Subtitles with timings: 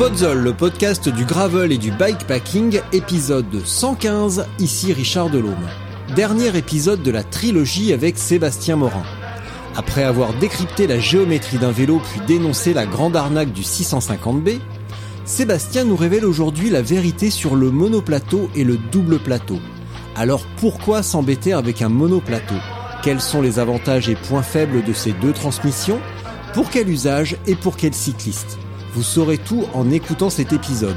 [0.00, 5.68] Podzol, le podcast du gravel et du bikepacking, épisode 115, ici Richard Delhomme.
[6.16, 9.02] Dernier épisode de la trilogie avec Sébastien Morin.
[9.76, 14.60] Après avoir décrypté la géométrie d'un vélo puis dénoncé la grande arnaque du 650B,
[15.26, 19.58] Sébastien nous révèle aujourd'hui la vérité sur le monoplateau et le double plateau.
[20.16, 22.56] Alors pourquoi s'embêter avec un monoplateau?
[23.02, 26.00] Quels sont les avantages et points faibles de ces deux transmissions?
[26.54, 28.58] Pour quel usage et pour quel cycliste?
[28.92, 30.96] Vous saurez tout en écoutant cet épisode.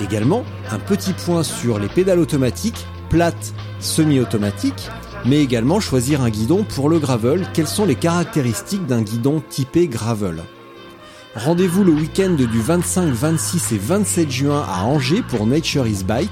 [0.00, 4.88] Également, un petit point sur les pédales automatiques, plates, semi-automatiques,
[5.24, 9.88] mais également choisir un guidon pour le gravel, quelles sont les caractéristiques d'un guidon typé
[9.88, 10.42] gravel?
[11.36, 16.28] Rendez-vous le week-end du 25, 26 et 27 juin à Angers pour Nature is Bike.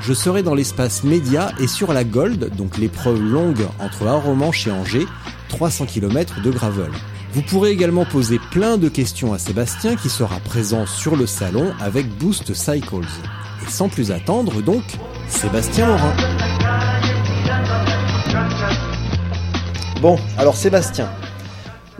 [0.00, 4.70] Je serai dans l'espace média et sur la Gold, donc l'épreuve longue entre Aromanche et
[4.72, 5.06] Angers,
[5.50, 6.90] 300 km de gravel.
[7.32, 11.72] Vous pourrez également poser plein de questions à Sébastien qui sera présent sur le salon
[11.78, 13.06] avec Boost Cycles.
[13.62, 14.82] Et sans plus attendre donc,
[15.28, 16.16] Sébastien Morin.
[20.02, 21.08] Bon, alors Sébastien,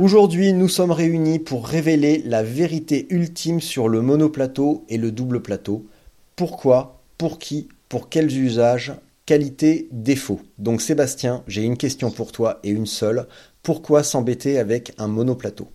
[0.00, 5.42] aujourd'hui nous sommes réunis pour révéler la vérité ultime sur le monoplateau et le double
[5.42, 5.86] plateau.
[6.34, 8.94] Pourquoi, pour qui, pour quels usages,
[9.26, 10.40] qualité, défaut?
[10.58, 13.28] Donc Sébastien, j'ai une question pour toi et une seule
[13.62, 15.68] pourquoi s'embêter avec un monoplateau?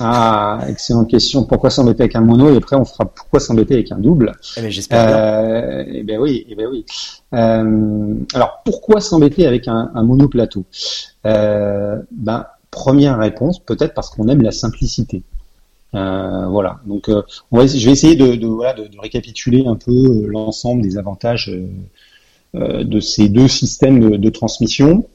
[0.00, 1.44] Ah, excellente question.
[1.44, 4.32] Pourquoi s'embêter avec un mono Et après, on fera pourquoi s'embêter avec un double?
[4.56, 5.06] Eh ben, j'espère.
[5.08, 6.84] Euh, eh ben oui, eh ben oui.
[7.32, 10.64] Euh, alors, pourquoi s'embêter avec un, un monoplateau?
[11.26, 15.22] Euh, Ben, première réponse, peut-être parce qu'on aime la simplicité.
[15.94, 16.80] Euh, voilà.
[16.86, 17.08] Donc,
[17.52, 20.98] on va, je vais essayer de, de, voilà, de, de récapituler un peu l'ensemble des
[20.98, 21.52] avantages
[22.54, 25.06] de ces deux systèmes de transmission.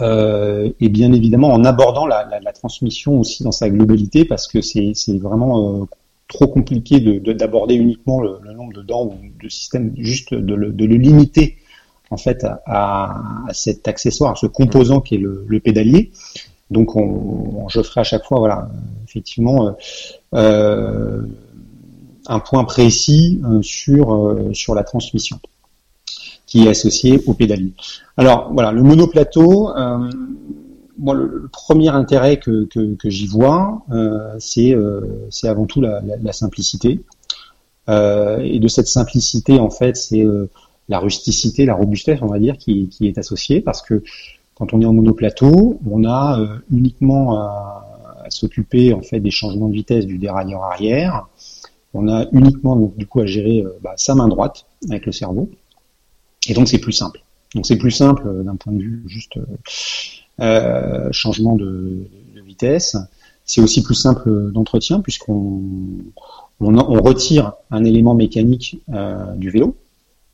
[0.00, 4.46] Euh, et bien évidemment en abordant la, la, la, transmission aussi dans sa globalité parce
[4.46, 5.84] que c'est vraiment euh,
[6.26, 10.54] trop compliqué d'aborder de, uniquement le, le, nombre de dents ou de systèmes, juste de
[10.54, 11.58] le, de le limiter
[12.10, 16.12] en fait à, à, cet accessoire, à ce composant qui est le, le pédalier.
[16.70, 18.68] Donc on, je ferai à chaque fois voilà
[19.06, 19.72] effectivement euh,
[20.34, 21.22] euh
[22.26, 25.40] un point précis euh, sur sur la transmission
[26.50, 27.72] qui est associé au pédalier.
[28.16, 30.10] Alors voilà, le monoplateau, euh,
[30.98, 36.02] moi, le, premier intérêt que, que, que j'y vois, euh, c'est euh, avant tout la,
[36.02, 37.00] la, la simplicité.
[37.88, 40.50] Euh, et de cette simplicité, en fait, c'est euh,
[40.88, 44.02] la rusticité, la robustesse, on va dire, qui, qui, est associée, parce que
[44.56, 47.86] quand on est en monoplateau, on a euh, uniquement à,
[48.24, 51.28] à s'occuper en fait des changements de vitesse du dérailleur arrière.
[51.94, 55.48] On a uniquement donc, du coup à gérer bah, sa main droite avec le cerveau
[56.48, 57.22] et donc c'est plus simple.
[57.54, 59.44] Donc c'est plus simple euh, d'un point de vue juste euh,
[60.40, 62.06] euh, changement de,
[62.44, 62.96] vitesse.
[63.44, 65.62] C'est aussi plus simple d'entretien puisqu'on
[66.60, 68.82] on, retire un élément mécanique
[69.36, 69.76] du vélo.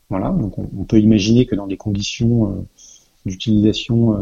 [0.08, 2.66] Voilà, donc on, peut imaginer que dans des conditions
[3.26, 4.16] d'utilisation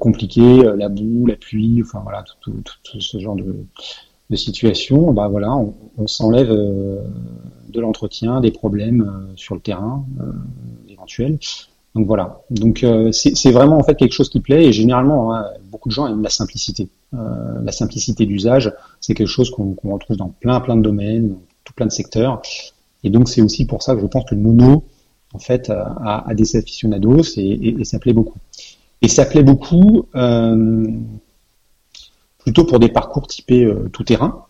[0.00, 3.64] compliquées, la boue, la pluie, enfin voilà, tout ce genre de,
[4.30, 6.50] de situation, bah voilà, on, on s'enlève
[7.74, 10.32] de l'entretien, des problèmes euh, sur le terrain euh,
[10.88, 11.38] éventuels.
[11.94, 12.40] Donc voilà.
[12.50, 15.94] Donc euh, c'est vraiment en fait quelque chose qui plaît et généralement hein, beaucoup de
[15.94, 16.88] gens aiment la simplicité.
[17.12, 21.72] la simplicité d'usage, c'est quelque chose qu'on retrouve dans plein plein de domaines, dans tout
[21.72, 22.42] plein de secteurs.
[23.04, 24.82] Et donc c'est aussi pour ça que je pense que le mono
[25.34, 28.38] en fait a, a des aficionados et, et, et, ça plaît beaucoup.
[29.00, 30.86] Et ça plaît beaucoup euh,
[32.44, 34.44] plutôt pour des parcours typés euh, tout terrain.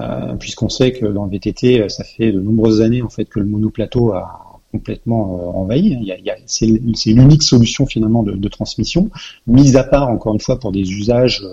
[0.00, 3.26] Euh, puisqu'on sait que dans le VTT, euh, ça fait de nombreuses années en fait
[3.26, 5.96] que le monoplateau a complètement envahi.
[6.00, 9.08] Il y a, il y a, c'est l'unique solution finalement de, de, transmission,
[9.46, 11.46] mise à part encore une fois pour des usages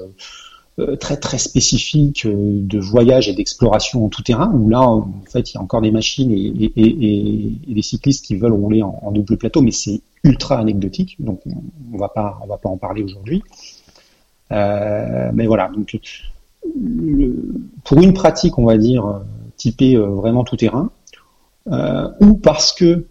[0.99, 5.53] très très spécifiques de voyage et d'exploration en tout terrain, où là en fait il
[5.53, 8.99] y a encore des machines et, et, et, et des cyclistes qui veulent rouler en,
[9.03, 11.41] en double plateau, mais c'est ultra anecdotique, donc
[11.93, 13.43] on va pas on va pas en parler aujourd'hui.
[14.51, 15.97] Euh, mais voilà, donc
[17.83, 19.21] pour une pratique, on va dire,
[19.57, 20.91] typée vraiment tout terrain,
[22.19, 23.05] ou parce que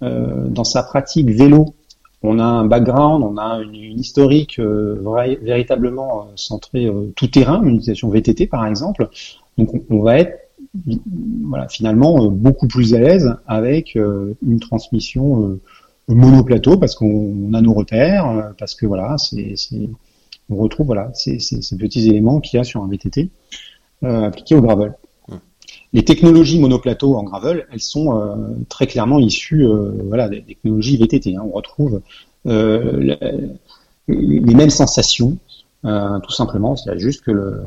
[0.00, 1.74] dans sa pratique vélo,
[2.22, 8.46] on a un background, on a une, historique véritablement centrée tout terrain, une utilisation VTT
[8.46, 9.08] par exemple.
[9.56, 10.50] Donc on va être
[11.44, 15.60] voilà, finalement euh, beaucoup plus à l'aise avec euh, une transmission euh,
[16.08, 19.54] monoplateau parce qu'on a nos repères, parce que voilà, c'est,
[20.50, 23.30] on retrouve voilà ces, ces, petits éléments qu'il y a sur un VTT
[24.02, 24.94] appliqués au gravel.
[25.92, 28.36] Les technologies monoplateau en gravel, elles sont
[28.68, 29.66] très clairement issues
[30.04, 31.36] voilà, des technologies VTT.
[31.36, 31.42] Hein.
[31.44, 32.00] On retrouve
[32.46, 33.18] les
[34.08, 35.36] mêmes sensations,
[35.82, 36.76] tout simplement.
[36.76, 37.64] C'est juste que le,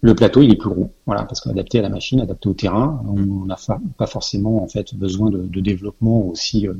[0.00, 3.02] le plateau, il est plus gros, voilà, parce qu'adapté à la machine, adapté au terrain,
[3.06, 3.56] on n'a
[3.96, 6.74] pas forcément en fait besoin de, développement aussi euh,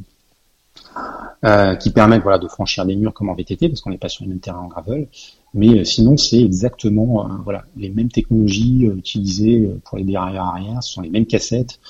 [1.45, 4.09] euh, qui permettent voilà de franchir des murs comme en VTT, parce qu'on n'est pas
[4.09, 5.09] sur le même terrain en gravel.
[5.55, 10.93] Mais euh, sinon, c'est exactement voilà les mêmes technologies utilisées pour les dérailleurs arrière, ce
[10.93, 11.81] sont les mêmes cassettes.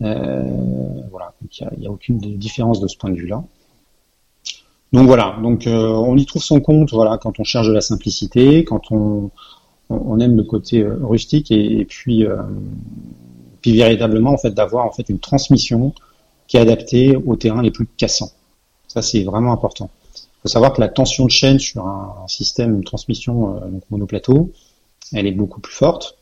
[0.00, 3.42] voilà, il n'y a, aucune différence de ce point de vue-là.
[4.92, 8.64] Donc voilà, donc on y trouve son compte, voilà, quand on cherche de la simplicité,
[8.64, 9.30] quand on
[9.90, 12.36] on aime le côté euh, rustique et, puis euh,
[13.60, 15.92] puis véritablement en fait d'avoir en fait une transmission
[16.46, 18.30] qui est adaptée aux terrains les plus cassants.
[18.90, 19.88] Ça c'est vraiment important.
[20.14, 23.82] Il faut savoir que la tension de chaîne sur un, système de transmission euh, donc
[23.90, 24.52] monoplateau,
[25.12, 26.16] elle est beaucoup plus forte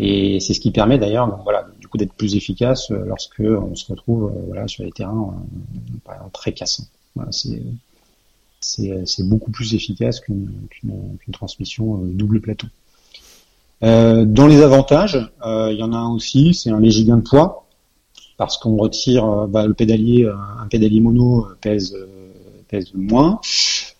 [0.00, 3.86] et c'est ce qui permet d'ailleurs voilà du coup d'être plus efficace lorsque on se
[3.92, 5.32] retrouve voilà sur les terrains
[6.32, 6.86] très cassants.
[7.14, 7.30] Voilà,
[8.60, 10.68] c'est beaucoup plus efficace qu'une
[11.32, 12.66] transmission double plateau.
[13.82, 17.18] Euh, dans les avantages, euh, il y en a un aussi, c'est un léger gain
[17.18, 17.67] de poids,
[18.38, 21.94] parce qu'on retire euh, bah, le pédalier, un pédalier mono pèse
[22.68, 23.40] pèse moins.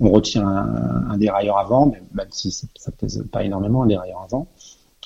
[0.00, 4.46] On retire un, dérailleur avant, même si ça pèse pas énormément un dérailleur avant.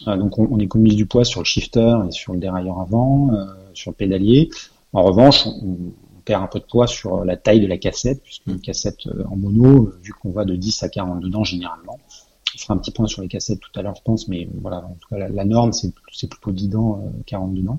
[0.05, 3.31] donc on, économise du poids sur le shifter et sur le dérailleur avant,
[3.73, 4.51] sur le pédalier.
[4.93, 5.77] En revanche, on,
[6.25, 9.93] perd un peu de poids sur la taille de la cassette, puisqu'une cassette en mono,
[10.03, 11.99] vu qu'on va de 10 à 40 dedans généralement,
[12.55, 14.79] on fera un petit point sur les cassettes tout à l'heure, je pense, mais voilà,
[14.79, 17.79] en tout cas, la, norme, c'est plutôt 10 dents, 40 dedans.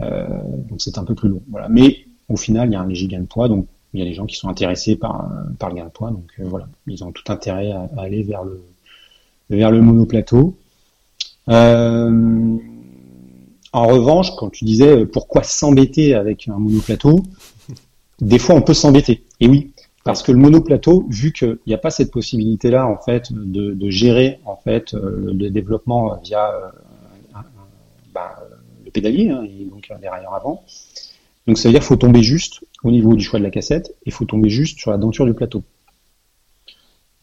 [0.00, 0.26] Euh,
[0.68, 1.42] donc c'est un peu plus long.
[1.50, 1.68] Voilà.
[1.68, 1.98] Mais
[2.28, 4.14] au final, il y a un léger gain de poids, donc il y a des
[4.14, 7.12] gens qui sont intéressés par, par le gain de poids, donc euh, voilà, ils ont
[7.12, 8.62] tout intérêt à, aller vers le,
[9.50, 10.56] vers le monoplateau.
[11.48, 12.56] Euh,
[13.72, 17.22] en revanche, quand tu disais pourquoi s'embêter avec un monoplateau,
[18.20, 19.24] des fois on peut s'embêter.
[19.40, 19.72] Et oui,
[20.06, 24.38] parce que le monoplateau, vu qu'il n'y a pas cette possibilité-là en fait de, gérer
[24.44, 26.70] en fait euh, le développement via euh,
[29.00, 30.64] pédalier hein, et donc un dérailleur avant,
[31.46, 33.90] donc ça veut dire qu'il faut tomber juste au niveau du choix de la cassette
[33.90, 35.62] et il faut tomber juste sur la denture du plateau.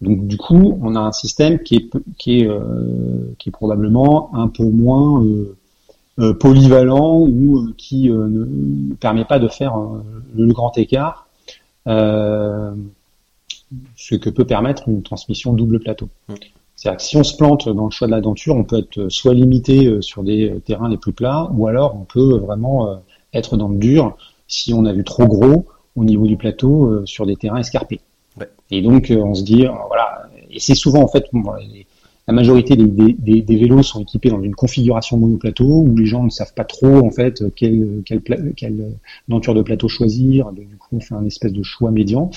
[0.02, 4.36] Donc du coup, on a un système qui est qui est euh, qui est probablement
[4.36, 5.24] un peu moins
[6.40, 9.76] polyvalent ou qui ne permet pas de faire
[10.36, 11.28] le grand écart
[11.88, 12.74] euh,
[13.96, 16.10] ce que peut permettre une transmission double plateau.
[16.30, 16.34] Mm.
[16.84, 19.08] C'est-à-dire que si on se plante dans le choix de la denture, on peut être
[19.08, 23.02] soit limité euh, sur des euh, terrains les plus plats, ou alors on peut vraiment
[23.32, 24.18] être dans le dur
[24.50, 25.66] si on a vu trop gros
[25.96, 28.02] au niveau du plateau sur des terrains escarpés.
[28.70, 31.26] Et donc on se dit, voilà, et c'est souvent en fait,
[32.28, 36.54] la majorité des, vélos sont équipés dans une configuration monoplateau où les gens ne savent
[36.54, 38.98] pas trop en fait quelle, quelle,
[39.30, 40.48] denture de plateau choisir.
[40.48, 42.30] Donc, du coup, on fait un espèce de choix médian.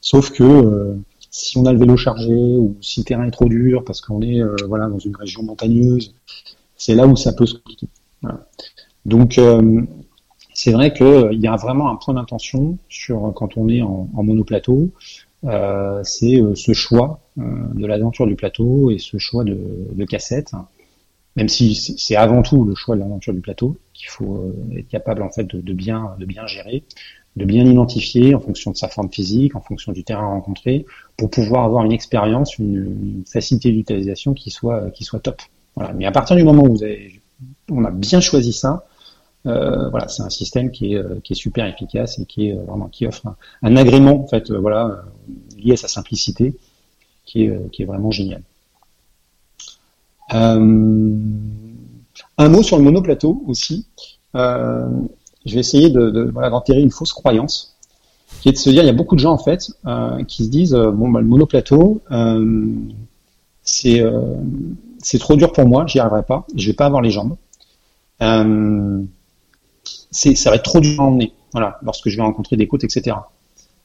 [0.00, 0.96] Sauf que euh,
[1.32, 4.22] si on a le vélo chargé ou si le terrain est trop dur parce qu'on
[4.22, 6.14] est euh, voilà dans une région montagneuse,
[6.76, 7.88] c'est là où ça peut se compliquer.
[9.04, 9.82] Donc euh,
[10.54, 14.22] c'est vrai qu'il y a vraiment un point d'intention sur quand on est en, en
[14.22, 14.92] monoplateau.
[15.44, 17.42] Euh, c'est euh, ce choix euh,
[17.74, 20.52] de la denture du plateau et ce choix de, cassette,
[21.36, 24.88] même si c'est avant tout le choix de la denture du plateau qu'il faut être
[24.88, 26.84] capable en fait de, bien de bien gérer,
[27.36, 30.84] de bien identifier en fonction de sa forme physique, en fonction du terrain rencontré,
[31.16, 35.40] pour pouvoir avoir une expérience, une, facilité d'utilisation qui soit qui soit top.
[35.76, 35.92] Voilà.
[35.94, 37.20] Mais à partir du moment où vous avez,
[37.70, 38.84] on a bien choisi ça,
[39.46, 42.52] euh, voilà, c'est un système qui est, euh, qui est super efficace et qui est
[42.52, 45.02] euh, vraiment qui offre un, agrément en fait, voilà,
[45.58, 46.54] lié à sa simplicité,
[47.24, 48.42] qui est, qui est vraiment génial.
[50.30, 50.58] un
[52.38, 53.86] mot sur le monoplateau aussi.
[55.46, 57.76] Je vais essayer de, voilà, d'enterrer une fausse croyance,
[58.40, 59.72] qui est de se dire, il y a beaucoup de gens en fait
[60.28, 62.00] qui se disent, bon, bah, le monoplateau,
[63.62, 64.02] c'est
[65.02, 67.36] c'est trop dur pour moi, j'y arriverai pas, je vais pas avoir les jambes.
[68.22, 69.02] Euh,
[70.10, 71.32] c'est, ça va être trop dur à emmener.
[71.52, 73.16] Voilà, lorsque je vais rencontrer des côtes, etc.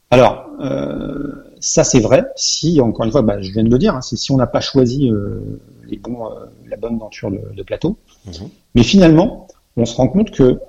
[0.09, 2.25] Alors, euh, ça c'est vrai.
[2.35, 4.47] Si, encore une fois, bah, je viens de le dire, hein, c'est si on n'a
[4.47, 6.29] pas choisi euh, les bons,
[6.67, 7.97] la bonne denture de, plateau.
[8.25, 8.49] Mhm.
[8.75, 10.59] Mais finalement, on se rend compte que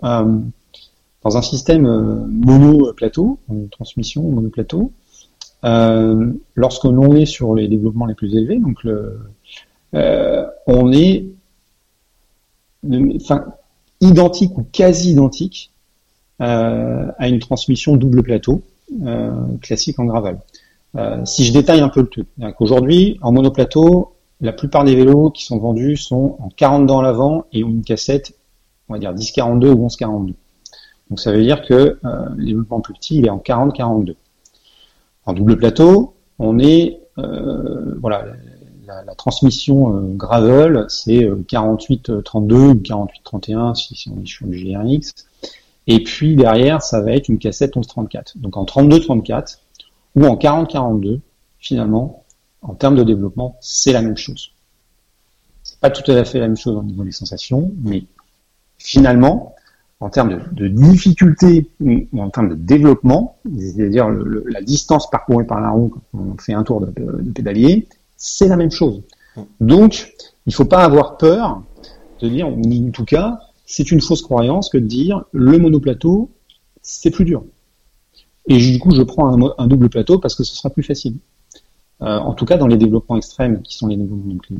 [1.28, 1.82] dans un système
[2.30, 4.92] mono-plateau, une transmission mono-plateau,
[6.54, 9.18] lorsque l'on est sur les développements les plus élevés, donc le,
[10.66, 11.26] on est
[13.16, 13.44] enfin,
[14.00, 15.70] identique ou quasi identique
[16.40, 18.62] euh, à une transmission double plateau
[19.04, 20.38] euh, classique en gravel.
[20.96, 22.28] Euh, si je détaille un peu le truc,
[22.60, 27.44] aujourd'hui en monoplateau, la plupart des vélos qui sont vendus sont en 40 dans l'avant
[27.52, 28.34] et ont une cassette,
[28.88, 30.34] on va dire 10-42 ou 11-42.
[31.10, 34.14] Donc ça veut dire que euh, le développement plus petit, il est en 40-42.
[35.24, 38.26] En double plateau, on est, euh, voilà,
[38.86, 45.26] la, transmission euh, gravel, c'est 48-32 ou 48-31 si, si, on est sur du GRX.
[45.86, 48.38] Et puis derrière, ça va être une cassette 1134.
[48.38, 49.58] Donc en 32-34
[50.14, 51.20] ou en 40-42,
[51.58, 52.24] finalement,
[52.62, 54.52] en termes de développement, c'est la même chose.
[55.62, 58.04] C'est pas tout à fait la même chose au niveau des sensations, mais
[58.78, 59.54] finalement,
[60.00, 65.70] en termes de, difficulté ou en termes de développement, c'est-à-dire la distance parcourue par la
[65.70, 69.02] roue quand on fait un tour de, de pédalier, c'est la même chose.
[69.60, 70.14] Donc,
[70.46, 71.62] il ne faut pas avoir peur
[72.20, 76.30] de dire, en tout cas, c'est une fausse croyance que de dire le monoplateau,
[76.80, 77.44] c'est plus dur.
[78.48, 81.16] Et du coup, je prends un, double plateau parce que ce sera plus facile.
[82.00, 84.56] Euh, en tout cas, dans les développements extrêmes, qui sont les développements les,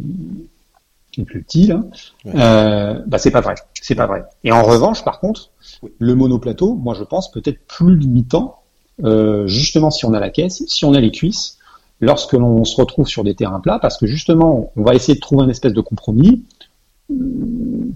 [1.24, 1.80] plus petits, là,
[2.26, 3.54] euh, bah, c'est pas vrai.
[3.74, 4.24] C'est pas vrai.
[4.44, 5.50] Et en revanche, par contre,
[5.98, 8.60] le monoplateau, moi, je pense peut-être plus limitant,
[9.04, 11.58] euh, justement si on a la caisse, si on a les cuisses,
[12.00, 15.20] lorsque l'on se retrouve sur des terrains plats, parce que justement, on va essayer de
[15.20, 16.44] trouver un espèce de compromis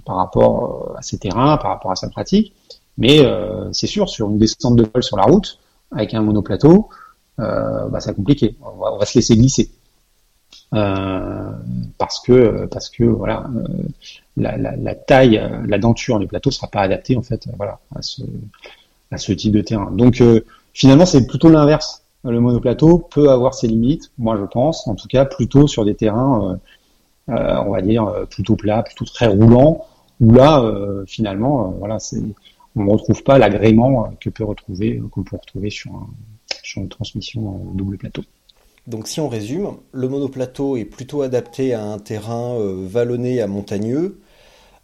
[0.04, 2.54] par rapport à ces terrains, par rapport à sa pratique.
[2.98, 5.58] Mais euh, c'est sûr, sur une descente de vol sur la route,
[5.90, 6.88] avec un monoplateau,
[7.40, 8.56] euh, bah, c'est compliqué.
[8.62, 9.70] On va, se laisser glisser.
[10.74, 11.52] Euh,
[11.98, 13.62] parce que parce que voilà euh,
[14.38, 18.00] la, la, la, taille, la denture du plateau sera pas adaptée en fait voilà à
[18.00, 18.22] ce
[19.10, 19.90] à ce type de terrain.
[19.90, 20.22] Donc
[20.72, 22.04] finalement c'est plutôt l'inverse.
[22.24, 25.94] Le monoplateau peut avoir ses limites, moi je pense, en tout cas plutôt sur des
[25.94, 26.58] terrains
[27.28, 29.86] euh, on va dire euh, plutôt plat, plutôt très roulant,
[30.20, 32.22] où là, euh, finalement, voilà, c'est,
[32.74, 35.92] on ne retrouve pas l'agrément que peut retrouver, qu'on peut retrouver sur,
[36.76, 38.22] une transmission double plateau.
[38.86, 44.20] Donc si on résume, le monoplateau est plutôt adapté à un terrain vallonné à montagneux,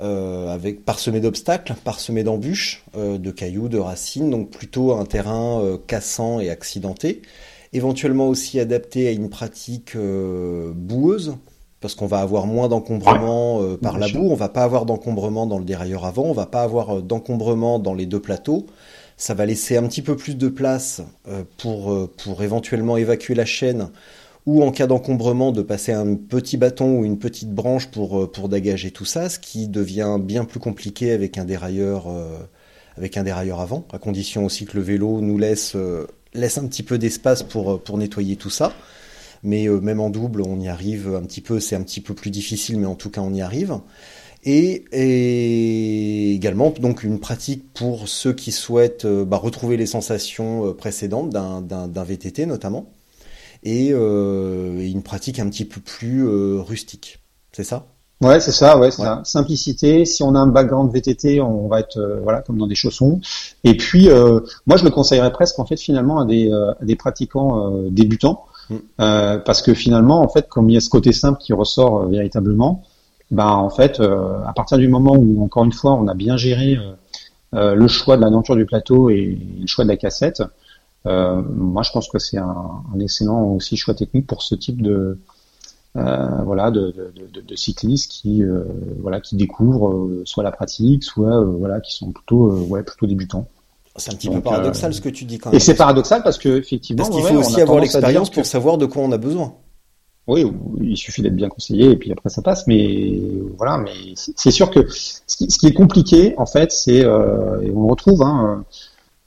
[0.00, 6.48] avec parsemé d'obstacles, parsemé d'embûches, de cailloux, de racines, donc plutôt un terrain cassant et
[6.48, 7.22] accidenté.
[7.72, 11.34] Éventuellement aussi adapté à une pratique boueuse,
[11.80, 15.46] parce qu'on va avoir moins d'encombrement euh, par la boue, on va pas avoir d'encombrement
[15.46, 18.66] dans le dérailleur avant, on va pas avoir euh, d'encombrement dans les deux plateaux.
[19.18, 23.44] Ça va laisser un petit peu plus de place euh, pour, pour éventuellement évacuer la
[23.44, 23.90] chaîne
[24.46, 28.48] ou en cas d'encombrement de passer un petit bâton ou une petite branche pour, pour
[28.48, 32.06] dégager tout ça, ce qui devient bien plus compliqué avec un dérailleur,
[32.96, 35.76] avec un dérailleur avant, à condition aussi que le vélo nous laisse,
[36.32, 38.72] laisse un petit peu d'espace pour, pour nettoyer tout ça
[39.42, 42.14] mais euh, même en double, on y arrive un petit peu, c'est un petit peu
[42.14, 43.78] plus difficile, mais en tout cas, on y arrive.
[44.45, 50.73] Et, également donc une pratique pour ceux qui souhaitent euh, bah, retrouver les sensations euh,
[50.73, 52.87] précédentes d'un VTT notamment,
[53.64, 56.26] et, une pratique un petit peu plus
[56.59, 57.18] rustique.
[57.52, 57.87] C'est ça?
[58.21, 59.21] Ouais, c'est ça, ouais, c'est ça.
[59.25, 60.04] Simplicité.
[60.04, 63.21] Si on a un background VTT, on va être voilà comme dans des chaussons.
[63.64, 64.09] Et puis,
[64.66, 68.45] moi, je le conseillerais presque en fait finalement à des, à des pratiquants débutants
[69.00, 72.02] euh, parce que finalement, en fait, comme il y a ce côté simple qui ressort
[72.02, 72.83] euh, véritablement,
[73.30, 76.37] ben en fait, euh, à partir du moment où encore une fois, on a bien
[76.37, 76.78] géré
[77.52, 80.42] le choix de la denture du plateau et le choix de la cassette,
[81.04, 85.18] moi je pense que c'est un, un, excellent aussi choix technique pour ce type de
[85.94, 86.94] voilà de,
[87.32, 88.42] de, de, cyclistes qui
[89.00, 93.49] voilà qui découvrent soit la pratique, soit voilà qui sont plutôt ouais plutôt débutants.
[93.99, 95.56] C'est un petit peu paradoxal euh, ce que tu dis quand même.
[95.56, 98.87] Et c'est paradoxal parce que effectivement, parce qu'il faut aussi avoir l'expérience pour savoir de
[98.87, 99.54] quoi on a besoin.
[100.28, 100.44] Oui,
[100.80, 102.66] il suffit d'être bien conseillé et puis après ça passe.
[102.66, 103.18] Mais
[103.56, 107.82] voilà, mais c'est sûr que ce qui, est compliqué en fait, c'est euh, et on
[107.82, 108.64] le retrouve hein,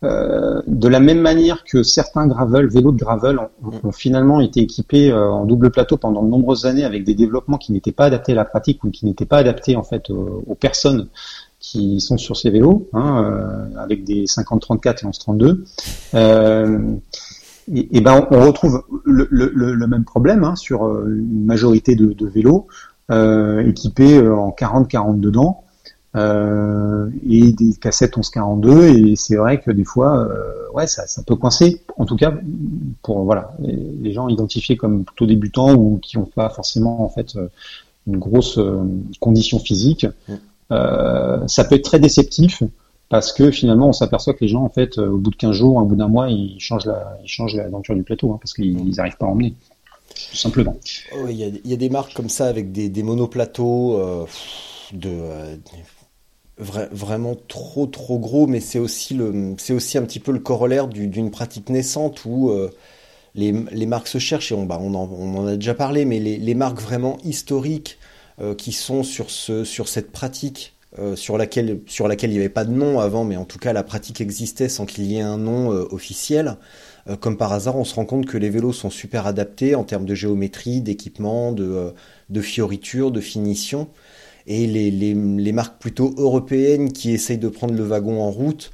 [0.03, 3.39] euh, de la même manière que certains gravel, vélos de gravel,
[3.83, 7.71] ont, finalement été équipés en double plateau pendant de nombreuses années avec des développements qui
[7.71, 11.09] n'étaient pas adaptés à la pratique ou qui n'étaient pas adaptés en fait aux personnes
[11.61, 15.63] qui sont sur ces vélos, hein, euh, avec des 50-34 et 11-32.
[17.73, 22.13] Et, ben on, retrouve le, le, le même problème hein, sur euh, une majorité de,
[22.13, 22.67] de vélos
[23.11, 25.63] euh, équipés euh, en 40-40 dedans.
[26.15, 30.27] Euh, et des cassettes 11-42 et c'est vrai que des fois
[30.73, 31.83] ouais ça, ça, peut coincer.
[31.95, 32.33] En tout cas
[33.01, 37.37] pour voilà les, gens identifiés comme plutôt débutants ou qui n'ont pas forcément en fait
[38.07, 38.59] une grosse
[39.21, 40.05] condition physique,
[40.69, 42.61] ça peut être très déceptif
[43.11, 45.75] parce que finalement on s'aperçoit que les gens en fait au bout de 15 jours,
[45.75, 48.95] au bout d'un mois, ils changent la, ils changent l'aventure du plateau hein, parce qu'ils
[48.95, 49.53] n'arrivent pas à emmener
[50.29, 50.77] tout simplement.
[51.29, 54.25] Il y, a des marques comme ça avec des, des monoplateaux euh,
[54.93, 55.55] de euh,
[56.57, 60.87] vraiment trop trop gros, mais c'est aussi le c'est aussi un petit peu le corollaire
[60.87, 62.69] d'une pratique naissante où euh,
[63.35, 66.05] les, les, marques se cherchent et on, bah, on, en, on, en, a déjà parlé,
[66.05, 67.97] mais les, les marques vraiment historiques
[68.57, 70.73] qui sont sur ce sur cette pratique
[71.15, 73.71] sur laquelle sur laquelle il n'y avait pas de nom avant, mais en tout cas
[73.71, 76.57] la pratique existait sans qu'il y ait un nom officiel.
[77.09, 79.83] Euh, comme par hasard, on se rend compte que les vélos sont super adaptés en
[79.83, 81.91] termes de géométrie, d'équipement, de, euh,
[82.29, 83.87] de fioriture, de finition.
[84.47, 88.71] Et les, les, les, marques plutôt européennes qui essayent de prendre le wagon en route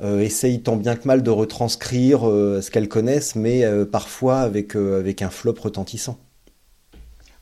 [0.00, 4.76] euh, essayent tant bien que mal de retranscrire euh, ce qu'elles connaissent, mais parfois avec,
[4.76, 6.18] avec un flop retentissant.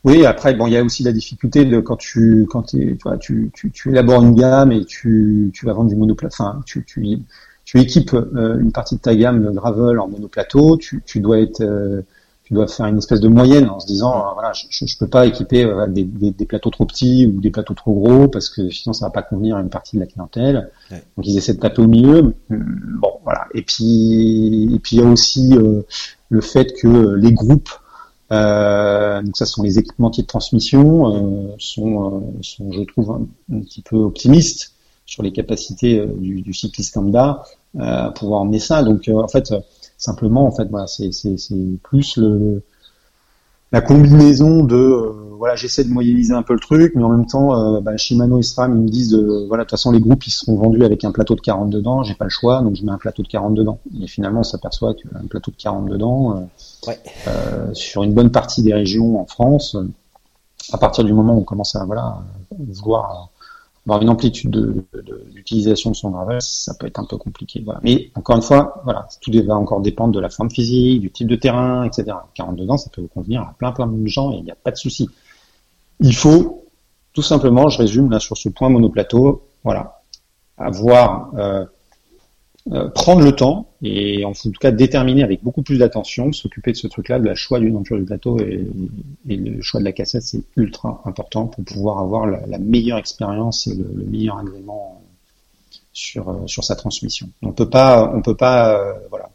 [0.05, 3.50] Oui, après, bon, il y a aussi la difficulté de quand tu quand tu, tu,
[3.52, 7.19] tu, tu élabores une gamme et tu, tu vas vendre du monoplace, enfin, tu, tu,
[7.64, 11.40] tu équipes euh, une partie de ta gamme de gravel en monoplateau, tu, tu dois
[11.40, 12.02] être euh,
[12.45, 15.09] tu dois faire une espèce de moyenne en se disant euh, voilà je, je peux
[15.09, 18.71] pas équiper des, des, des, plateaux trop petits ou des plateaux trop gros parce que
[18.71, 20.71] sinon ça va pas convenir à une partie de la clientèle.
[20.90, 23.49] Donc ils essaient de taper au milieu bon voilà.
[23.52, 25.55] Et puis et puis il y a aussi
[26.31, 27.69] le fait que les groupes
[28.30, 33.82] euh, donc ça ce sont les équipementiers de transmission sont, sont je trouve un, petit
[33.82, 34.75] peu optimistes
[35.06, 37.42] sur les capacités du, du cycliste lambda
[37.76, 38.82] euh, pouvoir emmener ça.
[38.82, 39.52] Donc euh, en fait,
[39.99, 41.11] simplement, en fait, voilà, c'est
[41.82, 42.62] plus le
[43.72, 47.26] la combinaison de euh, voilà j'essaie de moyenniser un peu le truc mais en même
[47.26, 49.14] temps euh, bah, Shimano et SRAM ils me disent
[49.48, 52.02] voilà de toute façon les groupes ils seront vendus avec un plateau de 40 dedans
[52.02, 54.44] j'ai pas le choix donc je mets un plateau de 40 dedans et finalement on
[54.44, 56.48] s'aperçoit qu'un plateau de 40 dedans
[56.87, 56.98] ouais.
[57.75, 59.76] sur une bonne partie des régions en France
[60.72, 62.22] à partir du moment où on commence à voilà
[62.58, 63.30] vouloir
[63.88, 64.50] avoir une amplitude
[65.35, 67.62] d'utilisation de, son gravel, ça peut être un peu compliqué.
[67.65, 67.80] Voilà.
[67.82, 71.26] Mais encore une fois, voilà, tout va encore dépendre de la forme physique, du type
[71.26, 72.17] de terrain, etc.
[72.34, 74.71] 42 dedans, ça peut convenir à plein plein de gens et il n'y a pas
[74.71, 75.08] de souci.
[76.00, 76.65] Il faut
[77.12, 80.02] tout simplement, je résume là sur ce point monoplateau, voilà,
[80.56, 81.30] avoir
[82.73, 86.76] euh, prendre le temps et en tout cas déterminer avec beaucoup plus d'attention, s'occuper de
[86.76, 88.67] ce truc-là, de la choix du nature du plateau et,
[89.26, 93.75] le choix de la cassette, c'est ultra important pour pouvoir avoir la, meilleure expérience et
[93.75, 95.02] le, meilleur agrément
[95.93, 97.31] sur euh, sur sa transmission.
[97.43, 99.31] On peut pas on peut pas euh, voilà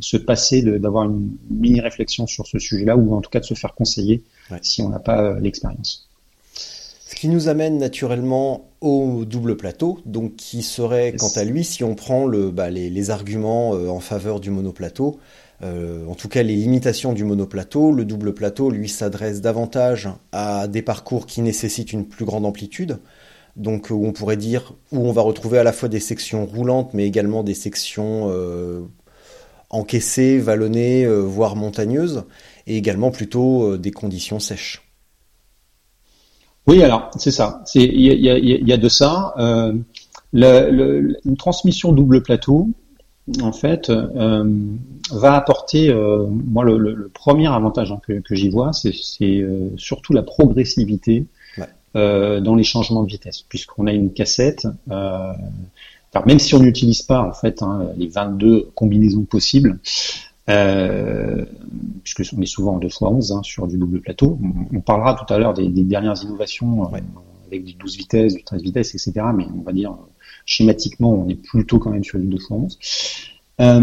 [0.00, 3.54] se passer d'avoir une mini réflexion sur ce sujet-là ou en tout cas de se
[3.54, 4.22] faire conseiller
[4.62, 6.08] si on n'a pas l'expérience.
[7.14, 11.84] Ce qui nous amène naturellement au double plateau, donc qui serait quant à lui, si
[11.84, 15.20] on prend le, bah, les, arguments euh, en faveur du monoplateau,
[15.62, 20.66] euh, en tout cas les limitations du monoplateau, le double plateau lui s'adresse davantage à
[20.66, 22.98] des parcours qui nécessitent une plus grande amplitude,
[23.54, 26.94] donc où on pourrait dire où on va retrouver à la fois des sections roulantes
[26.94, 28.80] mais également des sections euh,
[29.70, 32.24] encaissées, vallonnées, voire montagneuses,
[32.66, 34.84] et également plutôt des conditions sèches.
[36.66, 37.62] Oui, alors c'est ça.
[37.74, 39.34] Il y a, y a, de ça.
[39.38, 39.74] Euh,
[40.32, 42.70] le, une transmission double plateau,
[43.42, 44.44] en fait, euh,
[45.10, 45.90] va apporter.
[45.90, 50.22] Euh, moi, le, le, premier avantage hein, que, que j'y vois, c'est euh, surtout la
[50.22, 51.26] progressivité
[51.96, 54.66] euh, dans les changements de vitesse, puisqu'on a une cassette.
[54.90, 59.78] Alors, même si on n'utilise pas en fait hein, les 22 combinaisons possibles,
[60.48, 61.44] euh,
[62.02, 64.38] puisque on est souvent en 2 x 11 hein, sur du double plateau.
[64.72, 66.98] On, parlera tout à l'heure des, des, dernières innovations euh,
[67.46, 69.26] avec du 12 vitesses, du 13 vitesses, etc.
[69.34, 69.96] Mais on va dire
[70.46, 72.78] schématiquement, on est plutôt quand même sur du 2 x 11.
[73.60, 73.80] Euh,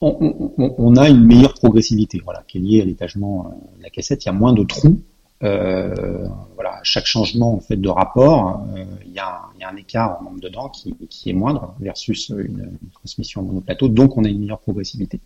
[0.00, 3.82] on, on, on, a une meilleure progressivité, voilà, qui est liée à l'étagement euh, de
[3.82, 4.24] la cassette.
[4.24, 5.11] Il y a moins de trous euh,
[5.42, 10.40] voilà, chaque changement en fait de rapport, euh, il y, a, un écart en nombre
[10.40, 15.20] dedans qui, qui est moindre versus une, transmission monoplateau, donc on a une meilleure progressivité.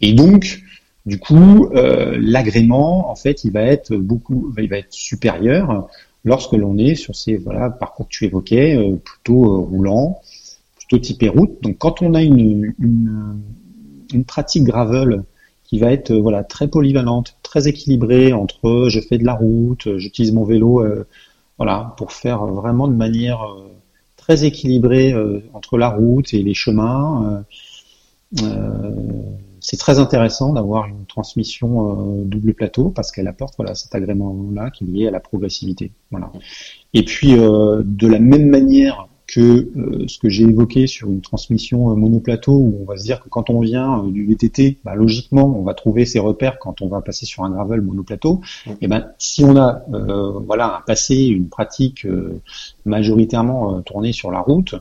[0.00, 0.62] Et donc,
[1.06, 5.88] du coup, euh, l'agrément, en fait, il va être beaucoup, il va être supérieur
[6.24, 10.20] lorsque l'on est sur ces voilà parcours que tu évoquais, euh, plutôt euh, roulant,
[10.76, 11.62] plutôt typé route.
[11.62, 13.40] Donc, quand on a une, une,
[14.12, 15.22] une pratique gravel
[15.68, 20.32] qui va être voilà très polyvalente, très équilibrée entre je fais de la route, j'utilise
[20.32, 21.06] mon vélo, euh,
[21.58, 23.68] voilà, pour faire vraiment de manière euh,
[24.16, 27.44] très équilibrée euh, entre la route et les chemins.
[29.60, 34.70] c'est très intéressant d'avoir une transmission double plateau parce qu'elle apporte voilà cet agrément là
[34.70, 35.92] qui est lié à la progressivité.
[36.10, 36.30] Voilà.
[36.94, 39.40] Et puis de la même manière que
[39.76, 43.28] euh, ce que j'ai évoqué sur une transmission monoplateau, où on va se dire que
[43.28, 47.00] quand on vient du VTT, bah, logiquement, on va trouver ses repères quand on va
[47.00, 48.40] passer sur un gravel monoplateau.
[48.80, 49.84] Et ben, si on a
[50.46, 52.06] voilà un passé, une pratique
[52.84, 54.74] majoritairement tournée sur la route,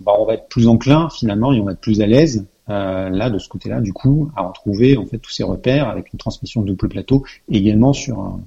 [0.00, 3.10] bah, on va être plus enclin finalement et on va être plus à l'aise euh,
[3.10, 6.18] là de ce côté-là du coup à retrouver en fait tous ces repères avec une
[6.18, 8.40] transmission de double plateau également sur un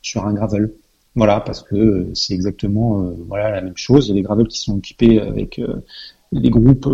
[0.00, 0.70] sur un gravel.
[1.16, 4.06] Voilà parce que c'est exactement euh, voilà la même chose.
[4.06, 5.82] Il y a des gravels qui sont équipés avec euh,
[6.32, 6.88] des groupes.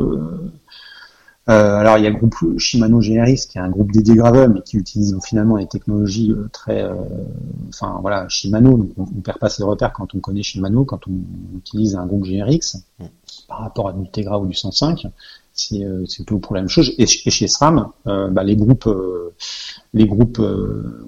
[1.46, 4.62] alors il y a le groupe Shimano GRX qui est un groupe dédié gravel mais
[4.62, 6.88] qui utilise finalement des technologies très
[7.68, 11.56] enfin voilà Shimano donc on, perd pas ses repères quand on connaît Shimano quand on
[11.56, 12.84] utilise un groupe GRX
[13.48, 15.08] par rapport à du Tegra ou du 105
[15.60, 16.92] c'est euh, tout pour la même chose.
[16.98, 19.34] Et, chez SRAM, euh, bah, les groupes euh,
[19.92, 20.40] les groupes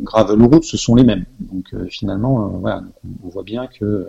[0.00, 1.24] gravel route, ce sont les mêmes.
[1.40, 2.82] Donc finalement, voilà,
[3.24, 4.08] on voit bien que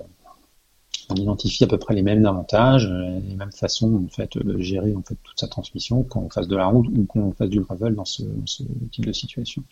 [1.09, 4.95] on identifie à peu près les mêmes avantages, les mêmes façons en fait de gérer
[4.95, 7.49] en fait toute sa transmission quand on fasse de la route ou quand on fasse
[7.49, 9.63] du gravel dans ce, ce type de situation.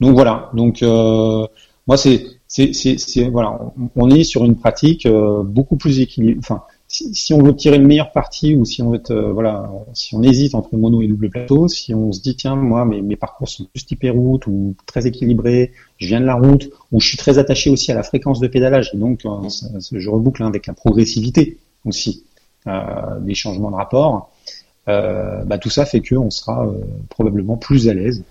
[0.00, 0.50] Donc voilà.
[0.52, 3.58] Donc moi c'est c'est voilà,
[3.96, 6.38] on est sur une pratique beaucoup plus équilibrée.
[6.38, 10.14] Enfin, si, on veut tirer le meilleur parti ou si on veut euh, voilà, si
[10.14, 13.16] on hésite entre mono et double plateau, si on se dit tiens moi mes, mes
[13.16, 17.08] parcours sont plus typés route ou très équilibrés, je viens de la route ou je
[17.08, 19.48] suis très attaché aussi à la fréquence de pédalage et donc euh,
[19.92, 22.26] je reboucle hein, avec la progressivité aussi
[22.66, 24.30] euh, des changements de rapport.
[24.86, 26.68] Bah, tout ça fait qu'on sera
[27.08, 28.24] probablement plus à l'aise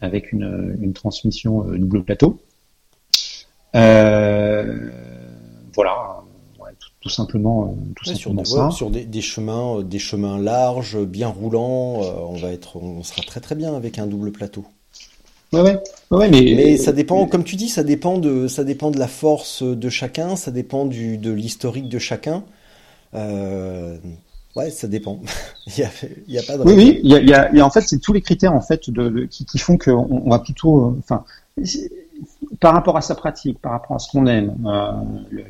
[0.00, 2.38] avec une transmission double plateau.
[5.74, 6.17] voilà,
[7.08, 8.70] tout simplement, euh, tout simplement sur, ça.
[8.70, 13.22] sur des, chemins, euh, des chemins larges, bien roulants, euh, on va être, on sera
[13.22, 14.64] très très bien avec un double plateau.
[15.52, 18.90] Ouais, ouais, ouais mais, mais ça dépend, comme tu dis, ça dépend de, ça dépend
[18.90, 22.44] de la force de chacun, ça dépend du, de l'historique de chacun.
[23.14, 23.96] Euh,
[24.54, 25.20] ouais, ça dépend.
[25.66, 25.88] il, y a,
[26.26, 26.62] il y a pas de.
[26.64, 28.60] Oui, oui, il y a, il y a, en fait, c'est tous les critères en
[28.60, 31.24] fait de, qui, qui, font qu'on on va plutôt, enfin,
[32.60, 34.54] par rapport à sa pratique, par rapport à ce qu'on aime.
[34.66, 34.92] Euh,
[35.30, 35.44] le,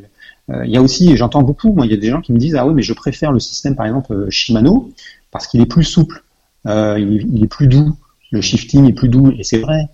[0.64, 2.56] il y a aussi, j'entends beaucoup, moi, il y a des gens qui me disent
[2.56, 4.90] ah oui, mais je préfère le système par exemple euh, Shimano
[5.30, 6.24] parce qu'il est plus souple,
[6.66, 7.96] euh, il, est, plus doux,
[8.30, 9.88] le shifting est plus doux et c'est vrai,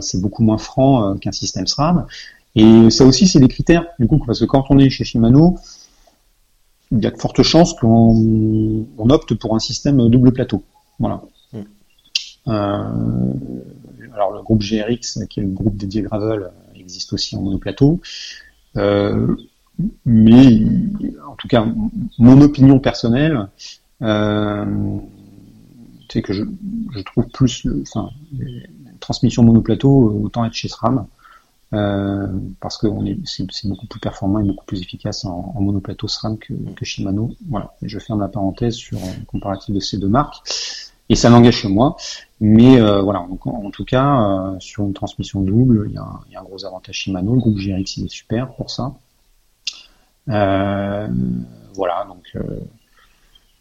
[0.00, 2.06] c'est beaucoup moins franc qu'un système SRAM.
[2.56, 5.58] Et ça aussi, c'est des critères du coup parce que quand on est chez Shimano,
[6.90, 10.64] il y a de fortes chances qu'on on opte pour un système double plateau.
[10.98, 11.22] Voilà.
[11.52, 11.62] Mm.
[14.12, 16.50] alors le groupe GRX, qui est le groupe dédié gravel,
[16.88, 18.00] existe aussi en monoplateau.
[18.76, 19.36] Euh,
[20.04, 20.62] mais
[21.26, 21.66] en tout cas,
[22.18, 23.48] mon opinion personnelle,
[24.02, 24.64] euh,
[26.10, 26.44] c'est que je,
[26.94, 28.62] je, trouve plus, le, enfin, les
[29.00, 31.06] transmissions monoplateau euh, autant être chez SRAM.
[31.74, 32.26] Euh,
[32.60, 32.86] parce que
[33.26, 37.34] c'est beaucoup plus performant et beaucoup plus efficace en, monoplateau SRAM que, que, Shimano.
[37.48, 40.42] Voilà, je ferme la parenthèse sur un comparatif de ces deux marques
[41.10, 41.96] et ça n'engage que moi.
[42.40, 46.20] Mais euh, voilà, en, tout cas, euh, sur une transmission double, il y, a un,
[46.28, 47.34] il y, a un gros avantage Shimano.
[47.34, 48.94] Le groupe GRX il est super pour ça.
[50.28, 51.08] Euh,
[51.74, 52.60] voilà, donc euh,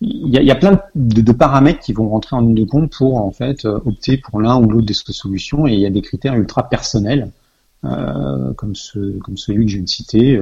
[0.01, 3.31] il y, a, plein de, paramètres qui vont rentrer en ligne de compte pour en
[3.31, 6.35] fait euh, opter pour l'un ou l'autre des solutions et il y a des critères
[6.35, 7.31] ultra personnels
[8.57, 10.41] comme ce comme celui que je viens de citer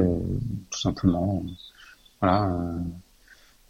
[0.71, 1.43] tout simplement.
[2.19, 2.51] Voilà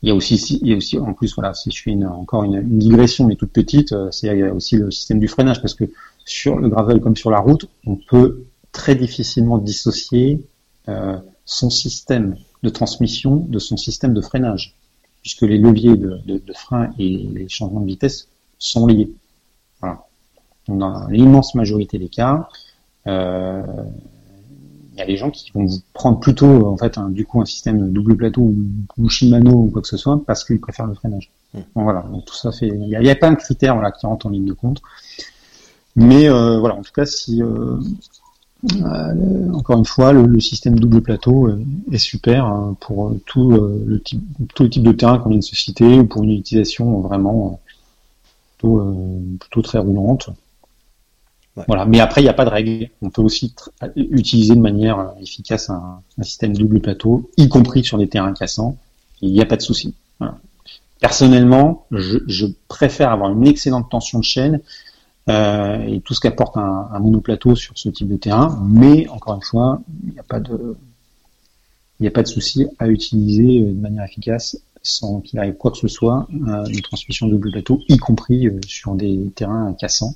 [0.02, 2.06] il y a aussi il y a aussi en plus voilà si je fais une,
[2.06, 5.62] encore une, digression mais toute petite c'est il y a aussi le système du freinage
[5.62, 5.86] parce que
[6.24, 10.46] sur le gravel comme sur la route on peut très difficilement dissocier
[11.46, 14.76] son système de transmission de son système de freinage,
[15.22, 19.12] puisque les leviers de, frein et les changements de vitesse sont liés.
[19.82, 20.06] Voilà.
[20.68, 22.48] dans l'immense majorité des cas,
[23.08, 23.62] euh,
[24.96, 27.46] il y a des gens qui vont prendre plutôt en fait un, du coup un
[27.46, 28.54] système double plateau
[28.98, 31.32] ou, Shimano ou quoi que ce soit parce qu'ils préfèrent le freinage.
[31.54, 31.60] Hmm.
[31.76, 32.68] voilà, donc tout ça fait.
[32.68, 34.82] Il y a, plein de critères voilà, qui rentrent en ligne de compte.
[35.98, 37.78] Mais euh, voilà, en tout cas, si euh,
[38.74, 41.50] euh, encore une fois, le, système double plateau
[41.92, 44.22] est, super hein, pour tout euh, le type,
[44.54, 47.60] tout le type de terrain qu'on vient de se citer, ou pour une utilisation vraiment
[48.64, 50.30] euh, plutôt, très roulante.
[51.68, 51.86] Voilà.
[51.86, 52.90] Mais après, il n'y a pas de règle.
[53.02, 53.54] On peut aussi
[53.96, 58.78] utiliser de manière efficace un, système double plateau, y compris sur des terrains cassants.
[59.22, 59.94] Il n'y a pas de souci.
[61.00, 64.60] Personnellement, je, je, préfère avoir une excellente tension de chaîne
[65.28, 68.60] euh, et tout ce qu'apporte un, un, monoplateau sur ce type de terrain.
[68.64, 70.78] Mais encore une fois, il n'y a pas de,
[72.00, 75.56] il n'y a pas de souci à utiliser euh, de manière efficace sans qu'il arrive
[75.56, 80.14] quoi que ce soit euh, une transmission double plateau, y compris sur des terrains cassants.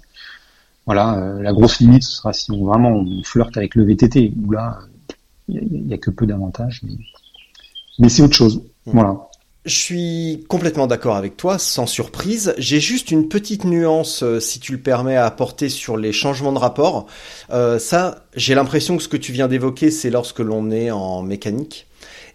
[0.85, 4.51] Voilà, la grosse limite ce sera si on vraiment on flirte avec le VTT, où
[4.51, 4.79] là
[5.47, 6.93] il n'y a, que peu d'avantages, mais
[7.99, 8.57] mais c'est autre chose.
[8.85, 8.91] Mmh.
[8.91, 9.28] Voilà.
[9.69, 12.55] Je suis complètement d'accord avec toi, sans surprise.
[12.57, 16.51] J'ai juste une petite nuance, euh, si tu le permets, à apporter sur les changements
[16.51, 17.05] de rapport.
[17.51, 21.21] Euh, ça, j'ai l'impression que ce que tu viens d'évoquer, c'est lorsque l'on est en
[21.21, 21.85] mécanique.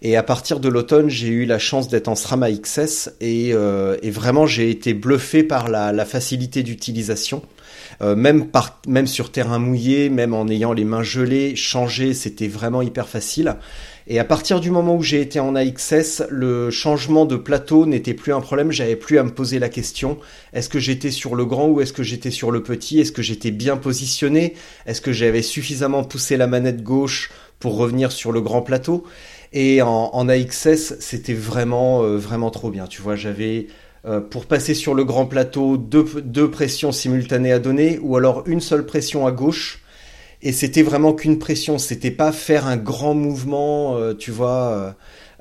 [0.00, 3.96] Et à partir de l'automne, j'ai eu la chance d'être en SRAM AXS et, euh,
[4.02, 7.42] et vraiment j'ai été bluffé par la, facilité d'utilisation.
[8.00, 8.48] Même
[8.88, 13.56] même sur terrain mouillé, même en ayant les mains gelées, changer, c'était vraiment hyper facile.
[14.06, 18.12] Et à partir du moment où j'ai été en AXS, le changement de plateau n'était
[18.12, 18.70] plus un problème.
[18.70, 20.18] J'avais plus à me poser la question
[20.52, 23.00] est-ce que j'étais sur le grand ou est-ce que j'étais sur le petit?
[23.00, 24.54] Est-ce que j'étais bien positionné?
[24.84, 29.04] Est-ce que j'avais suffisamment poussé la manette gauche pour revenir sur le grand plateau?
[29.54, 32.86] Et en, AXS, c'était vraiment euh, vraiment trop bien.
[32.86, 33.68] Tu vois, j'avais
[34.04, 38.60] euh, pour passer sur le grand plateau deux pressions simultanées à donner ou alors une
[38.60, 39.83] seule pression à gauche
[40.44, 44.90] et c'était vraiment qu'une pression, c'était pas faire un grand mouvement, euh, tu vois, euh,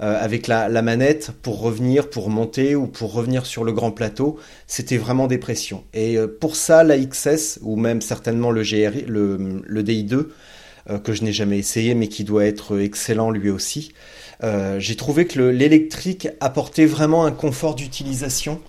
[0.02, 4.40] euh, avec la, manette pour revenir, pour monter ou pour revenir sur le grand plateau.
[4.66, 5.84] C'était vraiment des pressions.
[5.94, 10.28] Et pour ça, la XS ou même certainement le GRI, le DI2,
[11.04, 13.94] que je n'ai jamais essayé mais qui doit être excellent lui aussi.
[14.42, 18.60] J'ai trouvé que l'électrique apportait vraiment un confort d'utilisation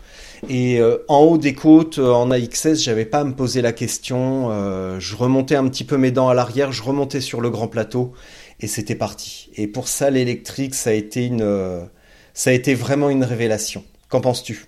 [0.49, 3.73] et euh, en haut des côtes, euh, en AXS, j'avais pas à me poser la
[3.73, 4.51] question.
[4.51, 7.69] Euh, je remontais un petit peu mes dents à l'arrière, je remontais sur le grand
[7.69, 8.13] plateau
[8.61, 9.51] et c'était parti.
[9.57, 11.89] Et pour ça, l'électrique, ça a été une,
[12.33, 13.85] ça a été vraiment une révélation.
[14.09, 14.67] Qu'en penses-tu?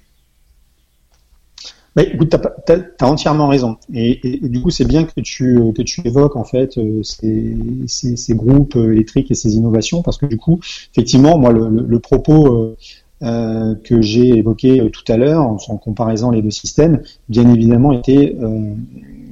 [1.94, 2.34] Bah, écoute,
[2.66, 3.76] tu as, entièrement raison.
[3.94, 8.76] Et, du coup, c'est bien que tu, que tu évoques en fait ces, ces, groupes
[8.76, 10.60] électriques et ces innovations, parce que du coup,
[10.92, 12.76] effectivement, moi, le propos
[13.22, 17.92] euh, que j'ai évoqué euh, tout à l'heure, en, comparaison les deux systèmes, bien évidemment
[17.92, 18.74] était euh,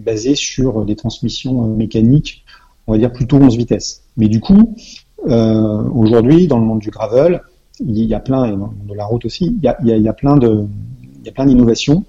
[0.05, 2.45] basé sur des transmissions mécaniques,
[2.87, 4.03] on va dire plutôt 11 vitesses.
[4.17, 4.75] Mais du coup,
[5.27, 7.41] aujourd'hui, dans le monde du gravel,
[7.81, 10.13] il y a plein, et de la route aussi, il y a, il y a,
[10.13, 10.67] plein de,
[11.21, 12.05] il y a plein d'innovations.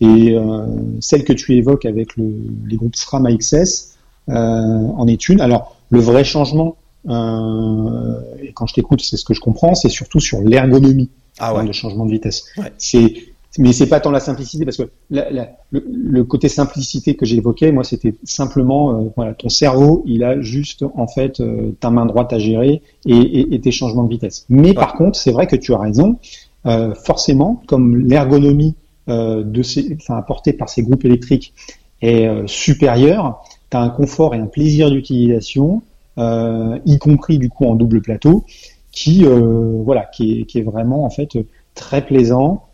[0.00, 0.66] Et euh,
[1.00, 2.32] celle que tu évoques avec le,
[2.66, 3.96] les groupes SRAM AXS
[4.28, 5.40] euh, en est une.
[5.40, 6.76] Alors, le vrai changement,
[7.08, 11.54] euh, et quand je t'écoute, c'est ce que je comprends, c'est surtout sur l'ergonomie ah
[11.54, 11.64] ouais.
[11.64, 12.44] le changement de vitesse.
[12.56, 12.72] Ouais.
[12.78, 13.14] C'est
[13.56, 17.72] mais c'est pas tant la simplicité parce que la, la, le, côté simplicité que j'évoquais,
[17.72, 22.04] moi, c'était simplement euh, voilà, ton cerveau, il a juste en fait euh, ta main
[22.04, 24.44] droite à gérer et, et, et, tes changements de vitesse.
[24.48, 26.18] Mais par contre, c'est vrai que tu as raison.
[26.66, 28.74] Euh, forcément, comme l'ergonomie
[29.08, 31.54] euh, de ces, enfin, apportée par ces groupes électriques
[32.00, 35.82] est supérieure, tu as un confort et un plaisir d'utilisation,
[36.18, 38.44] y compris du coup en double plateau,
[38.92, 41.38] qui euh, voilà qui est, qui est vraiment en fait
[41.74, 42.64] très plaisant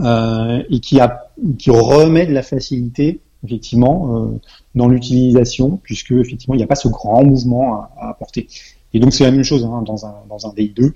[0.00, 4.40] euh, et qui a qui remet de la facilité effectivement euh,
[4.74, 8.48] dans l'utilisation puisque effectivement il n'y a pas ce grand mouvement à, à apporter.
[8.92, 10.92] Et donc c'est la même chose hein, dans un dans un DI2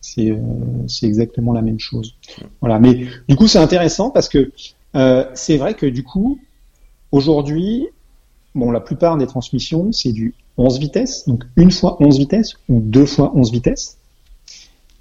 [0.00, 0.38] c'est euh,
[1.02, 2.14] exactement la même chose.
[2.60, 2.78] Voilà.
[2.78, 4.52] Mais du coup c'est intéressant parce que
[4.94, 6.38] euh, c'est vrai que du coup
[7.10, 7.88] aujourd'hui
[8.54, 12.80] bon la plupart des transmissions c'est du 11 vitesses, donc une fois 11 vitesses ou
[12.80, 13.98] deux fois 11 vitesses.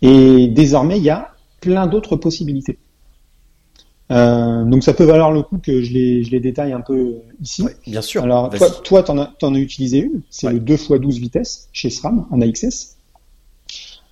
[0.01, 2.77] Et désormais, il y a plein d'autres possibilités.
[4.11, 7.15] Euh, donc ça peut valoir le coup que je les, je les détaille un peu
[7.41, 7.65] ici.
[7.87, 8.23] bien sûr.
[8.23, 11.69] Alors toi, toi t'en as, en as utilisé une, c'est le 2 x 12 vitesses
[11.73, 12.97] chez SRAM en AXS,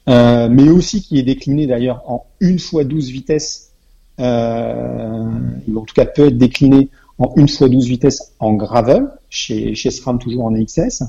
[0.09, 3.71] euh, mais aussi qui est décliné d'ailleurs en 1 x 12 vitesses,
[4.19, 5.29] euh,
[5.75, 6.89] en tout cas peut être décliné
[7.37, 11.03] 1 x 12 vitesses en gravel, chez, chez SRAM toujours en AXS.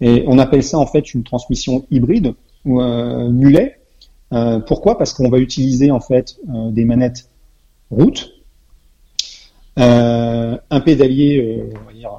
[0.00, 3.78] Et on appelle ça en fait une transmission hybride ou euh, mulet.
[4.32, 4.98] Euh, pourquoi?
[4.98, 7.30] Parce qu'on va utiliser en fait euh, des manettes
[7.90, 8.32] route,
[9.76, 12.10] un pédalier on va dire,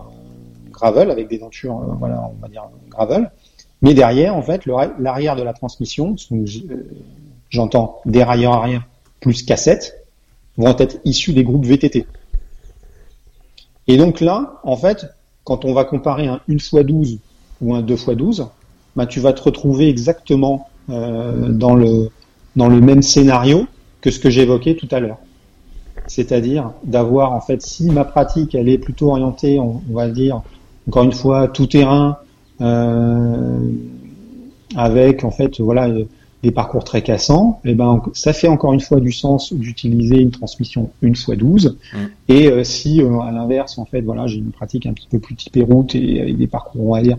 [0.72, 3.32] gravel avec des dentures, voilà, on va dire gravel.
[3.82, 4.66] Mais derrière, en fait,
[5.00, 6.16] l'arrière de la transmission,
[7.50, 8.88] j'entends dérailleur arrière
[9.20, 10.06] plus cassette,
[10.58, 12.06] vont être issus des groupes VTT.
[13.88, 15.08] Et donc là, en fait,
[15.44, 17.20] quand on va comparer un 1 x 12
[17.62, 18.48] ou un 2 x 12,
[18.96, 22.10] bah, tu vas te retrouver exactement euh, dans, le,
[22.56, 23.66] dans le même scénario
[24.02, 25.20] que ce que j'évoquais tout à l'heure.
[26.08, 30.42] C'est-à-dire d'avoir, en fait, si ma pratique, elle est plutôt orientée, on, va dire,
[30.88, 32.18] encore une fois, tout terrain,
[32.62, 33.60] euh,
[34.76, 35.90] avec, en fait, voilà,
[36.44, 40.18] des parcours très cassants, et eh ben ça fait encore une fois du sens d'utiliser
[40.18, 41.78] une transmission une fois 12.
[41.94, 41.98] Mm.
[42.30, 45.20] Et euh, si euh, à l'inverse, en fait, voilà, j'ai une pratique un petit peu
[45.20, 47.18] plus typée route et avec des parcours, on va dire,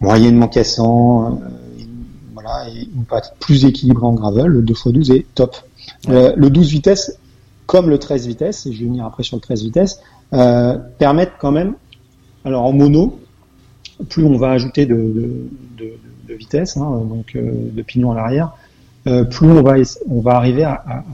[0.00, 1.84] moyennement cassants, euh,
[2.34, 5.56] voilà, et une pratique plus équilibrée en gravel, le 2 x 12 est top.
[6.06, 7.18] le 12 vitesses,
[7.66, 10.00] comme le 13 vitesses, et je vais venir après sur le 13 vitesses,
[10.98, 11.74] permettent quand même,
[12.44, 13.18] alors en mono,
[14.08, 15.44] plus on va ajouter de, de,
[15.78, 15.94] de
[16.26, 18.52] de vitesse, hein, donc euh, de pignon à l'arrière,
[19.04, 19.74] plus on va,
[20.08, 21.04] on va arriver à,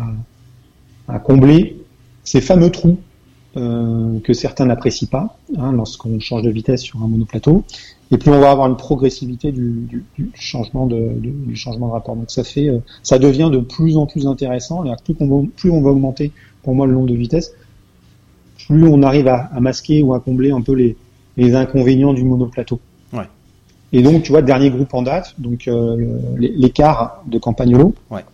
[1.25, 1.83] combler
[2.23, 2.99] ces fameux trous
[3.57, 7.65] que certains n'apprécient pas hein, lorsqu'on change de vitesse sur un monoplateau
[8.13, 12.17] et plus on va avoir une progressivité du, changement de, du changement de rapport.
[12.17, 14.83] Donc ça fait, euh, ça devient de plus en plus intéressant.
[15.05, 17.55] Plus on, va, plus on va augmenter, pour moi, le nombre de vitesses,
[18.67, 20.75] plus on arrive à, à masquer ou à combler un peu
[21.37, 22.81] les inconvénients du monoplateau.
[23.93, 25.97] Et donc, tu vois, dernier groupe en date, donc euh,
[26.39, 27.95] l'écart de Campagnolo.
[28.11, 28.25] Ouais.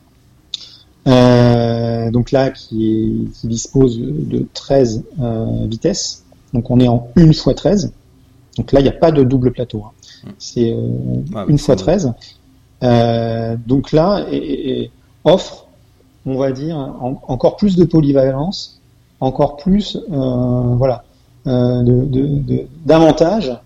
[1.06, 6.24] Euh, donc là, qui, est, qui dispose de 13 euh, vitesses.
[6.52, 7.92] Donc on est en 1 fois 13.
[8.56, 9.84] Donc là, il n'y a pas de double plateau.
[9.84, 9.90] Hein.
[10.24, 10.30] Hmm.
[10.38, 10.88] C'est euh,
[11.34, 12.12] ah, une fois 13.
[12.82, 14.90] Euh, donc là, et,
[15.24, 15.66] offre,
[16.24, 16.76] on va dire,
[17.28, 18.80] encore plus de polyvalence,
[19.20, 21.04] encore plus, euh, voilà,
[22.84, 23.56] d'avantages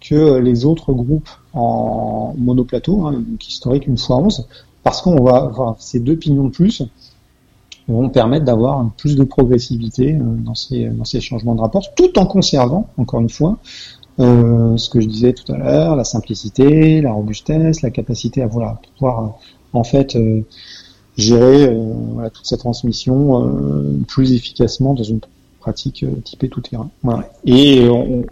[0.00, 4.46] que les autres groupes en monoplateau, hein, donc historique une fois 11,
[4.82, 6.82] parce qu'on va avoir ces deux pignons de plus
[7.88, 12.26] vont permettre d'avoir plus de progressivité dans ces, dans ces changements de rapport, tout en
[12.26, 13.58] conservant, encore une fois,
[14.20, 18.46] euh, ce que je disais tout à l'heure, la simplicité, la robustesse, la capacité à
[18.46, 19.28] voilà, pouvoir euh,
[19.72, 20.42] en fait euh,
[21.16, 21.72] gérer
[22.12, 23.50] voilà, toute cette transmission
[24.06, 25.20] plus efficacement dans une
[25.60, 26.90] pratique typée tout terrain.
[27.02, 27.28] Voilà.
[27.44, 28.24] Et on,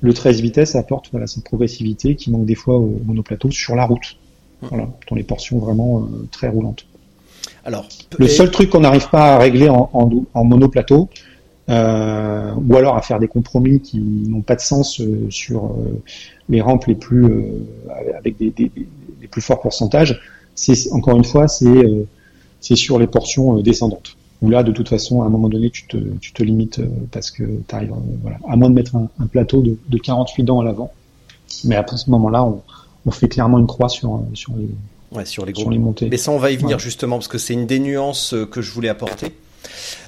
[0.00, 3.84] le 13 vitesses apporte voilà, cette progressivité qui manque des fois au monoplateau sur la
[3.84, 4.16] route,
[4.62, 6.86] voilà, dans les portions vraiment très roulantes.
[7.64, 11.08] Alors, le seul truc qu'on n'arrive pas à régler en, en, en monoplateau,
[11.70, 16.00] euh, ou alors à faire des compromis qui n'ont pas de sens euh, sur euh,
[16.48, 17.26] les rampes les plus
[18.16, 20.18] avec des, des, des, plus forts pourcentages.
[20.54, 21.66] C'est encore une fois, c'est
[22.60, 24.16] c'est sur les portions descendantes.
[24.40, 27.30] Où là, de toute façon, à un moment donné, tu te, tu te limites parce
[27.30, 30.60] que tu arrives, voilà, à moins de mettre un, un plateau de, de 48 dents
[30.60, 30.92] à l'avant.
[31.64, 32.62] Mais à ce moment-là, on,
[33.06, 34.68] on fait clairement une croix sur, sur les,
[35.16, 36.08] ouais, sur les, sur les montées.
[36.08, 38.70] Mais ça, on va y venir justement parce que c'est une des nuances que je
[38.70, 39.34] voulais apporter.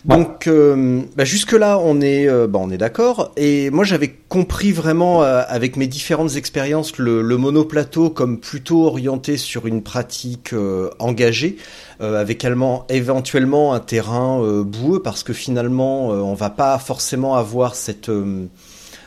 [0.04, 3.32] Donc euh, bah jusque là on est euh, bah on est d'accord.
[3.36, 8.86] Et moi j'avais compris vraiment euh, avec mes différentes expériences le, le, monoplateau comme plutôt
[8.86, 10.54] orienté sur une pratique
[10.98, 11.56] engagée
[12.00, 12.46] avec
[12.88, 18.10] éventuellement un terrain boueux parce que finalement on va pas forcément avoir cette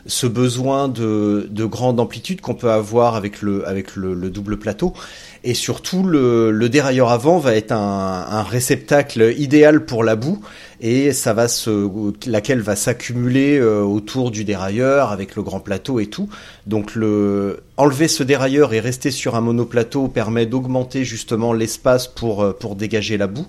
[0.05, 4.93] ce besoin de, de grande amplitude qu'on peut avoir avec le avec le double plateau
[5.43, 10.39] et surtout le, le, dérailleur avant va être un, un, réceptacle idéal pour la boue.
[10.79, 11.89] Et ça va se
[12.27, 16.29] laquelle va s'accumuler euh, autour du dérailleur avec le grand plateau et tout.
[16.67, 22.43] Donc le enlever ce dérailleur et rester sur un monoplateau permet d'augmenter justement l'espace pour
[22.43, 23.47] euh, pour dégager la boue.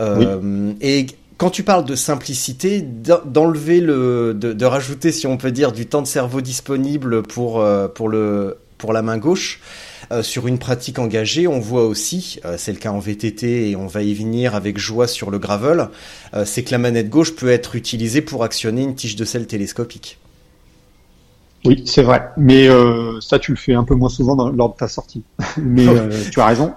[0.00, 1.06] Euh, et
[1.40, 5.86] quand tu parles de simplicité, d'enlever le, de, de, rajouter, si on peut dire, du
[5.86, 9.60] temps de cerveau disponible pour euh, pour le pour la main gauche,
[10.22, 13.86] sur une pratique engagée, on voit aussi, euh, c'est le cas en VTT et on
[13.86, 15.88] va y venir avec joie sur le gravel,
[16.34, 19.46] euh, c'est que la manette gauche peut être utilisée pour actionner une tige de sel
[19.46, 20.18] télescopique.
[21.66, 22.30] Oui, c'est vrai.
[22.38, 22.68] Mais
[23.20, 25.22] ça, tu le fais un peu moins souvent dans, lors de ta sortie.
[25.58, 25.84] Mais
[26.30, 26.72] tu as raison.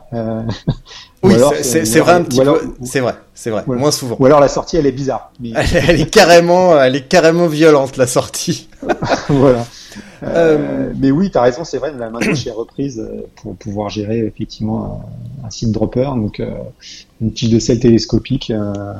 [1.23, 2.75] oui, c'est vrai un petit peu.
[2.83, 3.63] C'est vrai, c'est vrai.
[3.65, 4.17] Moins souvent.
[4.19, 5.31] Ou alors la sortie, elle est bizarre.
[5.43, 8.67] elle, est carrément, elle est carrément violente la sortie.
[9.29, 9.65] voilà.
[10.23, 13.55] Euh, mais oui, tu as raison, c'est vrai, la main gauche est reprise euh, pour
[13.55, 15.03] pouvoir gérer effectivement
[15.43, 16.51] un, un seed dropper, donc euh,
[17.21, 18.51] une tige de sel télescopique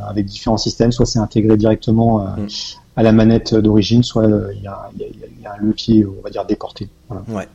[0.08, 2.48] avec différents systèmes, soit c'est intégré directement mm.
[2.96, 6.46] à la manette d'origine, soit il y, a, y, a, un levier, on va dire,
[6.46, 6.90] déporté.
[7.10, 7.24] Voilà.
[7.30, 7.48] Ouais.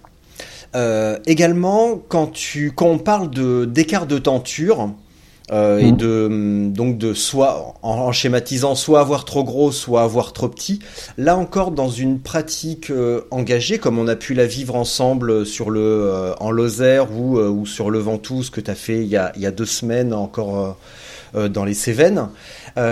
[0.75, 4.91] Euh, également, quand tu quand on parle de d'écart de tenture,
[5.51, 5.97] euh, et mmh.
[5.97, 10.79] de donc de soit en, schématisant soit avoir trop gros soit avoir trop petit
[11.17, 15.71] là encore dans une pratique euh, engagée comme on a pu la vivre ensemble sur
[15.71, 19.09] le euh, en Lozère ou, ou sur le Ventoux ce que tu as fait il
[19.09, 20.77] y a, il y a deux semaines encore
[21.35, 22.29] dans les Cévennes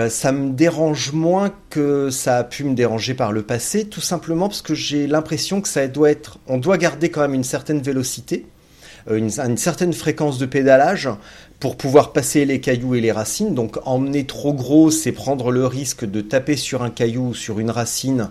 [0.09, 4.47] ça me dérange moins que ça a pu me déranger par le passé tout simplement
[4.47, 7.81] parce que j'ai l'impression que ça doit être on doit garder quand même une certaine
[7.81, 8.45] vélocité
[9.09, 11.09] une, une, certaine fréquence de pédalage
[11.59, 13.53] pour pouvoir passer les cailloux et les racines.
[13.53, 17.59] Donc emmener trop gros, c'est prendre le risque de taper sur un caillou ou sur
[17.59, 18.29] une racine,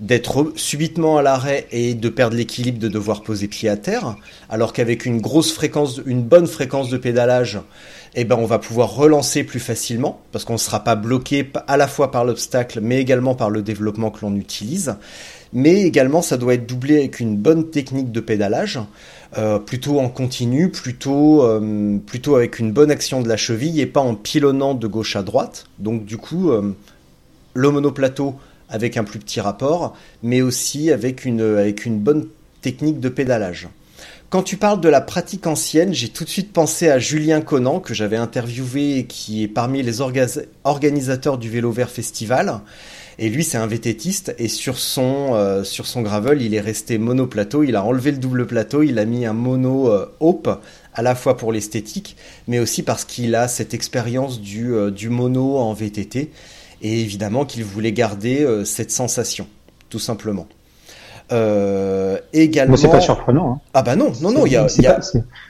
[0.00, 4.16] d'être subitement à l'arrêt et de perdre l'équilibre, de devoir poser pied à terre.
[4.50, 7.58] Alors qu'avec une grosse fréquence, une bonne fréquence de pédalage,
[8.14, 11.76] eh ben on va pouvoir relancer plus facilement parce qu'on ne sera pas bloqué à
[11.76, 14.96] la fois par l'obstacle mais également par le développement que l'on utilise.
[15.52, 18.80] Mais également ça doit être doublé avec une bonne technique de pédalage
[19.36, 23.86] euh, plutôt en continu, plutôt, euh, plutôt avec une bonne action de la cheville et
[23.86, 25.66] pas en pilonnant de gauche à droite.
[25.78, 26.72] Donc du coup, euh,
[27.54, 28.36] le monoplateau
[28.68, 32.28] avec un plus petit rapport, mais aussi avec une, avec une bonne
[32.62, 33.68] technique de pédalage.
[34.28, 37.78] Quand tu parles de la pratique ancienne, j'ai tout de suite pensé à Julien Conan,
[37.78, 42.60] que j'avais interviewé et qui est parmi les organisateurs du Vélo Vert Festival.
[43.18, 44.34] Et lui, c'est un vététiste.
[44.38, 47.62] Et sur son, euh, sur son gravel, il est resté monoplateau.
[47.62, 48.82] Il a enlevé le double plateau.
[48.82, 50.60] Il a mis un mono euh, Hope,
[50.94, 55.08] à la fois pour l'esthétique, mais aussi parce qu'il a cette expérience du, euh, du
[55.08, 56.30] mono en VTT.
[56.82, 59.46] Et évidemment qu'il voulait garder cette sensation,
[59.88, 60.46] tout simplement.
[61.32, 62.76] Euh, également.
[62.76, 63.54] c'est pas surprenant.
[63.54, 63.60] Hein.
[63.74, 65.00] Ah bah non, non, non, il y a, y, a,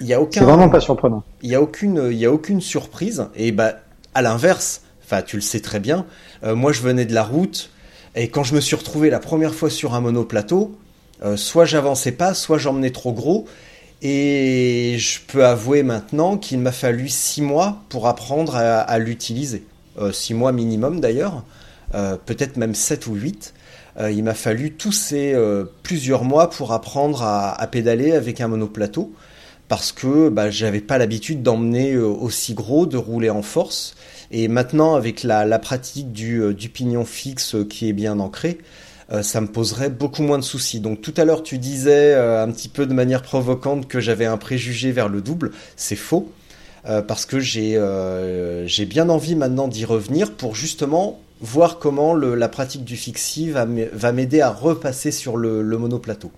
[0.01, 0.41] y a aucun.
[0.41, 1.23] C'est vraiment pas surprenant.
[1.43, 3.27] Il y a aucune, il y a aucune surprise.
[3.35, 3.75] Et bah
[4.15, 6.05] à l'inverse, enfin tu le sais très bien.
[6.45, 7.71] Euh, moi je venais de la route
[8.15, 10.77] et quand je me suis retrouvé la première fois sur un monoplateau,
[11.25, 13.47] euh, soit j'avançais pas, soit j'emmenais trop gros.
[14.03, 19.65] Et je peux avouer maintenant qu'il m'a fallu six mois pour apprendre à, l'utiliser.
[19.99, 21.45] Euh, six mois minimum d'ailleurs,
[21.95, 23.55] euh, peut-être même sept ou huit.
[23.99, 25.35] Euh, il m'a fallu tous ces
[25.83, 29.13] plusieurs mois pour apprendre à, pédaler avec un monoplateau
[29.69, 33.97] parce que bah, j'avais pas l'habitude d'emmener aussi gros, de rouler en force.
[34.39, 38.59] Et maintenant, avec la, pratique du, pignon fixe qui est bien ancré,
[39.23, 40.79] ça me poserait beaucoup moins de soucis.
[40.79, 44.37] Donc tout à l'heure, tu disais un petit peu de manière provocante que j'avais un
[44.37, 45.53] préjugé vers le double.
[45.77, 46.31] C'est faux.
[46.85, 47.79] parce que j'ai
[48.85, 54.43] bien envie maintenant d'y revenir pour justement voir comment la pratique du fixie va m'aider
[54.43, 56.31] à repasser sur le, monoplateau.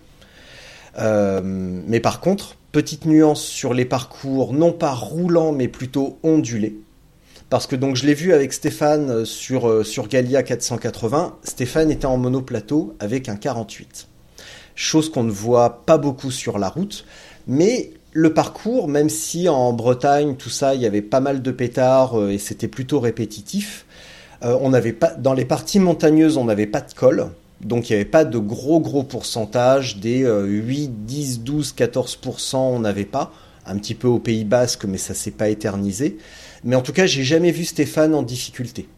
[1.01, 6.77] Euh, mais par contre, petite nuance sur les parcours, non pas roulants, mais plutôt ondulés.
[7.51, 12.07] Parce que donc je l'ai vu avec Stéphane sur, euh, sur Galia 480, Stéphane était
[12.07, 14.07] en monoplateau avec un 48.
[14.75, 17.07] Chose qu'on ne voit pas beaucoup sur la route,
[17.47, 21.51] mais le parcours, même si en Bretagne, tout ça, il y avait pas mal de
[21.51, 23.87] pétards euh, et c'était plutôt répétitif,
[24.45, 27.29] euh, on n'avait pas dans les parties montagneuses, on n'avait pas de col.
[27.63, 32.79] Donc il n'y avait pas de gros gros pourcentage, des 8, 10, 12, 14%, on
[32.81, 33.33] n'avait pas.
[33.67, 36.19] Un petit peu au Pays Basque, mais ça s'est pas éternisé.
[36.65, 38.89] Mais en tout cas, j'ai jamais vu Stéphane en difficulté.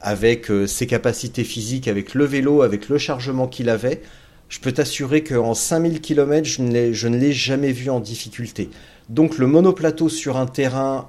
[0.00, 4.02] Avec euh, ses capacités physiques, avec le vélo, avec le chargement qu'il avait,
[4.48, 6.62] je peux t'assurer qu'en 5000 km, je
[7.08, 8.68] ne l'ai jamais vu en difficulté.
[9.08, 11.08] Donc le monoplateau sur un terrain,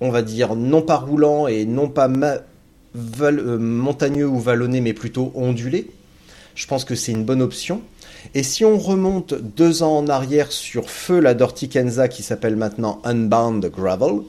[0.00, 5.32] on va dire, non pas roulant et non pas euh, montagneux ou vallonné, mais plutôt
[5.34, 5.90] ondulé.
[6.54, 7.82] Je pense que c'est une bonne option.
[8.34, 13.00] Et si on remonte deux ans en arrière sur feu la Dortikenza qui s'appelle maintenant
[13.04, 14.20] Unbound Gravel,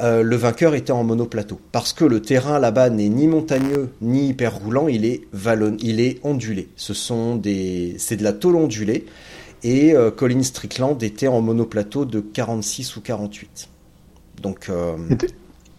[0.00, 1.60] euh, le vainqueur était en monoplateau.
[1.72, 6.00] Parce que le terrain là-bas n'est ni montagneux ni hyper roulant, il est, vallon, il
[6.00, 6.68] est ondulé.
[6.76, 9.06] Ce sont des, c'est de la tôle ondulée.
[9.62, 13.68] Et euh, Colin Strickland était en monoplateau de 46 ou 48.
[14.42, 14.70] Donc.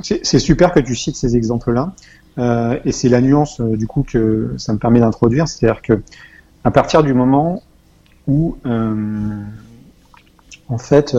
[0.02, 1.96] C'est super que tu cites ces exemples-là.
[2.38, 6.02] Euh, et c'est la nuance euh, du coup que ça me permet d'introduire, c'est-à-dire que
[6.66, 7.64] à partir du moment
[8.28, 9.42] où euh,
[10.68, 11.16] en fait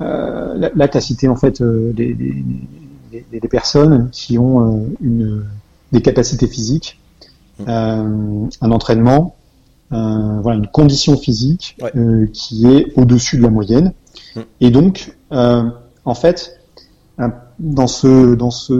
[0.00, 5.44] là, tu as cité en fait des, des, personnes qui ont une,
[5.92, 6.98] des capacités physiques,
[7.60, 7.68] mmh.
[7.68, 9.36] un entraînement,
[9.90, 11.76] voilà, une condition physique
[12.32, 13.92] qui est au-dessus de la moyenne.
[14.34, 14.40] Mmh.
[14.60, 16.58] Et donc, en fait,
[17.58, 18.72] dans ce dans ce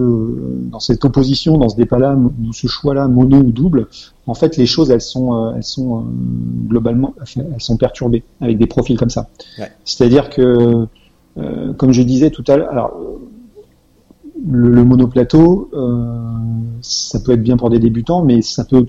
[0.71, 3.89] dans cette opposition, dans ce débat-là, dans ce choix-là, mono ou double,
[4.27, 6.03] en fait, les choses elles sont euh, elles sont euh,
[6.69, 9.29] globalement elles sont perturbées avec des profils comme ça.
[9.85, 10.87] C'est-à-dire que,
[11.39, 12.99] euh, comme je disais tout à l'heure, alors
[14.49, 15.71] le, monoplateau,
[16.81, 18.85] ça peut être bien pour des débutants, mais ça peut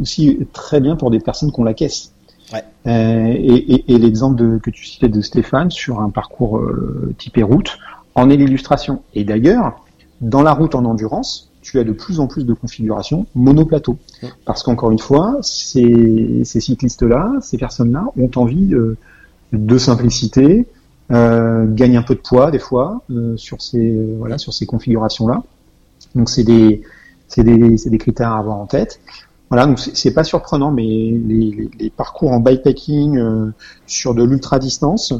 [0.00, 2.12] aussi être très bien pour des personnes qui ont la caisse.
[2.52, 2.64] Ouais.
[2.86, 6.60] et, et, et l'exemple que tu citais de Stéphane sur un parcours
[7.16, 7.78] typé route,
[8.14, 9.02] en est l'illustration.
[9.14, 9.84] Et d'ailleurs,
[10.20, 13.98] dans la route en endurance, tu as de plus en plus de configurations monoplateau.
[14.44, 18.96] Parce qu'encore une fois, ces, cyclistes-là, ces personnes-là ont envie euh,
[19.52, 20.66] de simplicité,
[21.10, 25.42] euh, gagnent un peu de poids des fois euh, sur ces voilà sur ces configurations-là.
[26.14, 26.82] Donc c'est des
[27.28, 29.00] c'est des, des critères à avoir en tête.
[29.50, 33.18] Voilà, donc c'est pas surprenant, mais les, les parcours en bikepacking
[33.86, 35.14] sur de l'ultra distance,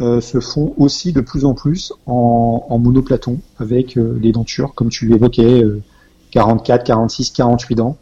[0.00, 4.74] euh, se font aussi de plus en plus en, en monoplaton avec euh, les dentures,
[4.74, 5.62] comme tu l'évoquais,
[6.32, 7.96] 44, 46, 48 dents.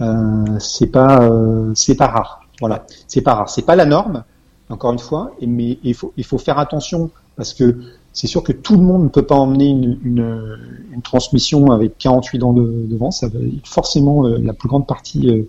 [0.00, 2.40] Euh, c'est pas euh, c'est pas rare.
[2.60, 3.48] Voilà, c'est pas rare.
[3.48, 4.24] C'est pas la norme,
[4.70, 5.32] encore une fois.
[5.46, 7.78] mais il faut il faut faire attention parce que
[8.12, 10.58] c'est sûr que tout le monde ne peut pas emmener une, une,
[10.92, 13.12] une transmission avec 48 dents de, devant.
[13.12, 15.46] Ça va, forcément, la plus grande partie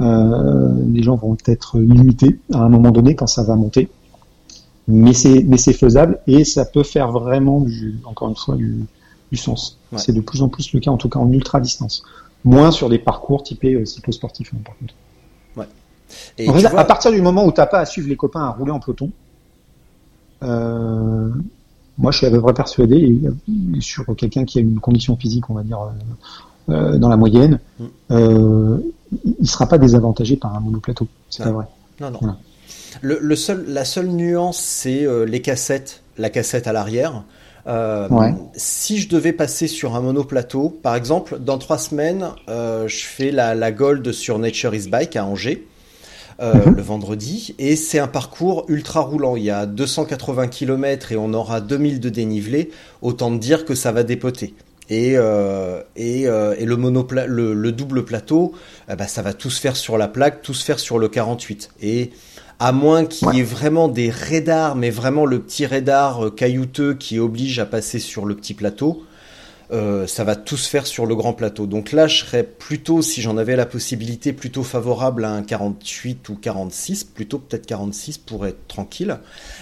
[0.00, 3.88] des gens vont être limités à un moment donné quand ça va monter
[4.88, 8.84] mais c'est mais c'est faisable et ça peut faire vraiment du encore une fois du,
[9.30, 9.78] du sens.
[9.96, 12.02] C'est de plus en plus le cas en tout cas en ultra distance,
[12.44, 14.94] moins sur des parcours typés euh, cyclosportifs hein, par contre.
[16.76, 19.10] À partir du moment où t'as pas à suivre les copains à rouler en peloton,
[20.42, 21.28] euh,
[21.98, 23.20] moi, je suis à peu près persuadé,
[23.80, 25.78] sur quelqu'un qui a une condition physique, on va dire,
[26.68, 27.86] euh, dans la moyenne, mm.
[28.10, 31.06] il ne sera pas désavantagé par un monoplateau.
[31.30, 31.66] C'est pas vrai.
[32.00, 32.36] Non, non.
[33.00, 37.24] Le, seul, la seule nuance, c'est les cassettes, la cassette à l'arrière.
[38.54, 43.54] Si je devais passer sur un monoplateau, par exemple, dans trois semaines, je fais la,
[43.54, 45.66] la, Gold sur Nature is Bike à Angers.
[46.40, 46.76] Euh, mhm.
[46.76, 47.54] le vendredi.
[47.58, 49.36] Et c'est un parcours ultra roulant.
[49.36, 52.70] Il y a 280 km et on aura 2000 de dénivelé.
[53.02, 54.54] Autant dire que ça va dépoter.
[54.88, 58.52] Et, euh, et, euh, et, le, monopla le, le, double plateau,
[58.90, 61.08] eh ben, ça va tout se faire sur la plaque, tout se faire sur le
[61.08, 61.70] 48.
[61.82, 62.10] Et
[62.58, 67.18] à moins qu'il y ait vraiment des radars, mais vraiment le petit radar caillouteux qui
[67.18, 69.04] oblige à passer sur le petit plateau,
[69.72, 71.66] euh, ça va tout se faire sur le grand plateau.
[71.66, 76.28] Donc là, je serais plutôt, si j'en avais la possibilité, plutôt favorable à un 48
[76.28, 79.18] ou 46, plutôt peut-être 46 pour être tranquille.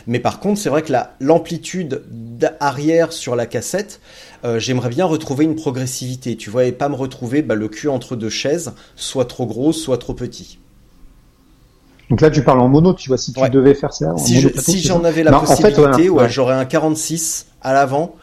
[0.09, 2.03] Mais par contre, c'est vrai que l'amplitude
[2.59, 4.01] arrière sur la cassette,
[4.45, 7.89] euh, j'aimerais bien retrouver une progressivité, tu vois, et pas me retrouver bah, le cul
[7.89, 10.59] entre deux chaises, soit trop gros, soit trop petit.
[12.09, 14.13] Donc là, tu parles en mono, tu vois, si tu devais faire ça.
[14.17, 18.17] si j'en avais la possibilité, j'aurais un 46 à l'avant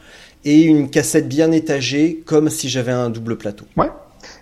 [0.46, 3.66] et une cassette bien étagée, comme si j'avais un double plateau.
[3.76, 3.90] Ouais.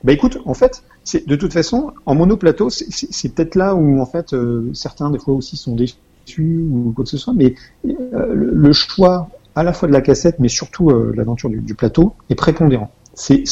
[0.03, 4.05] Bah écoute, en fait, c'est de toute façon, en monoplateau, c'est peut-être là où en
[4.05, 8.33] fait euh, certains des fois aussi sont déçus ou quoi que ce soit, mais euh,
[8.33, 12.13] le, choix à la fois de la cassette, mais surtout euh, l'aventure du, du, plateau
[12.29, 12.91] est prépondérant.
[13.13, 13.43] C'est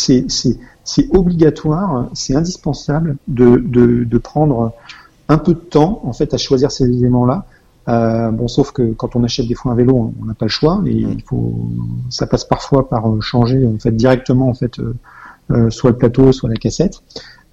[1.11, 4.73] obligatoire, c'est indispensable de, de, de prendre
[5.29, 7.45] un peu de temps en fait à choisir ces éléments-là
[7.89, 10.49] euh, bon, sauf que quand on achète des fois un vélo, on n'a pas le
[10.49, 11.53] choix et il faut,
[12.09, 14.95] ça passe parfois par euh, changer en fait directement en fait euh,
[15.51, 17.01] euh, soit le plateau, soit la cassette.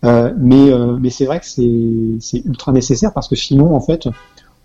[0.04, 0.70] Euh, mais
[1.00, 4.08] mais c'est vrai que c'est ultra nécessaire parce que sinon en fait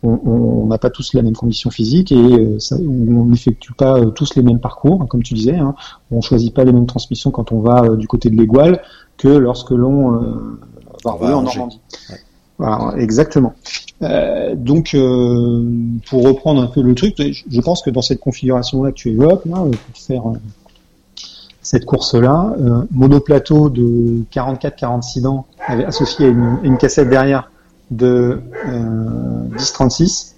[0.03, 4.43] on n'a pas tous la même condition physique et ça, on n'effectue pas tous les
[4.43, 5.55] mêmes parcours, comme tu disais.
[5.55, 5.73] Hein.
[6.11, 8.83] On choisit pas les mêmes transmissions quand on va du côté de l'Égoile
[9.17, 10.11] que lorsque l'on
[11.03, 11.81] va en Normandie.
[12.57, 13.53] Voilà, exactement.
[14.01, 15.63] Euh, donc, euh,
[16.09, 19.43] pour reprendre un peu le truc, je pense que dans cette configuration-là que tu évoques,
[19.43, 20.37] pour faire euh,
[21.61, 27.51] cette course-là, euh, monoplateau de 44-46 dents, associé à une, une, cassette derrière
[27.91, 28.41] de
[29.57, 30.33] 10-36,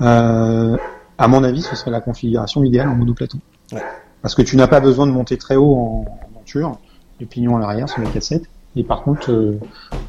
[0.00, 3.38] à mon avis, ce serait la configuration idéale en monoplateau.
[3.72, 3.82] Ouais.
[4.22, 6.78] Parce que tu n'as pas besoin de monter très haut en, en monture,
[7.18, 8.44] du pignon à l'arrière sur la cassette.
[8.76, 9.58] Et par contre, euh,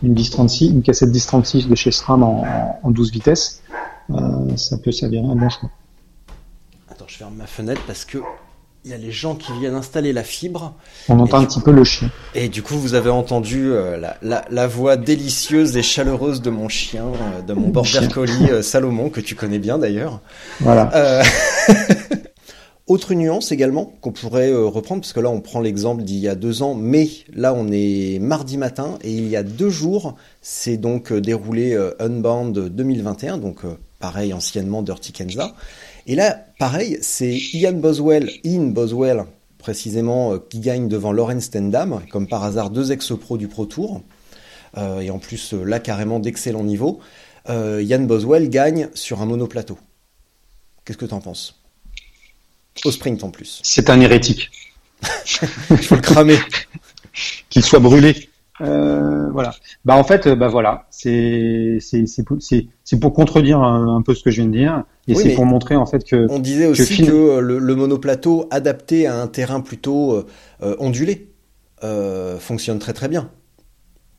[0.03, 2.45] une 1036, une cassette 1036 de chez SRAM en,
[2.84, 3.62] en 12 vitesses,
[4.12, 4.16] euh,
[4.57, 5.70] ça peut s'avérer un bon choix.
[6.89, 8.20] Attends, je ferme ma fenêtre parce que
[8.86, 10.74] il y a les gens qui viennent installer la fibre.
[11.10, 12.10] On entend un petit peu le chien.
[12.34, 16.49] Et du coup, vous avez entendu euh, la, la, la, voix délicieuse et chaleureuse de
[16.49, 17.03] mon chien,
[17.45, 20.22] de mon border collie Salomon, que tu connais bien d'ailleurs.
[20.62, 20.89] Voilà.
[22.90, 26.28] Autre nuance également qu'on pourrait euh, reprendre, parce que là on prend l'exemple d'il y
[26.28, 30.16] a deux ans, mais là on est mardi matin et il y a deux jours,
[30.42, 33.60] c'est donc euh, déroulé euh, Unbound 2021, donc
[34.00, 35.54] pareil anciennement Dirty Kenza.
[36.08, 39.26] Et là, pareil, c'est Ian Boswell, Ian Boswell
[39.60, 44.02] précisément, qui gagne devant Lauren Stendham, comme par hasard deux ex-pro du Pro Tour,
[44.78, 47.00] et en plus là carrément d'excellent niveau.
[47.48, 49.78] Ian Boswell gagne sur un monoplateau.
[50.86, 51.59] Qu'est-ce que t'en penses?
[52.86, 53.59] Au sprint en plus.
[53.63, 54.51] C'est un hérétique.
[55.71, 56.38] Il faut le cramer.
[57.49, 58.30] Qu'il soit brûlé.
[58.61, 59.53] Euh, voilà.
[59.86, 64.41] Bah en fait, bah voilà, c'est c'est c'est pour contredire un, peu ce que je
[64.41, 67.75] viens de dire et c'est pour montrer en fait que on disait aussi que, le,
[67.75, 70.25] monoplateau adapté à un terrain plutôt
[70.61, 71.30] euh, ondulé
[71.84, 73.30] euh, fonctionne très très bien.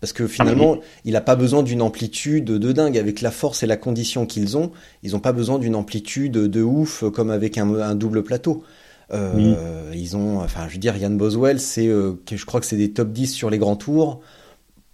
[0.01, 2.97] Parce que finalement, ah il n'a pas besoin d'une amplitude de dingue.
[2.97, 4.73] Avec la force et la condition qu'ils ont,
[5.03, 8.65] ils n'ont pas besoin d'une amplitude de ouf comme avec un, double plateau.
[9.13, 12.77] Euh, Ils ont, enfin, je veux dire, Yann Boswell, c'est, euh, je crois que c'est
[12.77, 14.21] des top 10 sur les grands tours.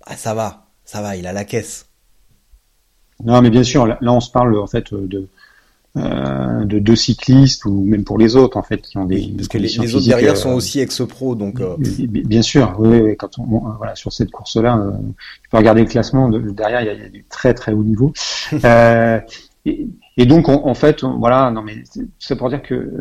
[0.07, 1.87] Ah, ça va, ça va, il a la caisse.
[3.25, 5.29] Non, mais bien sûr, là, on se parle en fait de,
[5.97, 9.49] euh, de deux cyclistes ou même pour les autres en fait qui ont des parce
[9.49, 11.77] que les, autres derrière sont euh, aussi ex-pro donc euh...
[11.79, 13.45] bien sûr oui, oui quand on
[13.79, 14.91] voilà sur cette course là euh,
[15.43, 17.55] tu peux regarder le classement de, derrière il y, a, il y, a, du très
[17.55, 18.13] très haut niveau.
[18.65, 19.19] Euh,
[19.65, 21.83] et, et, donc en fait voilà non mais
[22.19, 22.93] c'est pour dire que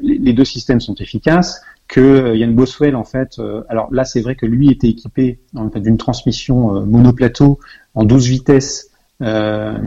[0.00, 4.36] les, les, deux systèmes sont efficaces que Yann Boswell en fait alors là c'est vrai
[4.36, 7.58] que lui était équipé en fait d'une transmission monoplateau
[7.94, 8.92] en 12 vitesses
[9.22, 9.78] euh,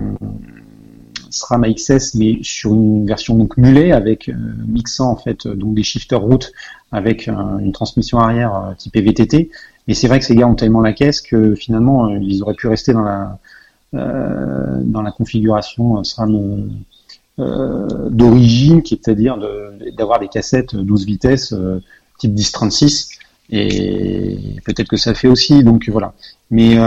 [1.36, 4.34] SRAM AXS, mais sur une version donc mulet avec euh,
[4.68, 6.52] mixant en fait euh, donc des shifter route
[6.92, 9.50] avec euh, une transmission arrière type VTT.
[9.88, 12.68] Mais c'est vrai que ces gars ont tellement la caisse que finalement ils auraient pu
[12.68, 13.38] rester dans la
[13.94, 16.70] dans la configuration SRAM
[17.38, 19.38] d'origine, qui est c'est-à-dire
[19.96, 21.56] d'avoir des cassettes 12 vitesses
[22.18, 23.10] type 1036
[23.52, 26.14] et peut-être que ça fait aussi donc voilà
[26.52, 26.78] mais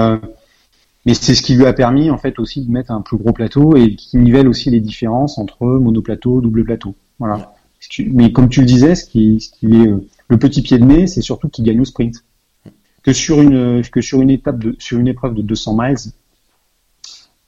[1.08, 3.32] mais c'est ce qui lui a permis en fait aussi de mettre un plus gros
[3.32, 6.94] plateau et qui nivelle aussi les différences entre monoplateau double plateau.
[7.18, 7.54] Voilà.
[8.08, 9.90] Mais comme tu le disais ce qui, ce qui est
[10.28, 12.22] le petit pied de nez c'est surtout qu'il gagne au sprint.
[13.02, 15.96] Que sur une que sur une étape de sur une épreuve de 200 miles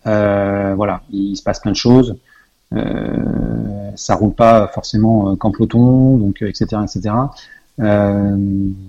[0.07, 2.17] euh, voilà il se passe plein de choses.
[2.73, 7.15] Euh, ça roule pas forcément qu'en peloton donc etc etc
[7.81, 8.37] euh,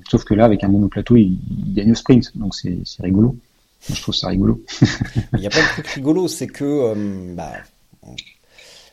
[0.10, 3.38] sauf que là, avec un monoplateau, il, il gagne au sprint, donc c'est rigolo.
[3.90, 4.64] Je trouve ça rigolo.
[5.34, 7.54] il y a pas de truc rigolo, c'est que, euh, bah,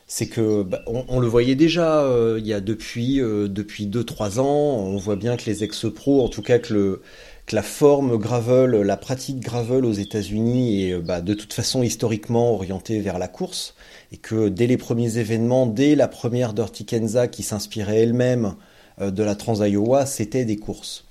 [0.07, 4.05] c'est que bah, on, le voyait déjà euh, il y a depuis euh, depuis deux
[4.05, 4.47] trois ans.
[4.47, 7.03] On voit bien que les ex-pros, en tout cas que le
[7.47, 12.53] que la forme gravel, la pratique gravel aux États-Unis est bah, de toute façon historiquement
[12.55, 13.75] orientée vers la course
[14.13, 18.55] et que dès les premiers événements, dès la première Dirty Kenza qui s'inspirait elle-même
[19.01, 21.05] euh, de la Trans-Iowa, c'était des courses.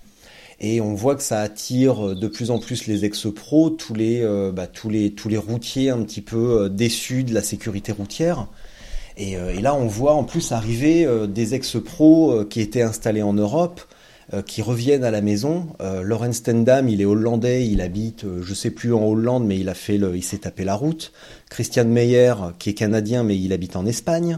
[0.60, 4.52] Et on voit que ça attire de plus en plus les ex-pros, tous les, euh,
[4.52, 8.48] bah, tous les, tous les routiers un petit peu euh, déçus de la sécurité routière.
[9.20, 13.82] Et, là, on voit en plus arriver des ex-pros qui étaient installés en Europe,
[14.46, 15.70] qui reviennent à la maison.
[16.04, 19.74] Lorenz Stendam, il est hollandais, il habite, je sais plus en Hollande, mais il a
[19.74, 21.14] fait, le, il s'est tapé la route.
[21.50, 24.38] Christian Meyer, qui est canadien, mais il habite en Espagne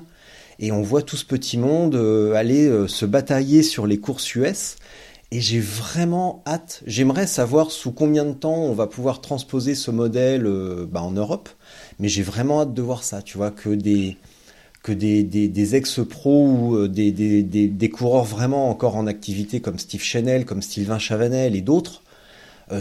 [0.59, 4.35] et on voit tout ce petit monde euh, aller euh, se batailler sur les courses
[4.35, 4.75] US.
[5.31, 9.91] Et j'ai vraiment hâte, j'aimerais savoir sous combien de temps on va pouvoir transposer ce
[9.91, 11.49] modèle euh, bah, en Europe,
[11.99, 14.17] mais j'ai vraiment hâte de voir ça, tu vois, que des,
[14.81, 20.01] que des, des, ex-pros ou des, des, des, coureurs vraiment encore en activité comme Steve
[20.01, 22.03] Chanel, comme Sylvain Chavanel et d'autres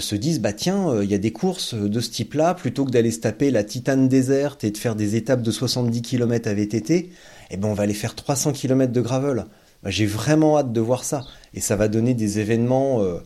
[0.00, 3.10] se disent bah tiens il y a des courses de ce type-là plutôt que d'aller
[3.10, 7.10] se taper la Titane déserte et de faire des étapes de 70 km à VTT
[7.50, 9.46] eh ben on va aller faire 300 km de gravel.
[9.82, 11.24] Bah, j'ai vraiment hâte de voir ça.
[11.54, 13.18] Et ça va donner des événements euh,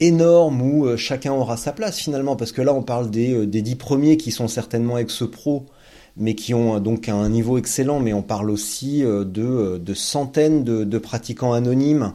[0.00, 2.36] énormes où euh, chacun aura sa place finalement.
[2.36, 5.66] Parce que là, on parle des, euh, des 10 premiers qui sont certainement ex-pro,
[6.16, 8.00] mais qui ont donc un niveau excellent.
[8.00, 12.14] Mais on parle aussi de, centaines de, de, pratiquants anonymes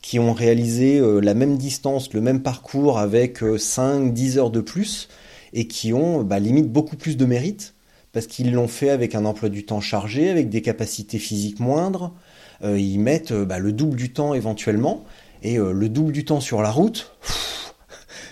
[0.00, 5.08] qui ont réalisé la même distance, le même parcours avec 5-10 heures de plus
[5.52, 7.74] et qui ont bah, limite beaucoup plus de mérite
[8.12, 12.12] parce qu'ils l'ont fait avec un emploi du temps chargé, avec des capacités physiques moindres.
[12.64, 15.04] Euh, ils mettent euh, bah, le double du temps éventuellement,
[15.42, 17.12] et euh, le double du temps sur la route,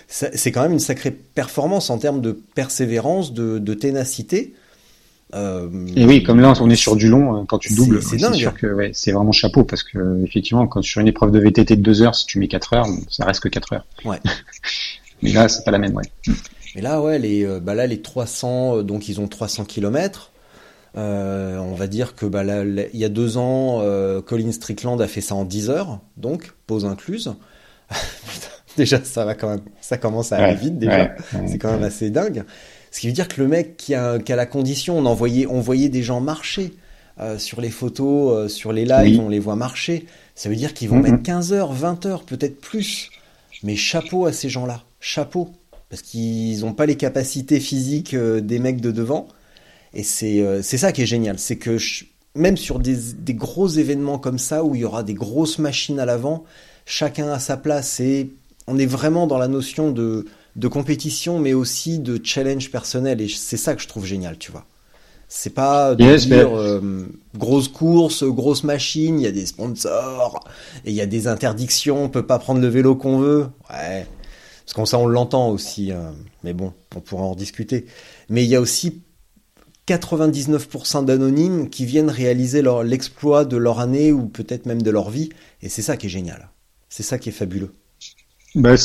[0.07, 4.53] c'est quand même une sacrée performance en termes de persévérance, de, ténacité.
[5.33, 8.67] et oui, comme là on est sur du long, quand tu doubles, c'est sûr que
[8.67, 12.01] ouais, c'est vraiment chapeau parce que effectivement, quand sur une épreuve de VTT de 2
[12.01, 13.85] heures, si tu mets 4 heures, ça reste que 4 heures.
[14.05, 14.19] Ouais.
[15.21, 16.03] Mais là, c'est pas la même, ouais.
[16.75, 20.30] Mais là, ouais, les, bah là, les 300, euh, donc ils ont 300 km.
[20.97, 24.99] Euh, on va dire que bah, là, il y a deux ans, euh, Colin Strickland
[25.01, 27.33] a fait ça en 10 heures, donc pause incluse.
[28.77, 31.15] déjà, ça va quand même, ça commence à aller vite déjà.
[31.47, 32.43] c'est quand même assez dingue.
[32.91, 35.47] Ce qui veut dire que le mec qui a, qui a la condition, on envoyait,
[35.47, 36.73] on voyait des gens marcher
[37.19, 40.05] euh, sur les photos, sur les lives, on les voit marcher.
[40.35, 43.11] Ça veut dire qu'ils vont mettre 15 heures, 20 heures, peut-être plus.
[43.63, 45.51] Mais chapeau à ces gens-là, chapeau
[45.89, 49.27] parce qu'ils n'ont pas les capacités physiques des mecs de devant.
[49.93, 51.77] Et c'est euh, ça qui est génial, c'est que
[52.35, 55.99] même sur des, des, gros événements comme ça, où il y aura des grosses machines
[55.99, 56.45] à l'avant,
[56.85, 58.31] chacun a sa place et
[58.67, 60.25] on est vraiment dans la notion de,
[60.55, 63.21] de compétition, mais aussi de challenge personnel.
[63.21, 64.65] Et c'est ça que je trouve génial, tu vois.
[65.27, 70.45] C'est pas de dire euh, grosse course, grosse machine, il y a des sponsors,
[70.83, 73.47] et il y a des interdictions, on peut pas prendre le vélo qu'on veut.
[73.69, 74.05] Ouais,
[74.65, 76.11] parce qu'on ça, on l'entend aussi, euh,
[76.43, 77.85] mais bon, on pourra en discuter.
[78.27, 79.01] Mais il y a aussi
[79.87, 85.29] 99% d'anonymes qui viennent réaliser l'exploit de leur année ou peut-être même de leur vie,
[85.61, 86.49] et c'est ça qui est génial.
[86.89, 87.71] C'est ça qui est fabuleux.
[88.53, 88.75] Ben,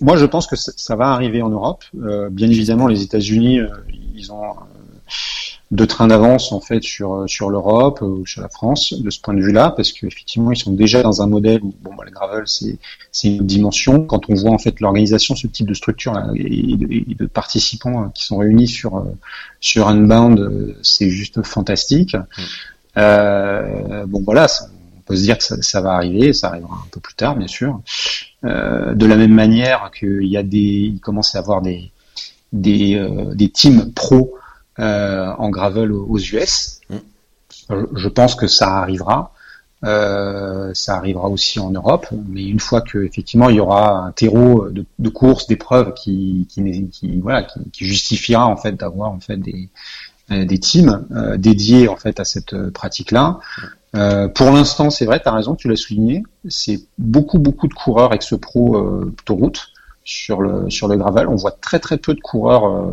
[0.00, 1.84] moi, je pense que ça, va arriver en Europe.
[2.02, 3.68] Euh, bien évidemment, les États-Unis, euh,
[4.14, 4.54] ils ont
[5.70, 9.34] de train d'avance en fait sur sur l'Europe ou sur la France de ce point
[9.34, 12.42] de vue-là parce qu'effectivement ils sont déjà dans un modèle où bon bah, le gravel
[12.46, 12.78] c'est
[13.12, 14.04] c'est une dimension.
[14.04, 18.12] Quand on voit en fait l'organisation ce type de structure là, et, de, participants hein,
[18.14, 19.04] qui sont réunis sur euh,
[19.60, 22.14] sur Unbound euh, c'est juste fantastique.
[22.16, 22.42] Mm.
[22.98, 24.48] euh, bon voilà
[24.96, 27.36] on peut se dire que ça, ça, va arriver ça arrivera un peu plus tard
[27.36, 27.80] bien sûr.
[28.44, 30.58] Euh, de la même manière qu'il y a des
[30.94, 31.92] il commence à avoir des
[32.52, 34.39] des, euh, des teams pro euh,
[34.80, 36.80] en gravel aux, US.
[36.88, 36.96] Mm.
[37.94, 39.32] Je pense que ça arrivera.
[39.82, 44.12] Euh, ça arrivera aussi en Europe, mais une fois que effectivement il y aura un
[44.12, 49.10] terreau de, de courses, d'épreuves qui, qui, qui, voilà, qui, qui, justifiera en fait d'avoir
[49.10, 49.70] en fait des
[50.28, 51.08] des teams
[51.38, 53.40] dédiés en fait à cette pratique-là.
[53.92, 58.12] pour l'instant, c'est vrai, tu as raison, tu l'as souligné, c'est beaucoup beaucoup de coureurs
[58.12, 59.70] ex pro autoroute
[60.04, 61.26] sur le sur le gravel.
[61.26, 62.92] On voit très très peu de coureurs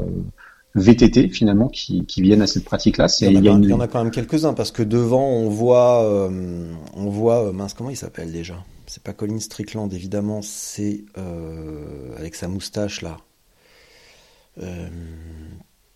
[0.82, 3.08] VTT finalement qui, qui viennent à cette pratique-là.
[3.22, 7.48] Il, y, en a, quand même quelques-uns parce que devant on voit, euh, on voit,
[7.48, 8.64] euh, mince comment il s'appelle déjà?
[8.86, 13.18] C'est pas Colin Strickland évidemment, c'est euh, avec sa moustache là.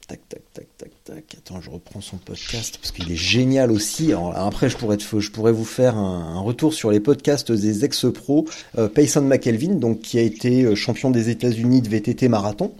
[0.07, 1.35] tac tac tac tac tac.
[1.37, 4.11] Attends, je reprends son podcast parce qu'il est génial aussi.
[4.35, 8.47] après, je pourrais, je pourrais vous faire un, retour sur les podcasts des ex-pros.
[8.93, 12.73] Payson McElvin, donc qui a été champion des États-Unis de VTT marathon.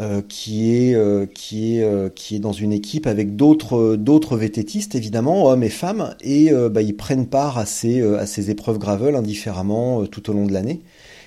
[0.00, 4.36] Euh, qui est euh, qui est euh, qui est dans une équipe avec d'autres d'autres
[4.36, 8.78] vététistes évidemment hommes et femmes et bah, ils prennent part à ces à ces épreuves
[8.78, 10.80] gravel indifféremment tout au long de l'année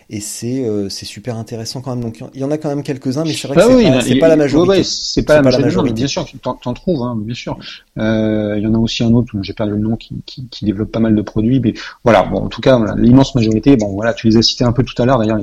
[0.10, 2.03] et c'est c'est super intéressant quand même.
[2.03, 4.28] Donc il y en a quand même quelques-uns, mais c'est vrai que ah c'est pas,
[4.28, 4.84] la majorité.
[4.84, 5.93] c'est pas, la majorité.
[5.93, 7.58] Bien sûr, tu en trouves, hein, bien sûr.
[7.97, 10.66] Euh, il y en a aussi un autre, j'ai perdu le nom, qui, qui, qui,
[10.66, 11.60] développe pas mal de produits.
[11.60, 13.76] Mais voilà, bon, en tout cas, l'immense majorité.
[13.76, 15.20] Bon, voilà, tu les as cités un peu tout à l'heure.
[15.20, 15.39] D'ailleurs,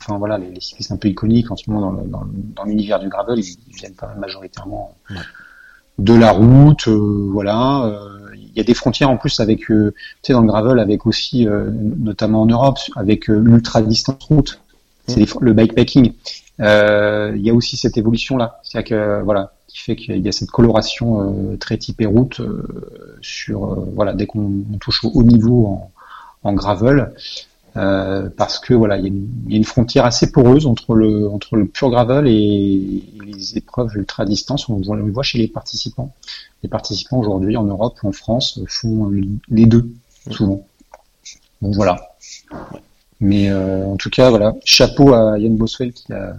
[0.00, 3.00] enfin voilà, les, les cyclistes un peu iconiques en ce moment dans, dans, dans l'univers
[3.00, 4.96] du gravel, ils, viennent pas majoritairement
[5.98, 7.92] de la route, euh, voilà.
[8.58, 11.06] Il y a des frontières en plus avec, euh, tu sais, dans le gravel, avec
[11.06, 14.60] aussi, euh, notamment en Europe, avec euh, l'ultra distance route,
[15.06, 15.38] c'est mm.
[15.42, 16.12] le bikepacking.
[16.58, 20.32] Il y a aussi cette évolution là, c'est-à-dire que voilà, qui fait qu'il y a
[20.32, 22.40] cette coloration très typée route
[23.20, 25.92] sur voilà dès qu'on touche au haut niveau en,
[26.42, 27.12] en gravel.
[27.78, 29.04] Euh, parce que voilà, il
[29.48, 33.96] y, a une frontière assez poreuse entre le entre le pur gravel et, les épreuves
[33.96, 34.68] ultra distance.
[34.68, 36.12] On, le voit chez les participants.
[36.64, 39.12] Les participants aujourd'hui en Europe ou en France font
[39.48, 39.92] les deux
[40.30, 40.66] souvent.
[41.62, 42.14] Donc voilà.
[43.20, 46.36] Mais euh, en tout cas, voilà, chapeau à Yann Boswell qui a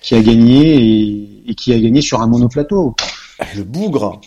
[0.00, 2.96] qui a gagné et, et, qui a gagné sur un monoplateau.
[3.54, 4.20] Le bougre.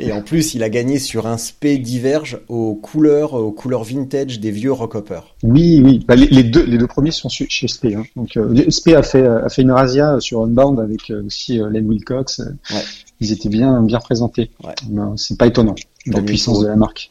[0.00, 4.40] Et, en plus, il a gagné sur un spé diverge aux couleurs, aux couleurs vintage
[4.40, 5.34] des vieux rockhoppers.
[5.42, 6.04] Oui, oui.
[6.06, 7.94] Bah, les, deux, les deux premiers sont chez Spé.
[7.94, 8.04] Hein.
[8.16, 11.68] Donc, euh, Spé a fait, a fait une razzia sur Unbound avec euh, aussi euh,
[11.70, 12.40] Len Wilcox.
[12.70, 12.82] Ouais.
[13.20, 14.50] Ils étaient bien, bien présentés.
[14.64, 14.74] Ouais.
[15.16, 15.74] C'est pas étonnant
[16.06, 17.10] la puissance de la marque.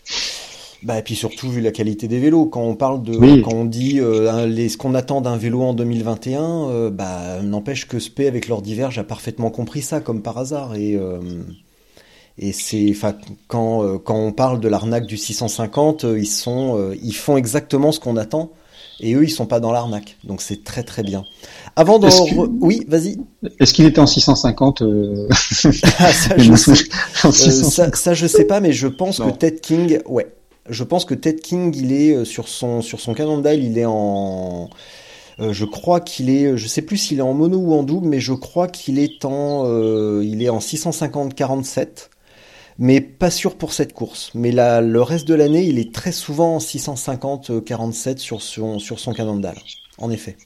[0.83, 3.65] Bah et puis surtout vu la qualité des vélos, quand on parle de, quand on
[3.65, 8.27] dit euh, les, ce qu'on attend d'un vélo en 2021, euh, bah n'empêche que Spé
[8.27, 11.19] avec leur diverge a parfaitement compris ça comme par hasard et euh,
[12.37, 12.93] et c'est,
[13.47, 17.37] quand euh, quand on parle de l'arnaque du 650, euh, ils sont, euh, ils font
[17.37, 18.51] exactement ce qu'on attend.
[18.99, 21.23] Et eux, ils sont pas dans l'arnaque, donc c'est très très bien.
[21.75, 22.07] Avant de,
[22.61, 23.17] oui, vas-y.
[23.59, 24.83] Est-ce qu'il était en 650
[25.29, 25.33] ah,
[26.13, 26.73] ça, je sais...
[27.95, 30.31] ça, je sais pas, mais je pense que Ted King, ouais,
[30.69, 34.69] je pense que Ted King, il est sur son sur son il est en
[35.39, 38.19] je crois qu'il est, je sais plus s'il est en mono ou en double, mais
[38.19, 39.65] je crois qu'il est en,
[40.21, 42.11] il est en 650 47
[42.77, 44.31] mais pas sûr pour cette course.
[44.33, 48.99] Mais là, le reste de l'année, il est très souvent en 650-47 sur son, sur
[48.99, 49.61] son calendrier.
[49.97, 50.37] En effet.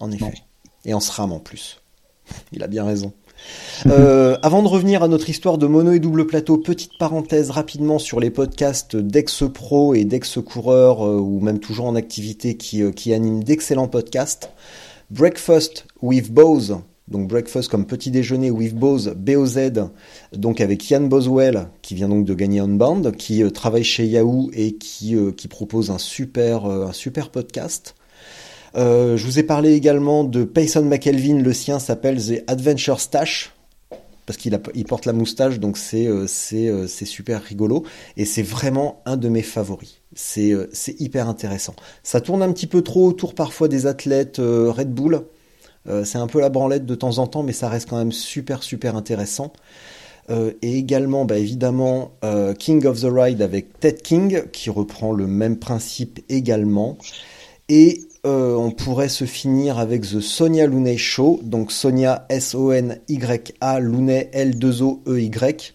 [0.00, 0.34] En effet.
[0.84, 1.80] Et en SRAM en plus.
[2.52, 3.12] Il a bien raison.
[3.86, 8.00] Euh, avant de revenir à notre histoire de mono et double plateau, petite parenthèse rapidement
[8.00, 13.14] sur les podcasts d'ex-pro et d'ex-coureurs euh, ou même toujours en activité qui, euh, qui
[13.14, 14.50] animent d'excellents podcasts.
[15.10, 16.78] Breakfast with Bose,
[17.10, 19.72] donc breakfast comme petit déjeuner with Bose, BOZ,
[20.32, 24.50] donc avec Yann Boswell, qui vient donc de gagner Unbound, qui euh, travaille chez Yahoo
[24.52, 27.94] et qui, euh, qui propose un super, euh, un super podcast.
[28.74, 33.54] je vous ai parlé également de Payson McElvin, le sien s'appelle The Adventure Stash,
[34.26, 36.06] parce qu'il il porte la moustache, donc c'est
[37.06, 37.84] super rigolo
[38.18, 40.02] et c'est vraiment un de mes favoris.
[40.14, 41.74] C'est hyper intéressant.
[42.02, 45.24] Ça tourne un petit peu trop autour parfois des athlètes Red Bull.
[45.88, 48.12] Euh, c'est un peu la branlette de temps en temps, mais ça reste quand même
[48.12, 49.52] super super intéressant.
[50.30, 55.12] Euh, et également, bah, évidemment, euh, King of the Ride avec Ted King, qui reprend
[55.12, 56.98] le même principe également.
[57.68, 65.74] Et on pourrait se finir avec The Sonia Looney Show, donc Sonia S-O-N-Y-A, Looney L-2-O-E-Y,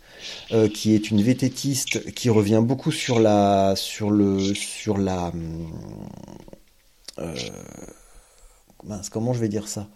[0.72, 5.32] qui est une vététiste qui revient beaucoup sur la, sur le, sur la,
[9.12, 9.88] comment je vais dire ça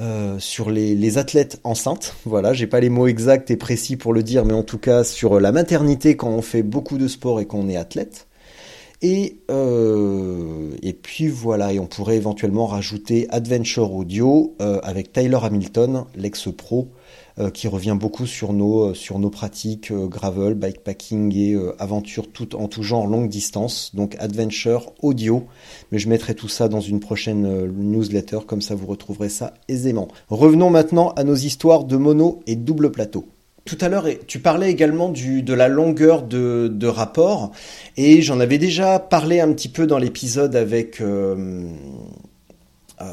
[0.00, 2.16] euh, sur les, athlètes enceintes.
[2.24, 5.04] Voilà, j'ai pas les mots exacts et précis pour le dire, mais en tout cas
[5.04, 8.26] sur la maternité quand on fait beaucoup de sport et qu'on est athlète.
[9.02, 10.70] Et, euh,
[11.02, 16.88] puis voilà, et on pourrait éventuellement rajouter Adventure Audio euh, avec Tyler Hamilton, l'ex-pro,
[17.52, 22.56] qui revient beaucoup sur nos, euh, sur nos pratiques euh, gravel, bikepacking et aventure tout,
[22.56, 25.46] en tout genre longue distance, donc adventure audio.
[25.90, 30.08] Mais je mettrai tout ça dans une prochaine newsletter, comme ça vous retrouverez ça aisément.
[30.28, 33.26] Revenons maintenant à nos histoires de mono et double plateau.
[33.64, 37.50] Tout à l'heure, tu parlais également de la longueur de, rapport,
[37.96, 41.72] et j'en avais déjà parlé un petit peu dans l'épisode avec euh,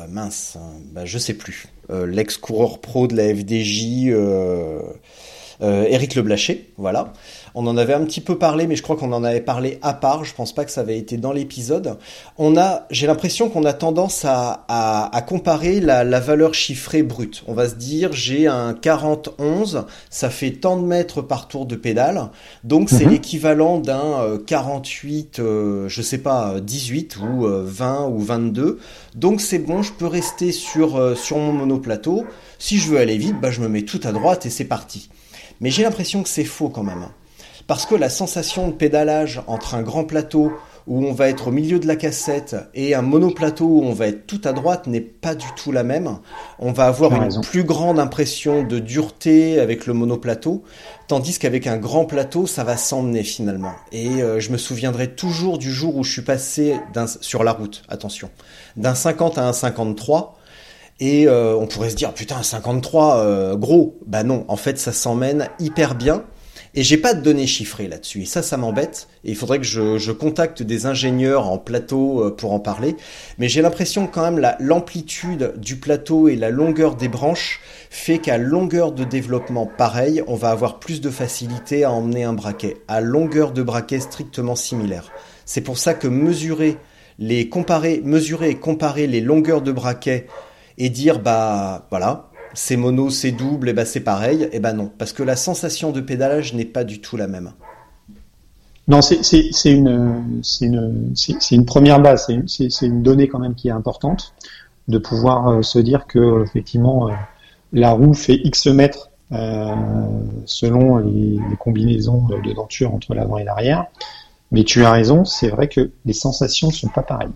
[0.09, 1.67] mince, hein, bah, je sais plus.
[1.91, 4.11] Euh, l'ex-coureur pro de la FDJ,
[5.61, 7.13] euh, Eric Leblaché, voilà.
[7.53, 9.93] On en avait un petit peu parlé, mais je crois qu'on en avait parlé à
[9.93, 10.23] part.
[10.23, 11.97] Je pense pas que ça avait été dans l'épisode.
[12.37, 17.43] On a, j'ai l'impression qu'on a tendance à, à, comparer la, la, valeur chiffrée brute.
[17.47, 21.75] On va se dire, j'ai un 40-11, ça fait tant de mètres par tour de
[21.75, 22.29] pédale,
[22.63, 23.11] donc c'est mhm.
[23.11, 28.79] l'équivalent d'un 48, euh, euh, je sais pas, 18 ou 20 euh, ou 22.
[29.15, 32.25] Donc c'est bon, je peux rester sur sur mon monoplateau.
[32.59, 35.09] Si je veux aller vite, bah je me mets tout à droite et c'est parti.
[35.61, 37.07] Mais j'ai l'impression que c'est faux quand même
[37.67, 40.51] parce que la sensation de pédalage entre un grand plateau
[40.87, 44.07] où on va être au milieu de la cassette et un monoplateau où on va
[44.07, 46.17] être tout à droite n'est pas du tout la même.
[46.59, 50.63] On va avoir une plus grande impression de dureté avec le monoplateau,
[51.07, 53.73] tandis qu'avec un grand plateau, ça va s'emmener finalement.
[53.93, 56.75] Et euh, je me souviendrai toujours du jour où je suis passé
[57.21, 58.31] sur la route, attention,
[58.75, 60.40] d'un 50 à un 53.
[61.01, 63.99] Et euh, on pourrait se dire, putain, un 53, euh, gros.
[64.05, 66.23] Bah non, en fait, ça s'emmène hyper bien.
[66.75, 68.21] Et j'ai pas de données chiffrées là-dessus.
[68.21, 69.09] Et ça, ça m'embête.
[69.25, 72.95] Et il faudrait que je, je, contacte des ingénieurs en plateau euh, pour en parler.
[73.39, 78.37] Mais j'ai l'impression quand même l'amplitude du plateau et la longueur des branches fait qu'à
[78.37, 82.77] longueur de développement pareil, on va avoir plus de facilité à emmener un braquet.
[82.87, 85.11] À longueur de braquet strictement similaire.
[85.45, 86.77] C'est pour ça que mesurer
[87.17, 90.27] les comparer, mesurer et comparer les longueurs de braquet
[90.81, 94.91] et dire bah voilà, c'est mono, c'est double, et ben c'est pareil, et ben non,
[94.97, 97.51] parce que la sensation de pédalage n'est pas du tout la même.
[98.87, 99.21] Non, c'est
[99.65, 101.13] une, une,
[101.51, 104.33] une première base, c'est une donnée quand même qui est importante,
[104.87, 107.13] de pouvoir euh, se dire que effectivement euh,
[107.73, 109.75] la roue fait X mètres euh,
[110.45, 113.85] selon les, combinaisons de, de denture entre l'avant et l'arrière.
[114.51, 117.29] Mais tu as raison, c'est vrai que les sensations ne sont pas pareilles.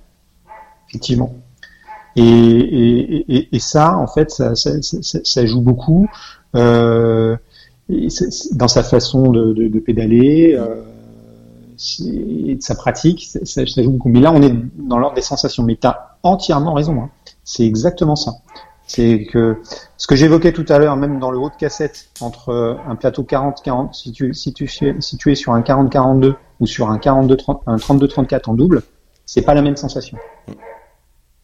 [0.90, 1.32] Effectivement.
[2.16, 6.08] Et, et, et, ça, en fait, ça, ça, ça, ça joue beaucoup
[6.56, 7.36] euh,
[8.54, 10.82] dans sa façon de, de, de pédaler euh,
[12.00, 13.28] et de sa pratique.
[13.44, 14.10] Ça, joue beaucoup.
[14.10, 15.64] Mais là, on est dans l'ordre des sensations.
[15.64, 17.02] Mais tu as entièrement raison.
[17.02, 17.10] Hein.
[17.44, 18.32] C'est exactement ça.
[18.88, 19.58] C'est que
[19.98, 23.24] ce que j'évoquais tout à l'heure, même dans le haut de cassette, entre un plateau
[23.24, 28.42] 40-40, si tu, si, tu, si sur un 40-42 ou sur un 42-30, un 32-34
[28.50, 28.84] en double,
[29.26, 30.18] c'est pas la même sensation.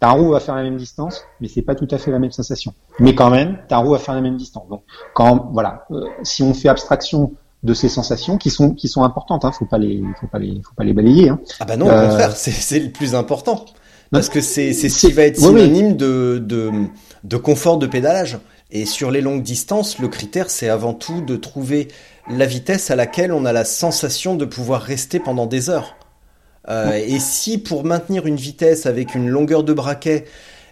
[0.02, 2.32] Ta roue va faire la même distance, mais c'est pas tout à fait la même
[2.32, 2.74] sensation.
[3.00, 4.68] Mais quand même, ta roue va faire la même distance.
[4.68, 4.82] Donc,
[5.14, 9.46] quand voilà, euh, si on fait abstraction de ces sensations qui sont qui sont importantes,
[9.46, 11.30] hein, faut pas les faut pas les faut pas les balayer.
[11.30, 11.40] Hein.
[11.60, 13.64] Ah bah non, au euh, contraire, c'est le plus important
[14.12, 16.72] parce que c'est c'est ce qui va être synonyme de de
[17.24, 18.40] de confort de pédalage.
[18.72, 21.90] Et sur les longues distances, le critère c'est avant tout de trouver
[22.28, 25.96] la vitesse à laquelle on a la sensation de pouvoir rester pendant des heures.
[26.70, 30.26] Euh, et si pour maintenir une vitesse avec une longueur de braquet,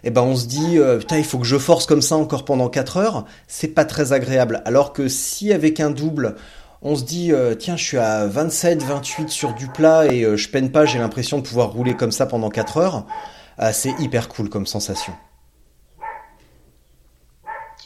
[0.04, 2.44] eh ben on se dit euh, putain il faut que je force comme ça encore
[2.44, 4.62] pendant 4 heures, c'est pas très agréable.
[4.64, 6.36] Alors que si avec un double
[6.82, 10.48] on se dit euh, tiens je suis à 27, 28 sur du plat et je
[10.48, 13.06] peine pas, j'ai l'impression de pouvoir rouler comme ça pendant 4 heures,
[13.72, 15.12] c'est hyper cool comme sensation.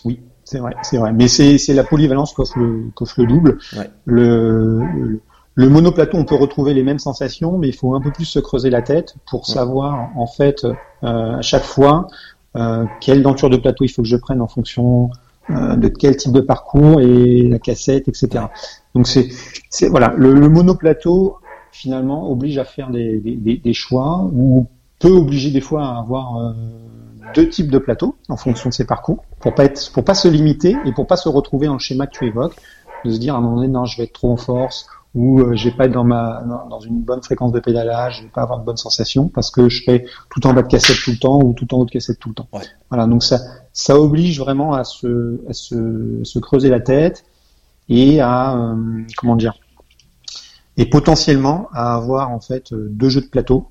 [0.05, 1.13] Oui, c'est vrai, c'est vrai.
[1.13, 3.59] Mais c'est la polyvalence qu'offre le, le double.
[4.05, 5.21] le le
[5.57, 8.71] monoplateau, on peut retrouver les mêmes sensations, mais il faut un peu plus se creuser
[8.71, 12.09] la tête pour savoir en fait euh, à chaque fois
[12.57, 15.11] euh, quelle denture de plateau il faut que je prenne en fonction
[15.51, 18.47] euh, de quel type de parcours et la cassette, etc.
[18.95, 19.29] Donc c'est,
[19.69, 21.37] c'est voilà, le, le, monoplateau
[21.71, 24.67] finalement oblige à faire des, des, des, choix ou
[25.01, 26.53] peut obliger des fois à avoir euh,
[27.35, 30.29] deux types de plateaux en fonction de ses parcours pour pas être, pour pas se
[30.29, 32.57] limiter et pour pas se retrouver dans le schéma que tu évoques
[33.05, 35.41] de se dire à un moment donné non je vais être trop en force où
[35.41, 38.31] euh, je vais pas être dans ma dans une bonne fréquence de pédalage, je vais
[38.31, 41.13] pas avoir de bonnes sensations parce que je fais tout en bas de cassette tout
[41.13, 42.49] le temps ou tout en haut de cassette tout le temps.
[42.91, 43.41] Voilà, donc ça
[43.73, 47.25] ça oblige vraiment à se à se, se creuser la tête
[47.89, 49.55] et à euh, comment dire
[50.77, 53.71] et potentiellement à avoir en fait euh, deux jeux de plateau,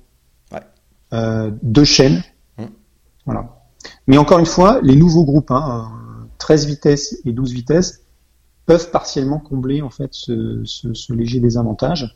[1.12, 2.22] euh, deux chaînes,
[2.58, 2.64] mmh.
[3.26, 3.60] voilà.
[4.06, 5.90] Mais encore une fois, les nouveaux groupes, hein,
[6.38, 8.03] 13 vitesses et 12 vitesses,
[8.66, 12.14] peuvent partiellement combler en fait ce, ce, ce léger désavantage.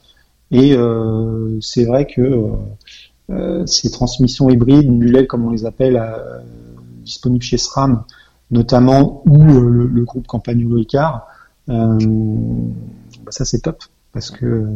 [0.50, 2.52] Et euh, c'est vrai que euh,
[3.30, 6.40] euh ces transmissions hybrides, mulelles comme on les appelle, euh,
[7.02, 8.04] disponibles chez SRAM,
[8.50, 11.26] notamment ou le, groupe Campagnolo Icar,
[11.66, 11.98] bah
[13.30, 14.66] ça c'est top parce que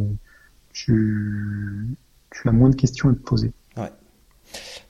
[0.73, 1.95] tu,
[2.29, 3.51] tu as moins de questions à te poser.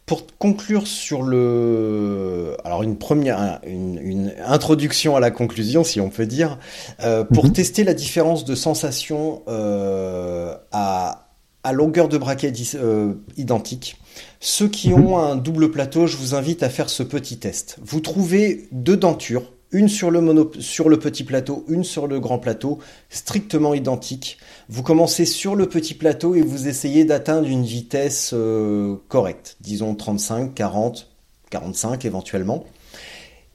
[0.05, 6.25] Pour conclure sur le, alors une première, une, introduction à la conclusion, si on peut
[6.25, 6.59] dire,
[7.01, 7.53] euh, pour mhm.
[7.53, 11.29] tester la différence de sensation euh, à,
[11.63, 13.95] à longueur de braquet euh, identique.
[14.41, 15.05] Ceux qui mhm.
[15.05, 17.77] ont un double plateau, je vous invite à faire ce petit test.
[17.81, 22.19] Vous trouvez deux dentures une sur le, mono, sur le petit plateau, une sur le
[22.19, 24.37] grand plateau, strictement identiques.
[24.69, 29.93] Vous commencez sur le petit plateau et vous essayez d'atteindre une vitesse euh, correcte, disons
[29.93, 31.11] 35, 40,
[31.49, 32.63] 45 éventuellement.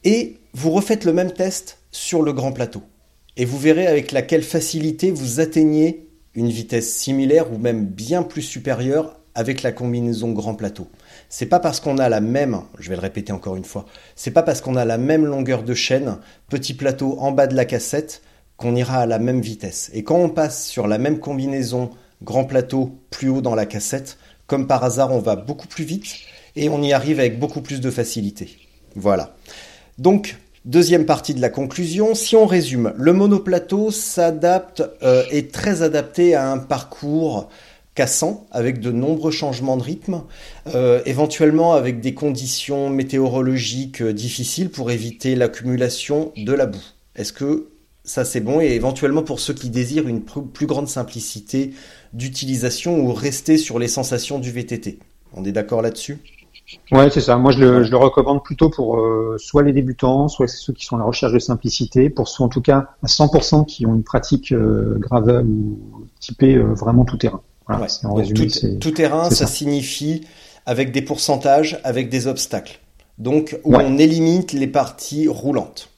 [0.05, 2.83] Et vous refaites le même test sur le grand plateau.
[3.37, 8.43] Et vous verrez avec laquelle facilité vous atteignez une vitesse similaire ou même bien plus
[8.43, 10.89] supérieure avec la combinaison grand plateau.
[11.29, 13.87] C'est pas parce qu'on a la même, je vais le répéter encore une fois,
[14.17, 17.55] c'est pas parce qu'on a la même longueur de chaîne, petit plateau en bas de
[17.55, 18.23] la cassette,
[18.59, 19.91] qu'on ira à la même vitesse.
[19.95, 21.91] Et quand on passe sur la même combinaison
[22.23, 26.17] grand plateau plus haut dans la cassette, comme par hasard, on va beaucoup plus vite
[26.57, 28.59] et on y arrive avec beaucoup plus de facilité.
[28.97, 29.37] Voilà.
[29.97, 35.83] Donc, deuxième partie de la conclusion, si on résume, le monoplateau s'adapte, euh, est très
[35.83, 37.49] adapté à un parcours
[37.95, 40.23] cassant, avec de nombreux changements de rythme,
[40.75, 46.85] euh, éventuellement avec des conditions météorologiques euh, difficiles pour éviter l'accumulation de la boue.
[47.17, 47.69] Est-ce que
[48.09, 48.61] ça c'est bon.
[48.61, 51.73] Et éventuellement pour ceux qui désirent une plus grande simplicité
[52.13, 54.99] d'utilisation ou rester sur les sensations du VTT
[55.35, 56.19] On est d'accord là-dessus?
[56.93, 57.39] Ouais, c'est ça.
[57.39, 60.99] Moi, je le, recommande plutôt pour euh, soit les débutants, soit ceux qui sont à
[60.99, 64.53] la recherche de simplicité, pour ceux en tout cas à 100% qui ont une pratique
[64.53, 65.79] gravel ou
[66.21, 67.41] typée vraiment tout terrain.
[68.81, 70.23] Tout, terrain, ça, signifie
[70.65, 72.81] avec des pourcentages, avec des obstacles.
[73.19, 75.91] Donc où on élimine les parties roulantes.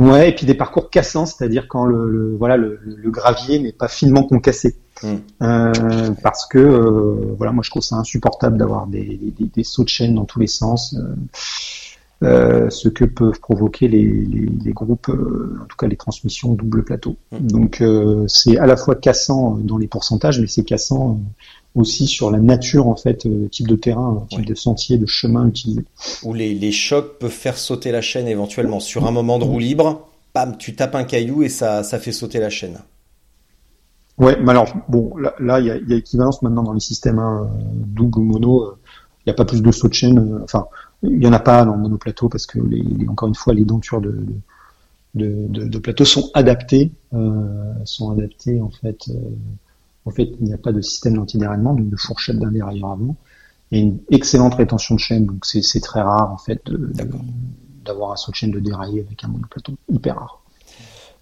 [0.00, 2.80] Ouais, et puis des parcours cassants, c'est-à-dire quand le, voilà le,
[3.10, 4.76] gravier n'est pas finement concassé.
[5.02, 5.16] Hmm.
[5.42, 9.20] Euh, parce que euh, voilà, moi je trouve ça insupportable d'avoir des,
[9.62, 10.96] sauts de chaîne dans tous les sens.
[12.22, 17.16] Euh, ce que peuvent provoquer les, groupes, en tout cas les transmissions double plateau.
[17.32, 17.46] Hmm.
[17.46, 17.84] Donc
[18.26, 21.20] c'est à la fois cassant dans les pourcentages, mais c'est cassant
[21.74, 25.84] aussi sur la nature en fait, type de terrain, type de sentier, de chemin utilisé.
[26.24, 30.08] Où les, chocs peuvent faire sauter la chaîne éventuellement sur un moment de roue libre.
[30.34, 32.78] Bam, tu tapes un caillou et ça, ça fait sauter la chaîne.
[34.18, 37.18] Ouais, mais alors bon, là, il y, a, y, a, équivalence maintenant dans les systèmes
[37.18, 38.74] hein, double ou mono.
[39.24, 40.40] Il n'y a pas plus de saut de chaîne.
[40.42, 40.66] enfin,
[41.02, 43.64] il n'y en a pas dans le monoplateau parce que, les, encore une fois, les
[43.64, 44.26] dentures de,
[45.14, 49.08] de, de, plateau sont adaptées, euh, sont adaptées en fait.
[49.08, 49.14] Euh,
[50.06, 53.16] en fait, il n'y a pas de système d'antidéraillement, donc de fourchette d'un dérailleur avant,
[53.72, 55.26] et une excellente rétention de chaîne.
[55.26, 56.62] Donc c'est très rare en fait
[57.84, 60.42] d'avoir un saut de chaîne de déraillé avec un monoplateau, hyper rare.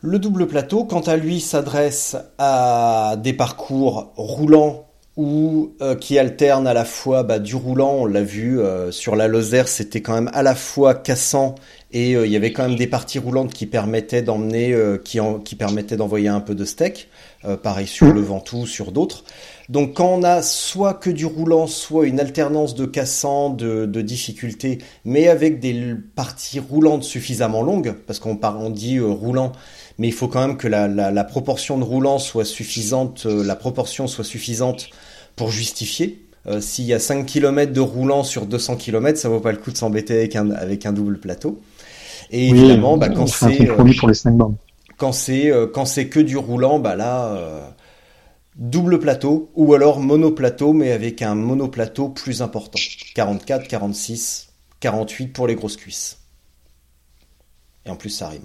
[0.01, 4.85] Le double plateau, quant à lui, s'adresse à des parcours roulants
[5.17, 9.17] ou euh, qui alterne à la fois bah, du roulant, on l'a vu euh, sur
[9.17, 11.57] la Lozère, c'était quand même à la fois cassant
[11.91, 14.73] et euh, il y avait quand même des parties roulantes qui permettaient d'emmener,
[15.05, 17.09] qui, qui permettaient d'envoyer un peu de steak,
[17.63, 19.25] pareil sur le Ventoux, sur d'autres.
[19.69, 24.01] Donc quand on a soit que du roulant, soit une alternance de cassant, de, de
[24.01, 29.53] difficulté, mais avec des parties roulantes suffisamment longues, parce qu'on on dit roulant,
[29.99, 33.57] mais il faut quand même que la, la, la proportion de roulant soit suffisante, la
[33.57, 34.91] proportion soit suffisante
[35.37, 36.29] pour justifier.
[36.47, 39.59] Euh, s'il y a 5 km de roulant sur 200 km, ça vaut pas le
[39.59, 41.61] coup de s'embêter avec un, avec un double plateau.
[42.31, 44.57] Et évidemment, bah, quand c'est euh, pour les 5 bornes.
[44.99, 47.75] Quand c'est euh, quand c'est que du roulant, bah là
[48.57, 52.79] double plateau ou alors monoplateau mais avec un monoplateau plus important.
[53.15, 54.49] 44, 46,
[54.81, 56.19] 48 pour les grosses cuisses.
[57.87, 58.43] Et en plus ça rime.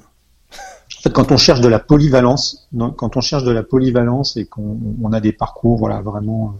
[1.13, 5.19] Quand on cherche de la polyvalence, quand on cherche de la polyvalence et qu'on a
[5.19, 6.55] des parcours, voilà, vraiment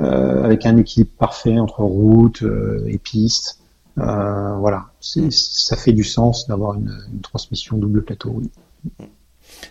[0.00, 3.58] euh, avec un équilibre parfait entre route euh, et piste.
[3.98, 8.30] Euh, voilà, ça fait du sens d'avoir une, transmission double plateau.
[8.34, 8.50] Oui.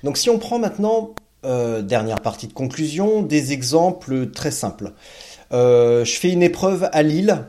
[0.03, 4.93] Donc si on prend maintenant, dernière partie de conclusion, des exemples très simples.
[5.51, 7.45] je fais une épreuve à Lille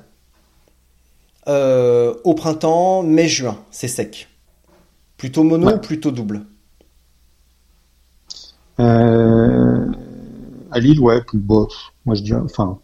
[1.46, 4.28] au printemps, mai-juin, c'est sec.
[5.16, 6.42] Plutôt mono ou plutôt double?
[8.78, 11.72] À Lille, ouais, bof.
[12.06, 12.78] Moi, je dirais, enfin,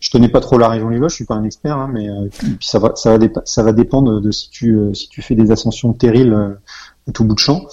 [0.00, 2.28] je connais pas trop la région lilloise, je suis pas un expert, hein, mais euh,
[2.60, 5.50] ça va, ça va, ça va dépendre de si tu, euh, si tu fais des
[5.50, 6.54] ascensions terriles euh,
[7.08, 7.66] à tout bout de champ.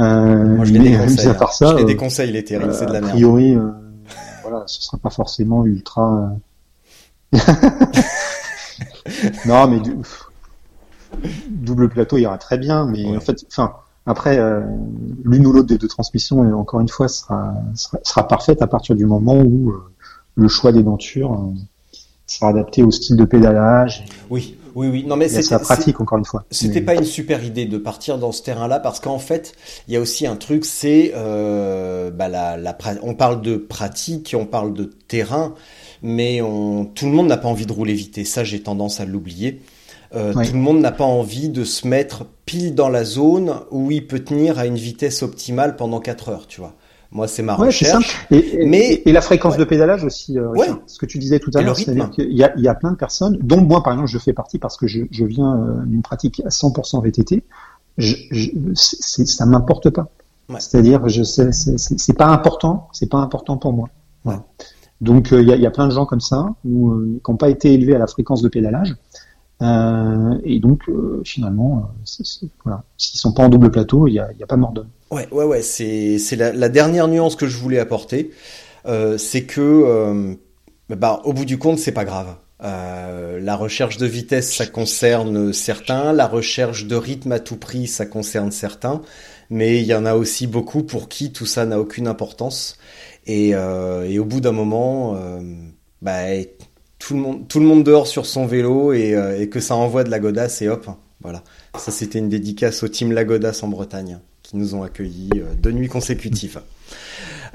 [0.00, 1.28] Moi, je les déconseille.
[1.28, 3.12] À part ça, je les déconseille les terrils, c'est de la merde.
[3.12, 3.56] A priori,
[4.42, 6.32] voilà, ce sera pas forcément ultra.
[9.46, 9.94] non, mais du...
[11.48, 13.74] double plateau ira très bien, mais en fait, enfin,
[14.06, 14.62] après, euh,
[15.24, 18.96] l'une ou l'autre des deux transmissions, et encore une fois, sera, sera, parfaite à partir
[18.96, 19.84] du moment où euh,
[20.34, 21.54] le choix des dentures euh,
[22.26, 24.04] sera adapté au style de pédalage.
[24.30, 25.04] Oui, oui, oui.
[25.06, 26.44] Non, mais c'est pratique encore une fois.
[26.50, 29.52] C'était pas une super idée de partir dans ce terrain-là parce qu'en fait,
[29.88, 34.34] il y a aussi un truc, c'est euh, bah, la, la, on parle de pratique,
[34.38, 35.54] on parle de terrain,
[36.02, 38.18] mais on, tout le monde n'a pas envie de rouler vite.
[38.18, 39.60] Et ça, j'ai tendance à l'oublier.
[40.14, 43.92] Euh, Tout le monde n'a pas envie de se mettre pile dans la zone où
[43.92, 46.74] il peut tenir à une vitesse optimale pendant 4 heures, tu vois.
[47.12, 48.26] Moi, c'est ma recherche.
[48.30, 50.54] Et, mais et la fréquence de pédalage aussi, euh,
[50.86, 52.92] ce que tu disais tout à l'heure, c'est-à-dire qu'il y a, il y a plein
[52.92, 55.82] de personnes, dont moi par exemple, je fais partie parce que je, je viens euh,
[55.86, 57.42] d'une pratique à 100% VTT.
[57.98, 60.08] Je, je, ça m'importe pas.
[60.58, 63.88] C'est-à-dire, je sais, c'est pas important, c'est pas important pour moi.
[64.24, 64.38] Ouais.
[65.00, 66.92] Donc, euh, il y, a, y, a, plein de gens comme ça ou
[67.24, 68.96] qui n'ont pas été élevés à la fréquence de pédalage.
[69.62, 72.82] Euh, et donc, euh, finalement, euh, voilà.
[72.96, 74.88] s'ils sont pas en double plateau, il n'y a, a, pas mort d'homme.
[75.10, 75.62] Ouais, ouais, ouais.
[75.62, 78.30] C'est, la, la, dernière nuance que je voulais apporter.
[78.86, 80.36] Euh, c'est que,
[80.88, 82.36] bah, au bout du compte, c'est pas grave.
[82.60, 86.12] la recherche de vitesse, ça concerne certains.
[86.12, 89.02] La recherche de rythme à tout prix, ça concerne certains.
[89.50, 92.78] Mais il y en a aussi beaucoup pour qui tout ça n'a aucune importance.
[93.26, 95.20] Et, et au bout d'un moment,
[96.00, 96.22] bah,
[97.00, 100.10] tout le monde, tout dehors sur son vélo et, euh, et que ça envoie de
[100.10, 100.86] la godasse et hop,
[101.22, 101.42] voilà.
[101.76, 105.72] Ça c'était une dédicace au team Lagodas en Bretagne qui nous ont accueillis euh, deux
[105.72, 106.60] nuits consécutives.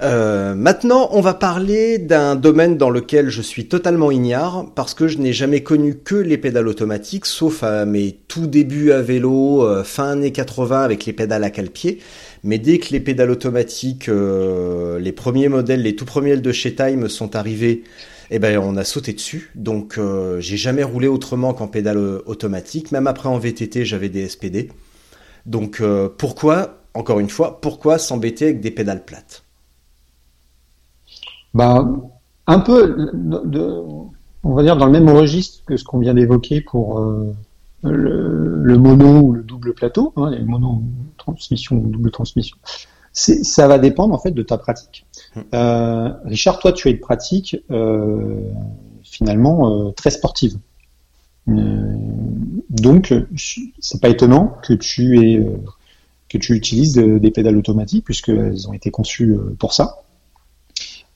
[0.01, 5.07] Euh, maintenant, on va parler d'un domaine dans lequel je suis totalement ignare parce que
[5.07, 9.65] je n'ai jamais connu que les pédales automatiques, sauf à mes tout débuts à vélo,
[9.85, 11.99] fin années 80 avec les pédales à cale-pied.
[12.43, 17.07] Mais dès que les pédales automatiques, les premiers modèles, les tout premiers de chez Time
[17.07, 17.83] sont arrivés,
[18.29, 19.51] eh ben on a sauté dessus.
[19.55, 22.91] Donc euh, j'ai jamais roulé autrement qu'en pédale euh, automatique.
[22.91, 24.71] Même après en VTT, j'avais des SPD.
[25.45, 29.43] Donc euh, pourquoi, encore une fois, pourquoi s'embêter avec des pédales plates?
[31.53, 31.87] Bah
[32.47, 33.11] un peu,
[34.43, 36.99] on va dire dans le même registre que ce qu'on vient d'évoquer pour
[37.81, 40.83] le, mono ou le double plateau, hein, les mono
[41.17, 42.57] transmission ou double transmission.
[43.13, 45.04] Ça va dépendre en fait de ta pratique.
[45.53, 48.51] Euh, Richard, toi, tu as une pratique euh,
[49.03, 50.57] finalement euh, très sportive.
[51.47, 53.13] donc,
[53.79, 55.45] c'est pas étonnant que tu aies
[56.27, 59.97] que tu utilises des pédales automatiques puisqu'elles ont été conçues pour ça.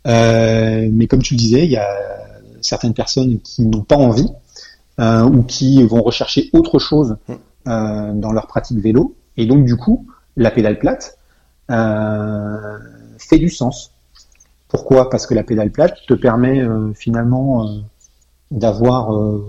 [0.05, 1.89] mais comme tu le disais, il y a
[2.61, 4.29] certaines personnes qui n'ont pas envie
[4.99, 7.17] ou qui vont rechercher autre chose
[7.65, 9.15] dans leur pratique vélo.
[9.35, 10.05] Et donc, du coup,
[10.37, 11.17] la pédale plate
[13.17, 13.93] fait du sens.
[14.69, 15.09] Pourquoi?
[15.09, 17.79] Parce que la pédale plate te permet euh, finalement euh,
[18.51, 19.43] d'avoir euh,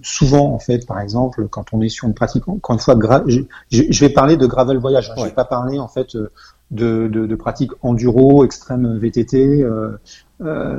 [0.00, 2.96] souvent en fait, par exemple, quand on est sur une pratique, encore une fois,
[3.26, 3.40] je,
[3.70, 5.10] je, vais parler de gravel voyage.
[5.10, 6.30] Hein, Je vais pas parler en fait de,
[6.70, 9.66] de, de pratique enduro, extrême VTT,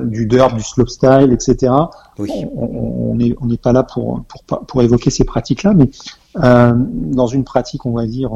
[0.05, 1.73] du dirt, du slopestyle, etc.
[2.17, 5.89] On n'est on, pas là pour, pour, pour évoquer ces pratiques-là, mais
[6.35, 8.31] dans une pratique, on va dire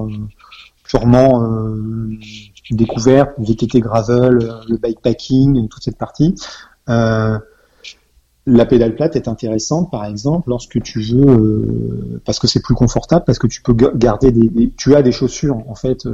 [0.90, 1.44] purement
[2.72, 6.36] découverte, VTT gravel, euh, le bikepacking, toute cette partie.
[6.90, 7.38] Euh,
[8.46, 12.74] la pédale plate est intéressante, par exemple, lorsque tu veux, euh, parce que c'est plus
[12.74, 16.08] confortable, parce que tu peux garder des, tu as des chaussures en fait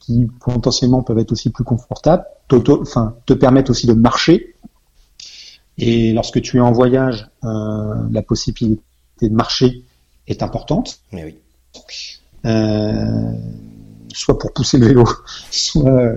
[0.00, 4.54] qui potentiellement peuvent être aussi plus confortables, enfin te permettent aussi de marcher.
[5.78, 8.82] Et lorsque tu es en voyage, la possibilité
[9.22, 9.84] de marcher
[10.26, 11.00] est importante.
[11.12, 11.36] Mais oui
[14.16, 15.04] soit pour pousser le vélo,
[15.50, 16.14] soit,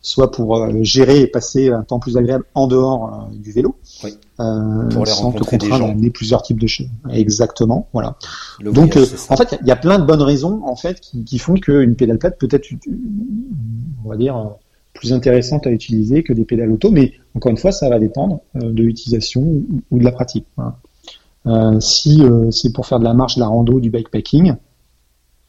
[0.00, 3.76] soit pour euh, gérer et passer un temps plus agréable en dehors euh, du vélo.
[4.02, 4.14] Oui.
[4.40, 6.88] Euh, pour les sans te contraindre à emmener plusieurs types de choses.
[7.10, 8.16] Exactement, voilà.
[8.60, 8.96] Donc,
[9.28, 11.94] en fait, il y a plein de bonnes raisons en fait qui, qui font qu'une
[11.94, 12.66] pédale plate peut être,
[14.04, 14.54] on va dire,
[14.94, 18.40] plus intéressante à utiliser que des pédales auto, mais encore une fois, ça va dépendre
[18.54, 19.42] de l'utilisation
[19.90, 20.46] ou, de la pratique.
[20.56, 21.80] Voilà.
[21.80, 24.54] si c'est pour faire de la marche, de la rando, du bikepacking,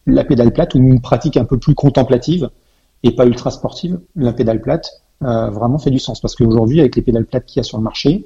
[0.06, 2.50] la pédale plate ou une pratique un peu plus contemplative
[3.04, 6.96] et pas ultra sportive, la pédale plate euh, vraiment fait du sens parce qu'aujourd'hui avec
[6.96, 8.26] les pédales plates qu'il y a sur le marché,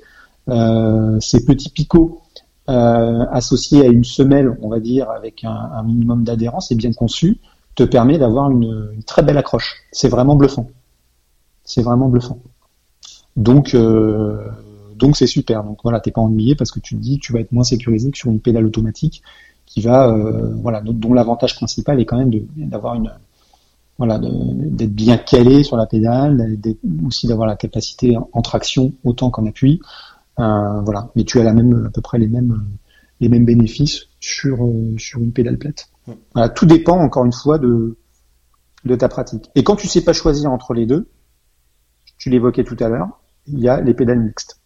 [0.50, 2.22] euh, ces petits picots
[2.70, 7.40] euh, associés à une semelle, on va dire avec un, minimum d'adhérence et bien conçu,
[7.76, 9.76] te permet d'avoir une, très belle accroche.
[9.92, 10.70] C'est vraiment bluffant.
[11.64, 12.40] C'est vraiment bluffant.
[13.36, 13.76] Donc
[14.98, 15.64] donc c'est super.
[15.64, 18.10] Donc voilà, t'es pas ennuyé parce que tu te dis tu vas être moins sécurisé
[18.12, 19.22] que sur une pédale automatique
[19.78, 23.14] qui va, euh, voilà, dont l'avantage principal est quand même d'avoir une,
[24.00, 26.58] voilà, d'être bien calé sur la pédale,
[27.06, 29.80] aussi d'avoir la capacité en traction autant qu'en appui.
[30.40, 32.66] Euh, voilà, mais tu as la même, à peu près les mêmes,
[33.20, 34.68] les mêmes bénéfices sur,
[34.98, 35.92] sur une pédale plate.
[36.34, 37.98] Voilà, tout dépend encore une fois de,
[38.84, 39.52] de ta pratique.
[39.54, 41.08] Et quand tu sais pas choisir entre les deux,
[42.18, 44.60] tu l'évoquais tout à l'heure, il y a les pédales mixtes.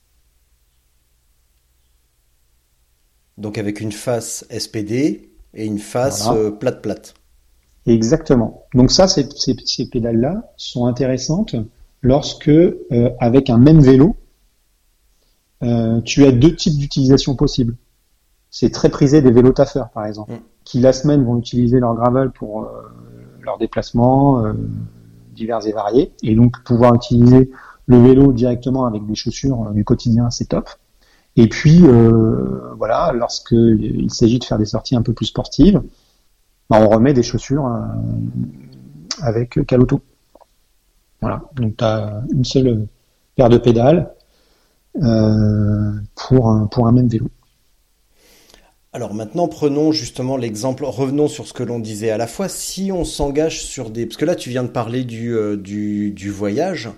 [3.41, 7.15] Donc avec une face SPD et une face plate-plate.
[7.87, 8.65] Exactement.
[8.75, 9.27] Donc ça, ces,
[9.65, 11.55] ces, pédales-là sont intéressantes
[12.01, 14.15] lorsque, euh, avec un même vélo,
[15.63, 17.75] euh, tu as deux types d'utilisation possibles.
[18.49, 20.39] C'est très prisé des vélos taffeurs, par exemple, mm.
[20.63, 22.67] qui la semaine vont utiliser leur gravel pour euh,
[23.41, 24.43] leurs déplacements
[25.33, 27.49] divers et variés, et donc pouvoir utiliser
[27.87, 30.69] le vélo directement avec des chaussures du quotidien, c'est top.
[31.37, 31.83] Et puis,
[32.77, 35.81] voilà, lorsqu'il s'agit de faire des sorties un peu plus sportives,
[36.71, 37.79] bah, on remet des chaussures euh,
[39.21, 39.99] avec caloto.
[41.19, 42.87] Voilà, donc tu as une seule
[43.35, 44.09] paire de pédales
[45.03, 47.27] euh, pour, un, pour un même vélo.
[48.93, 52.89] Alors maintenant, prenons justement l'exemple, revenons sur ce que l'on disait à la fois, si
[52.93, 54.05] on s'engage sur des...
[54.05, 56.89] Parce que là, tu viens de parler du, euh, du, voyage,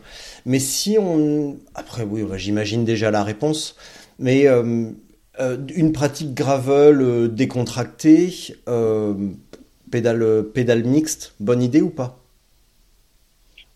[0.46, 1.58] mais si on...
[1.74, 3.76] Après, oui, j'imagine déjà la réponse,
[4.24, 8.34] mais une pratique gravel décontractée,
[9.92, 12.18] pédale, pédale mixte, bonne idée ou pas?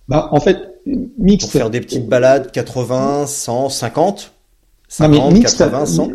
[0.07, 0.57] Bah en fait,
[1.17, 1.47] mixte.
[1.47, 4.33] Pour faire des petites balades 80, 100, 50
[4.89, 6.09] 50, 80, 100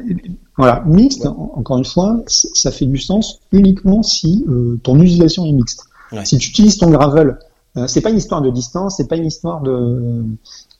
[0.57, 5.53] Voilà, mixte, encore une fois, ça fait du sens uniquement si euh, ton utilisation est
[5.53, 5.85] mixte.
[6.25, 7.39] Si tu utilises ton gravel,
[7.77, 10.25] euh, c'est pas une histoire de distance, c'est pas une histoire de,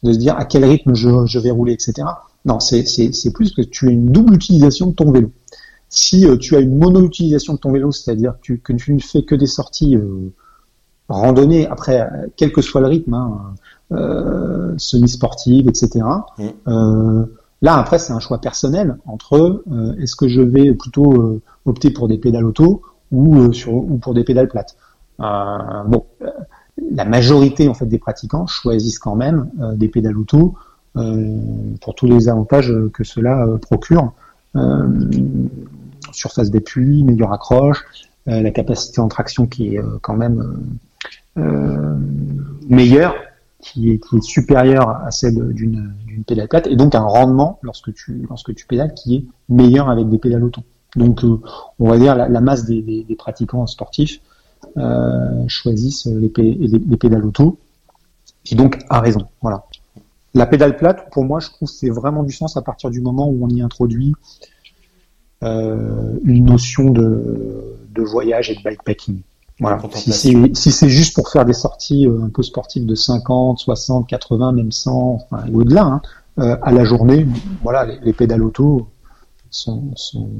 [0.03, 2.03] de se dire à quel rythme je, je vais rouler, etc.
[2.45, 2.83] Non, c'est
[3.33, 5.31] plus que tu as une double utilisation de ton vélo.
[5.89, 9.35] Si euh, tu as une mono-utilisation de ton vélo, c'est-à-dire que, tu ne fais que
[9.35, 10.33] des sorties euh,
[11.09, 13.55] randonnées, après, euh, quel que soit le rythme, hein,
[13.93, 16.01] euh, semi-sportive, etc.
[16.39, 17.25] Mm.
[17.61, 19.63] là, après, c'est un choix personnel entre
[20.01, 22.83] est-ce que je vais plutôt opter pour des pédales auto
[23.13, 24.77] ou, sur, ou pour des pédales plates.
[25.19, 26.07] bon,
[26.91, 30.55] la majorité en fait des pratiquants choisissent quand même des pédales auto
[30.95, 34.13] pour tous les avantages que cela procure
[36.13, 37.85] surface d'appui, meilleure accroche,
[38.29, 40.73] euh, la capacité en traction qui est euh, quand même
[41.37, 41.97] euh,
[42.69, 43.15] meilleure,
[43.61, 45.95] qui est, qui est supérieure à celle d'une
[46.27, 50.09] pédale plate, et donc un rendement lorsque tu lorsque tu pédales qui est meilleur avec
[50.09, 50.45] des pédales.
[50.97, 51.23] Donc
[51.79, 54.21] on va dire la, la masse des, des, des, pratiquants sportifs
[54.77, 57.59] euh, choisissent les, les, pédales auto,
[58.51, 59.27] et donc a raison.
[59.41, 59.65] Voilà.
[60.35, 63.29] La pédale plate, pour moi, je trouve c'est vraiment du sens à partir du moment
[63.29, 64.15] où on y introduit
[65.43, 69.21] euh, une notion de, de, voyage et de bikepacking.
[69.61, 69.81] Voilà.
[69.95, 74.53] Si c'est juste pour faire des sorties euh, un peu sportives de 50, 60, 80,
[74.53, 74.93] même 100,
[75.31, 76.03] enfin, au-delà, hein,
[76.39, 77.27] euh, à la journée,
[77.63, 78.89] voilà, les, les pédales auto
[79.51, 80.31] sont, sont,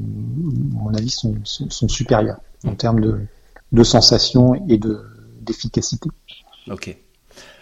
[0.79, 3.19] à mon avis, sont, sont, sont supérieures en termes de,
[3.71, 5.01] de sensations et de
[5.41, 6.09] d'efficacité.
[6.71, 6.97] Ok.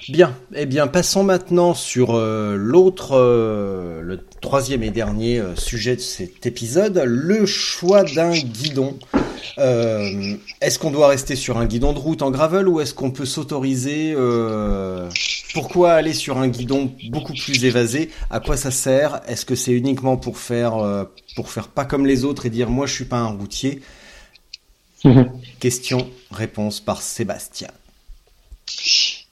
[0.09, 5.95] Bien, eh bien passons maintenant sur euh, l'autre, euh, le troisième et dernier euh, sujet
[5.95, 8.97] de cet épisode, le choix d'un guidon.
[9.57, 13.25] est-ce qu'on doit rester sur un guidon de route en gravel ou est-ce qu'on peut
[13.25, 14.15] s'autoriser
[15.53, 18.09] Pourquoi aller sur un guidon beaucoup plus évasé?
[18.31, 19.21] À quoi ça sert?
[19.27, 22.87] Est-ce que c'est uniquement pour faire pour faire pas comme les autres et dire moi
[22.87, 23.81] je suis pas un routier?
[25.59, 27.69] Question, réponse par Sébastien.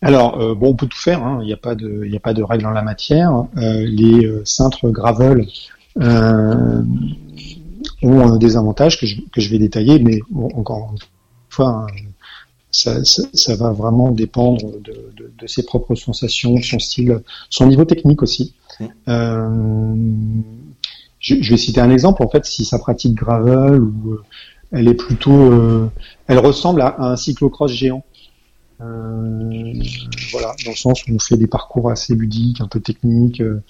[0.02, 1.40] Alors, euh, bon, on peut tout faire, hein.
[1.42, 3.48] il n'y a pas de, il a pas de règle en la matière.
[3.58, 5.46] Euh, les euh, cintres gravel
[8.02, 10.22] ont des avantages que je, que je vais détailler, mais
[10.56, 11.00] encore une
[11.50, 11.88] fois, hein,
[12.72, 17.84] ça, ça, va vraiment dépendre de, de, de, ses propres sensations, son style, son niveau
[17.84, 18.54] technique aussi.
[18.80, 20.44] Mmh.
[21.20, 22.24] Je, je, vais citer un exemple.
[22.24, 24.20] En fait, si sa pratique gravel ou
[24.72, 25.90] elle est plutôt,
[26.28, 28.06] elle ressemble à un cyclocross géant.
[28.82, 29.74] Euh,
[30.32, 33.42] voilà, dans le sens où on fait des parcours assez ludiques, un peu techniques.
[33.42, 33.62] Euh,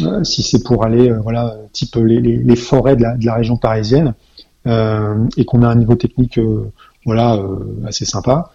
[0.00, 4.14] euh, si c'est pour aller, voilà, type les, forêts de la, région parisienne,
[4.64, 6.40] et qu'on a un niveau technique,
[7.04, 7.38] voilà,
[7.86, 8.50] assez sympa,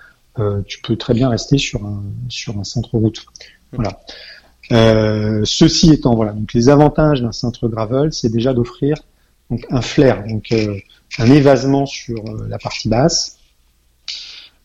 [0.66, 3.24] tu peux très bien rester sur un sur un centre route.
[3.72, 4.00] Voilà.
[4.72, 8.98] Euh, ceci étant, voilà, donc les avantages d'un centre gravel, c'est déjà d'offrir
[9.52, 10.54] donc un flair, donc
[11.20, 13.37] un évasement sur la partie basse,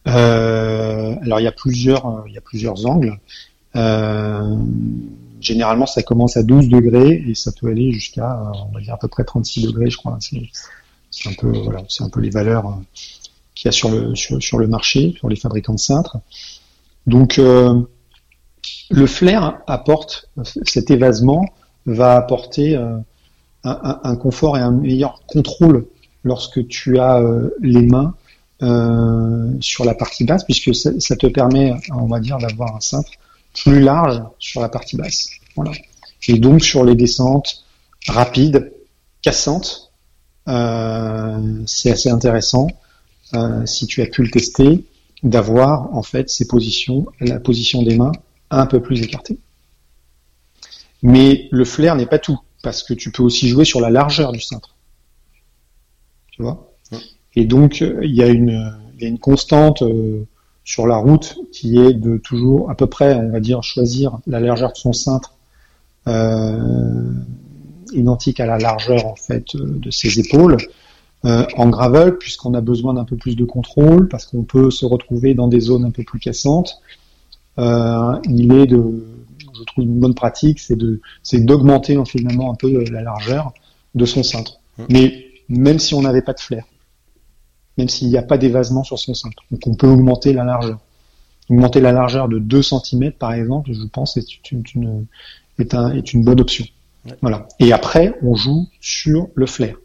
[0.05, 3.19] alors il y a plusieurs, euh, il y a plusieurs angles.
[3.77, 4.57] Euh,
[5.41, 8.99] généralement, ça commence à 12 degrés et ça peut aller jusqu'à, on va dire à
[8.99, 10.19] peu près 36 degrés, je crois.
[11.11, 12.79] C'est un peu, voilà, c'est un peu les valeurs
[13.55, 16.19] qu'il y a sur le sur, le marché, sur les fabricants de cintres.
[17.07, 17.81] Donc euh,
[18.91, 21.47] le flair apporte cet évasement
[21.87, 22.77] va apporter
[23.65, 25.87] un, confort et un meilleur contrôle
[26.23, 27.21] lorsque tu as
[27.61, 28.15] les mains
[29.61, 33.11] sur la partie basse, puisque ça, ça, te permet, on va dire, d'avoir un cintre
[33.55, 35.31] plus large sur la partie basse.
[35.57, 35.73] Voilà.
[36.29, 37.65] Et donc sur les descentes
[38.07, 38.73] rapides,
[39.23, 39.93] cassantes,
[40.49, 42.69] euh, c'est assez intéressant,
[43.35, 44.85] euh, si tu as pu le tester,
[45.23, 48.13] d'avoir en fait ces positions, la position des mains
[48.51, 49.39] un peu plus écartée.
[51.03, 54.33] Mais le flair n'est pas tout, parce que tu peux aussi jouer sur la largeur
[54.33, 54.77] du cintre.
[56.33, 56.72] Tu vois?
[57.35, 60.27] Et donc, il y, a une, il y a une constante euh,
[60.65, 64.41] sur la route qui est de toujours à peu près, on va dire, choisir la
[64.41, 65.35] largeur de son cintre
[66.09, 67.13] euh,
[67.93, 70.57] identique à la largeur en fait de ses épaules.
[71.25, 74.85] Euh, en gravel, puisqu'on a besoin d'un peu plus de contrôle, parce qu'on peut se
[74.85, 76.81] retrouver dans des zones un peu plus cassantes,
[77.59, 79.05] euh, il est de,
[79.57, 83.53] je trouve une bonne pratique, c'est de, c'est d'augmenter finalement un peu la largeur
[83.95, 84.59] de son cintre.
[84.79, 84.85] Mmh.
[84.91, 86.65] Mais même si on n'avait pas de flair,
[87.79, 90.79] même s'il n'y a pas d'évasement sur son cintre, donc on peut augmenter la largeur.
[91.51, 95.07] Augmenter la largeur de 2 cm par exemple, je pense, est une, une,
[95.59, 96.65] est, un, est une bonne option.
[97.21, 97.49] Voilà.
[97.59, 99.77] Et après, on joue sur le flair.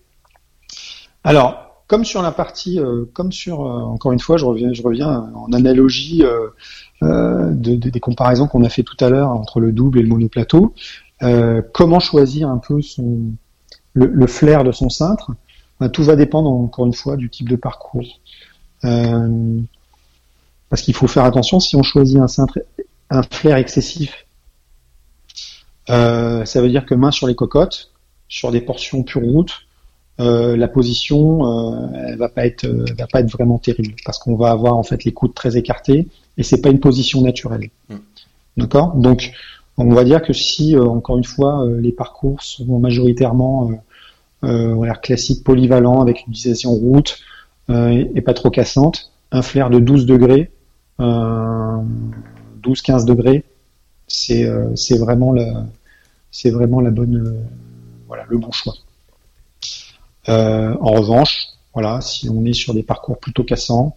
[1.24, 4.84] Alors, comme sur la partie, euh, comme sur, euh, encore une fois, je reviens, je
[4.84, 9.72] reviens en analogie euh, de, des comparaisons qu'on a fait tout à l'heure entre le
[9.72, 10.74] double et le monoplateau.
[11.74, 13.32] comment choisir un peu son,
[13.94, 15.32] le, flair de son cintre?
[15.80, 18.20] Ben, Tout va dépendre encore une fois du type de parcours.
[18.82, 22.60] parce qu'il faut faire attention si on choisit un cintre,
[23.10, 24.28] un flair excessif
[25.90, 27.92] euh, ça veut dire que main sur les cocottes,
[28.28, 29.68] sur des portions pure route,
[30.20, 34.18] euh, la position euh, elle va pas être euh, va pas être vraiment terrible parce
[34.18, 37.70] qu'on va avoir en fait les coudes très écartés et c'est pas une position naturelle.
[37.90, 37.96] Mm.
[38.58, 38.96] D'accord?
[38.96, 39.32] Donc
[39.78, 43.70] on va dire que si encore une fois les parcours sont majoritairement
[44.44, 47.20] euh, classiques polyvalents avec une utilisation route
[47.70, 50.52] et, pas trop cassante, un flair de 12 degrés,
[51.00, 53.44] 12-15 degrés,
[54.08, 55.66] c'est c'est vraiment la
[56.32, 57.42] c'est vraiment la bonne, euh,
[58.08, 58.76] voilà, le bon choix.
[60.30, 63.96] Euh, en revanche, voilà, si on est sur des parcours plutôt cassants,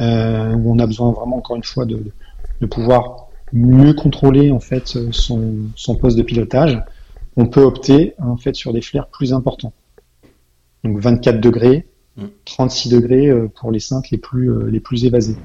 [0.00, 2.04] euh, où on a besoin vraiment encore une fois de,
[2.60, 6.80] de pouvoir mieux contrôler en fait son, son, poste de pilotage,
[7.36, 9.72] on peut opter en fait sur des flairs plus importants.
[10.84, 11.86] Donc 24 degrés,
[12.44, 12.92] 36 mm.
[12.92, 15.36] degrés pour les cintres les plus les plus évasés.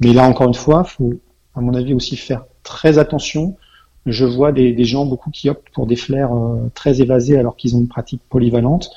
[0.00, 1.14] Mais là encore une fois, faut
[1.54, 3.56] à mon avis aussi faire très attention
[4.06, 7.74] je vois des, gens beaucoup qui optent pour des flairs euh, très évasés alors qu'ils
[7.74, 8.90] ont une pratique polyvalente.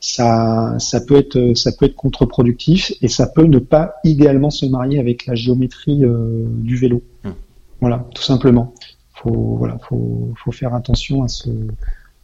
[0.00, 4.64] Ça, ça peut être, ça peut être contre-productif et ça peut ne pas idéalement se
[4.64, 7.02] marier avec la géométrie euh, du vélo.
[7.24, 7.34] Hum.
[7.82, 8.74] Voilà, tout simplement.
[9.22, 11.50] Faut, voilà, faut, faut faire attention à ce,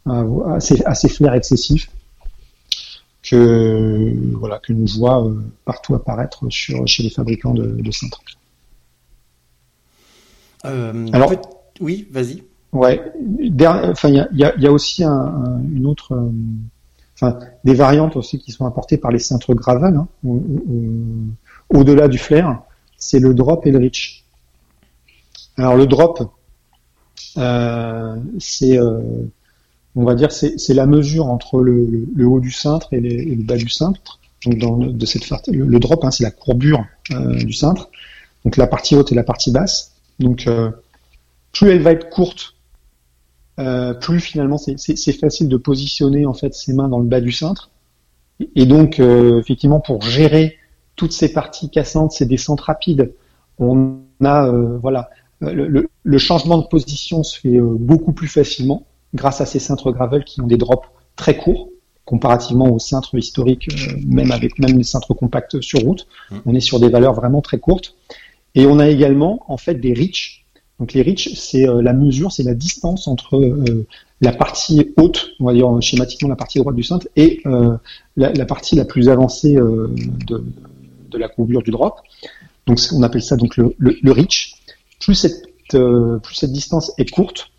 [0.05, 1.91] à, ces, à ces flairs excessifs
[3.21, 8.21] que, voilà, que nous voit euh, partout apparaître sur, chez les fabricants de, de cintres.
[10.63, 11.31] Alors,
[11.79, 12.43] oui, vas-y.
[12.73, 12.99] Ouais.
[13.91, 16.31] Enfin, il y a, aussi une autre, euh,
[17.15, 19.95] enfin, des variantes aussi qui sont apportées par les cintres gravel.
[19.95, 20.07] Hein,
[21.69, 22.61] au-delà du flair,
[22.97, 24.25] c'est le drop et le reach.
[25.57, 26.25] Alors le drop, euh,
[28.39, 28.99] c'est, euh,
[29.95, 33.69] on va dire, c'est la mesure entre le, haut du cintre et, le bas du
[33.69, 34.19] cintre.
[34.45, 37.89] Donc dans, de cette le, drop, hein, c'est la courbure du cintre.
[38.45, 39.93] Donc la partie haute et la partie basse.
[40.19, 40.47] Donc
[41.51, 42.55] plus elle va être courte,
[43.59, 47.31] euh, plus finalement c'est facile de positionner en fait ses mains dans le bas du
[47.31, 47.71] cintre.
[48.55, 50.57] Et donc euh, effectivement pour gérer
[50.95, 53.13] toutes ces parties cassantes, ces descentes rapides,
[53.57, 55.09] on a euh, voilà
[55.41, 60.41] le, changement de position se fait beaucoup plus facilement grâce à ces cintres gravel qui
[60.41, 61.69] ont des drops très courts
[62.05, 63.67] comparativement aux cintres historiques,
[64.05, 66.07] même avec même les cintres compacts sur route.
[66.31, 66.35] Mmh.
[66.45, 67.95] On est sur des valeurs vraiment très courtes.
[68.55, 70.45] Et on a également en fait des reach
[70.79, 73.87] donc les reach, c'est euh, la mesure, c'est la distance entre euh,
[74.21, 77.77] la partie haute, on va dire schématiquement la partie droite du cintre, et euh,
[78.15, 80.43] la, partie la plus avancée de,
[81.13, 82.01] la courbure du drop.
[82.67, 84.55] Donc on appelle ça donc le, le, reach.
[84.99, 87.51] Plus cette, plus cette distance est courte,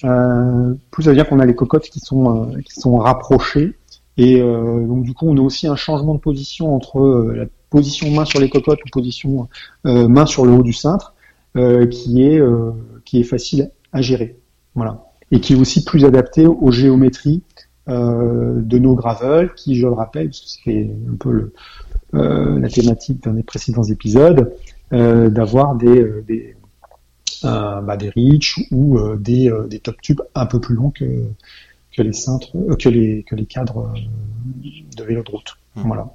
[0.00, 3.74] plus ça veut dire qu'on a les cocottes qui sont, qui sont rapprochées.
[4.16, 8.24] Et donc du coup, on a aussi un changement de position entre la position main
[8.24, 9.48] sur les cocottes ou position
[9.84, 11.14] main sur le haut du cintre
[11.56, 12.72] euh, qui est euh,
[13.04, 14.36] qui est facile à gérer.
[14.74, 15.04] Voilà.
[15.30, 17.44] Et qui est aussi plus adapté aux géométries
[17.88, 21.52] euh, de nos gravels, qui, je le rappelle, parce que c'est un peu le,
[22.58, 24.52] la thématique d'un des précédents épisodes,
[24.90, 26.56] d'avoir des des,
[27.44, 31.24] bah, des reach ou des, des top tubes un peu plus longs que
[31.96, 33.92] que les cintres, que les que les cadres
[34.96, 35.56] de vélo de route.
[35.76, 35.82] Mmh.
[35.86, 36.08] Voilà.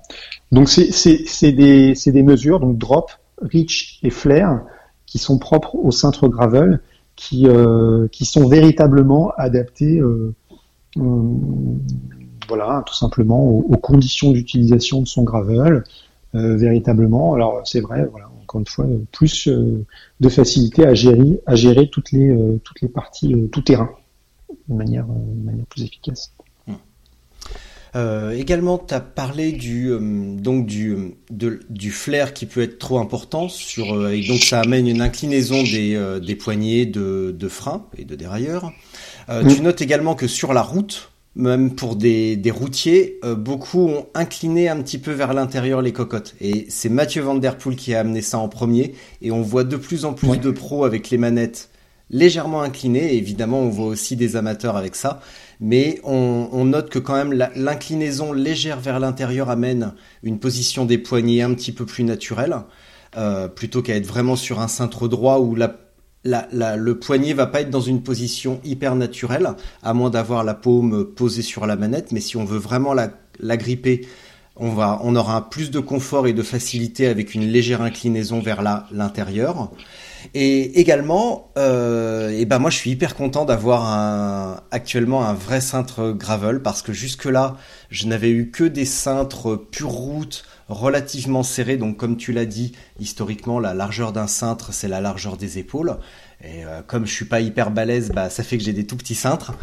[0.52, 3.12] Donc c'est c'est des c'est des mesures donc drop,
[3.42, 4.62] reach et flare
[5.06, 6.82] qui sont propres au cintre gravel
[7.16, 7.48] qui
[8.12, 10.02] qui sont véritablement adaptés
[12.50, 15.84] voilà, tout simplement aux, conditions d'utilisation de son gravel,
[16.36, 17.34] euh, véritablement.
[17.34, 19.86] Alors c'est vrai, voilà, encore une fois, plus euh,
[20.20, 23.92] de facilité à gérer, à gérer toutes les euh, toutes les parties tout terrain
[24.68, 25.06] de manière,
[25.44, 26.34] manière plus efficace.
[28.34, 29.92] également, tu as parlé du
[30.40, 35.02] donc du du flair qui peut être trop important sur et donc ça amène une
[35.02, 38.72] inclinaison des, des poignées de, de frein et de dérailleur.
[39.28, 44.08] Tu notes également que sur la route, même pour des, des routiers, euh, beaucoup ont
[44.14, 46.36] incliné un petit peu vers l'intérieur les cocottes.
[46.42, 48.94] Et c'est Mathieu Van Der Poel qui a amené ça en premier.
[49.22, 51.70] Et on voit de plus en plus de pros avec les manettes
[52.10, 53.16] légèrement inclinées.
[53.16, 55.22] évidemment, on voit aussi des amateurs avec ça.
[55.62, 59.94] Mais on, on note que quand même l'inclinaison légère vers l'intérieur amène
[60.24, 62.56] une position des poignets un petit peu plus naturelle.
[63.18, 65.76] Euh, plutôt qu'à être vraiment sur un cintre droit où la
[66.24, 69.50] le poignet va pas être dans une position hyper naturelle,
[69.84, 72.12] à moins d'avoir la paume posée sur la manette.
[72.12, 74.08] Mais si on veut vraiment la, gripper,
[74.56, 78.62] on va, on aura plus de confort et de facilité avec une légère inclinaison vers
[78.92, 79.72] l'intérieur.
[80.34, 86.12] Et également, euh, et ben moi je suis hyper content d'avoir actuellement un vrai cintre
[86.12, 87.56] gravel parce que jusque là
[87.90, 91.78] je n'avais eu que des cintres pure route relativement serré.
[91.78, 95.98] Donc, comme tu l'as dit, historiquement, la largeur d'un cintre, c'est la largeur des épaules.
[96.44, 98.96] Et euh, comme je suis pas hyper balèze, bah, ça fait que j'ai des tout
[98.96, 99.54] petits cintres.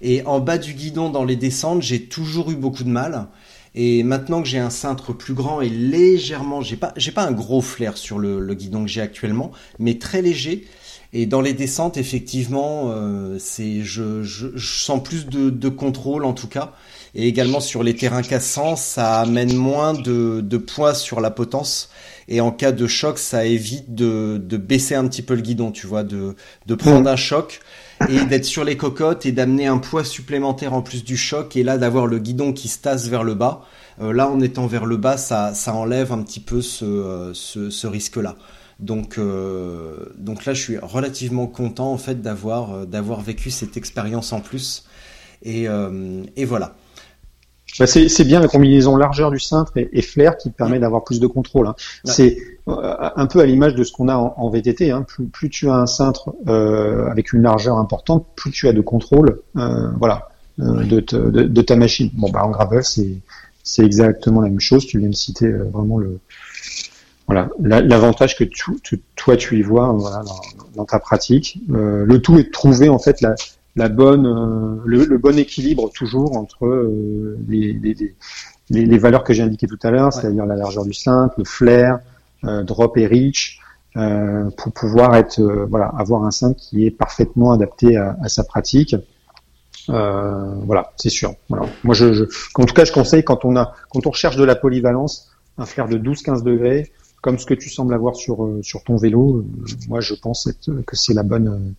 [0.00, 3.26] Et en bas du guidon, dans les descentes, j'ai toujours eu beaucoup de mal.
[3.74, 7.32] Et maintenant que j'ai un cintre plus grand et légèrement, j'ai pas, j'ai pas un
[7.32, 10.66] gros flair sur le, guidon que j'ai actuellement, mais très léger.
[11.14, 16.32] Et dans les descentes, effectivement, euh, c'est, je, je, sens plus de, de contrôle en
[16.32, 16.72] tout cas.
[17.14, 21.90] Et également sur les terrains cassants, ça amène moins de, de poids sur la potence.
[22.28, 25.72] Et en cas de choc, ça évite de, de baisser un petit peu le guidon,
[25.72, 26.34] tu vois, de,
[26.66, 27.60] de prendre un choc
[28.08, 31.54] et d'être sur les cocottes et d'amener un poids supplémentaire en plus du choc.
[31.56, 33.66] Et là, d'avoir le guidon qui se tasse vers le bas.
[34.00, 37.34] Euh, là, en étant vers le bas, ça, ça enlève un petit peu ce, euh,
[37.34, 38.36] ce, ce risque-là.
[38.80, 43.76] Donc, euh, donc là, je suis relativement content en fait d'avoir euh, d'avoir vécu cette
[43.76, 44.86] expérience en plus.
[45.42, 46.74] Et, euh, et voilà.
[47.78, 51.26] Bah c'est bien la combinaison largeur du cintre et, flair qui permet d'avoir plus de
[51.26, 51.66] contrôle.
[51.66, 51.74] Hein.
[52.04, 52.36] C'est
[52.68, 54.90] euh, un peu à l'image de ce qu'on a en, VTT.
[54.90, 55.06] Hein.
[55.32, 59.40] Plus, tu as un cintre euh, avec une largeur importante, plus tu as de contrôle,
[59.56, 60.28] euh, voilà,
[60.58, 62.10] de, de, ta machine.
[62.12, 63.16] Bon, bah en gravel, c'est
[63.64, 64.86] c'est exactement la même chose.
[64.86, 66.18] Tu viens de citer vraiment le
[67.26, 68.44] voilà l'avantage que
[69.14, 70.40] toi tu y vois voilà, dans,
[70.74, 71.58] dans ta pratique.
[71.68, 73.34] le tout est de trouver en fait la,
[73.76, 78.14] la bonne, euh, le, bon équilibre toujours entre euh, les, les,
[78.70, 82.00] les, valeurs que j'ai indiquées tout à l'heure, c'est-à-dire la largeur du cintre, le flair,
[82.44, 83.58] euh, drop et reach,
[84.56, 88.96] pour pouvoir être, voilà, avoir un cintre qui est parfaitement adapté à, à sa pratique.
[89.86, 91.34] voilà, c'est sûr.
[91.50, 91.66] Voilà.
[91.84, 92.24] Moi, je, je,
[92.54, 95.66] en tout cas, je conseille quand on a, quand on recherche de la polyvalence, un
[95.66, 96.90] flair de 12-15 degrés,
[97.20, 99.44] comme ce que tu sembles avoir sur sur ton vélo.
[99.88, 101.74] moi, je pense que c'est la bonne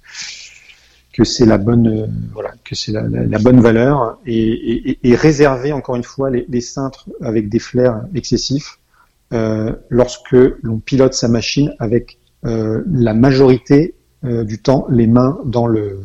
[1.13, 5.15] que c'est la bonne euh, voilà que c'est la, la, bonne valeur et, et, et,
[5.15, 8.79] réserver encore une fois les, les cintres avec des flares excessifs
[9.33, 13.95] euh, lorsque l'on pilote sa machine avec euh, la majorité
[14.25, 16.01] euh, du temps les mains dans le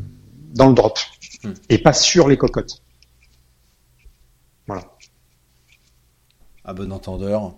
[0.55, 0.99] dans le drop
[1.45, 1.51] hmm.
[1.69, 2.83] et pas sur les cocottes.
[4.67, 4.83] Voilà.
[6.69, 7.55] À bon entendeur.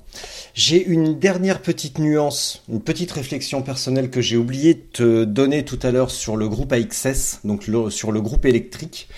[0.55, 5.65] J'ai une dernière petite nuance, une petite réflexion personnelle que j'ai oublié de te donner
[5.65, 9.09] tout à l'heure sur le groupe AXS, donc sur le groupe électrique.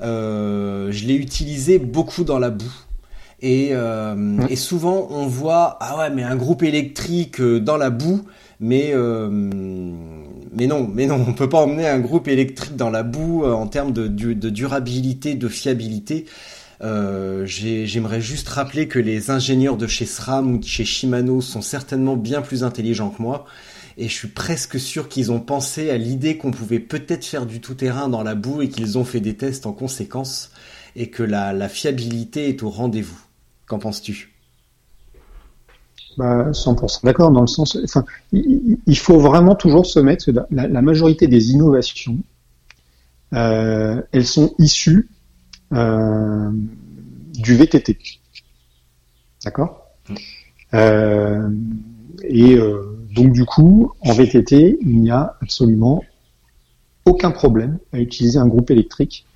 [0.00, 2.74] Euh, je l'ai utilisé beaucoup dans la boue.
[3.40, 7.90] Et, euh, et, souvent on voit ah ouais mais un groupe électrique euh, dans la
[7.90, 8.22] boue
[8.60, 13.02] mais euh, mais non mais non on peut pas emmener un groupe électrique dans la
[13.02, 16.24] boue en termes de, de durabilité de fiabilité
[16.82, 21.62] euh, j'aimerais juste rappeler que les ingénieurs de chez SRAM ou de chez Shimano sont
[21.62, 23.46] certainement bien plus intelligents que moi.
[23.98, 27.60] Et je suis presque sûr qu'ils ont pensé à l'idée qu'on pouvait peut-être faire du
[27.60, 30.50] tout-terrain dans la boue et qu'ils ont fait des tests en conséquence
[30.96, 33.18] et que la, fiabilité est au rendez-vous.
[33.66, 34.32] Qu'en penses-tu?
[36.18, 40.82] Bah, 100% d'accord, dans le sens, enfin, il, faut vraiment toujours se mettre, la, la
[40.82, 42.18] majorité des innovations,
[43.34, 45.08] euh, elles sont issues
[45.72, 46.50] euh,
[47.34, 47.98] du VTT.
[49.44, 49.90] D'accord
[50.74, 51.48] euh,
[52.22, 56.04] Et euh, donc du coup, en VTT, il n'y a absolument
[57.04, 59.26] aucun problème à utiliser un groupe électrique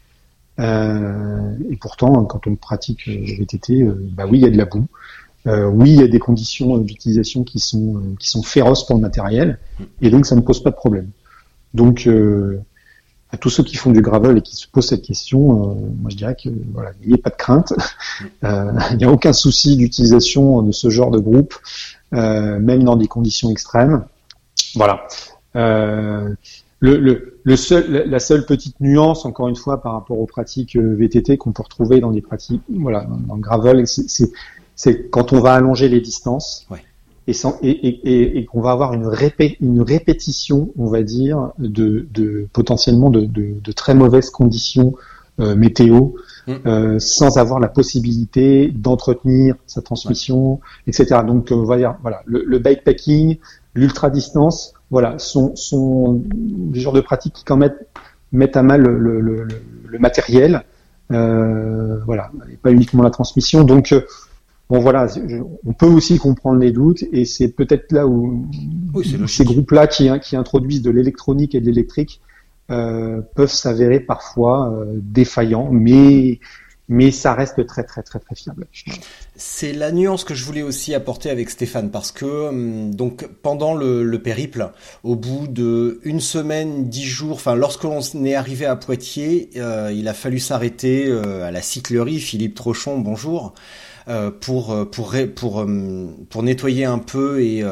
[0.58, 3.82] et pourtant, quand on pratique le VTT,
[4.12, 4.86] bah oui, il y a de la boue.
[5.46, 9.58] oui, il y a des conditions d'utilisation qui sont qui sont féroces pour le matériel,
[10.02, 11.08] et donc ça ne pose pas de problème.
[11.72, 12.06] Donc
[13.32, 15.40] à tous ceux qui font du gravel et qui se posent cette question,
[16.00, 17.72] moi je dirais que voilà, il n'y a pas de crainte,
[18.42, 21.54] il n'y a aucun souci d'utilisation de ce genre de groupe,
[22.12, 24.04] même dans des conditions extrêmes.
[24.74, 25.06] Voilà.
[25.56, 26.34] Euh,
[26.78, 30.76] le, le, le, seul, la seule petite nuance, encore une fois, par rapport aux pratiques
[30.76, 35.40] euh, VTT qu'on peut retrouver dans des pratiques, voilà, dans le gravel, c'est quand on
[35.40, 36.82] va allonger les distances ouais.
[37.30, 41.52] Et, sans, et, et, et qu'on va avoir une, répé, une répétition, on va dire,
[41.58, 44.94] de, de potentiellement de, de, de, très mauvaises conditions
[45.38, 46.10] euh, météo,
[46.48, 46.52] mm.
[46.66, 50.58] euh, sans avoir la possibilité d'entretenir sa transmission,
[50.88, 51.20] etc.
[51.24, 53.38] Donc, on va dire, voilà, le, le bikepacking,
[53.74, 57.74] l'ultra distance, voilà, sont, sont des genres de pratiques qui quand même
[58.32, 59.46] mettent à mal le, le,
[59.86, 60.64] le, matériel,
[61.12, 63.62] euh, voilà, et pas uniquement la transmission.
[63.62, 64.02] Donc euh,
[64.70, 65.06] bon voilà,
[65.66, 68.46] on peut aussi comprendre les doutes et c'est peut-être là où
[69.26, 72.20] ces groupes-là qui, qui introduisent de l'électronique et de l'électrique
[72.70, 76.38] euh, peuvent s'avérer parfois euh, défaillants, mais
[76.90, 78.66] mais ça reste très très très très fiable.
[79.36, 83.74] C'est la nuance que je voulais aussi apporter avec Stéphane parce que hum, donc pendant
[83.74, 84.70] le, périple,
[85.04, 89.92] au bout de une semaine, dix jours, enfin lorsque l'on est arrivé à Poitiers, euh,
[89.94, 92.18] il a fallu s'arrêter euh, à la cyclerie.
[92.18, 93.54] Philippe Trochon, bonjour,
[94.40, 97.64] pour pour pour hum, pour nettoyer un peu et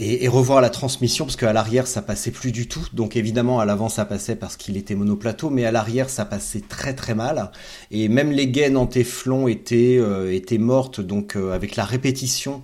[0.00, 2.86] et, revoir la transmission parce qu'à l'arrière ça passait plus du tout.
[2.94, 6.62] Donc évidemment à l'avant ça passait parce qu'il était monoplateau, mais à l'arrière ça passait
[6.66, 7.50] très très mal.
[7.90, 11.00] Et même les gaines en téflon étaient euh, étaient mortes.
[11.00, 12.62] Donc euh, avec la répétition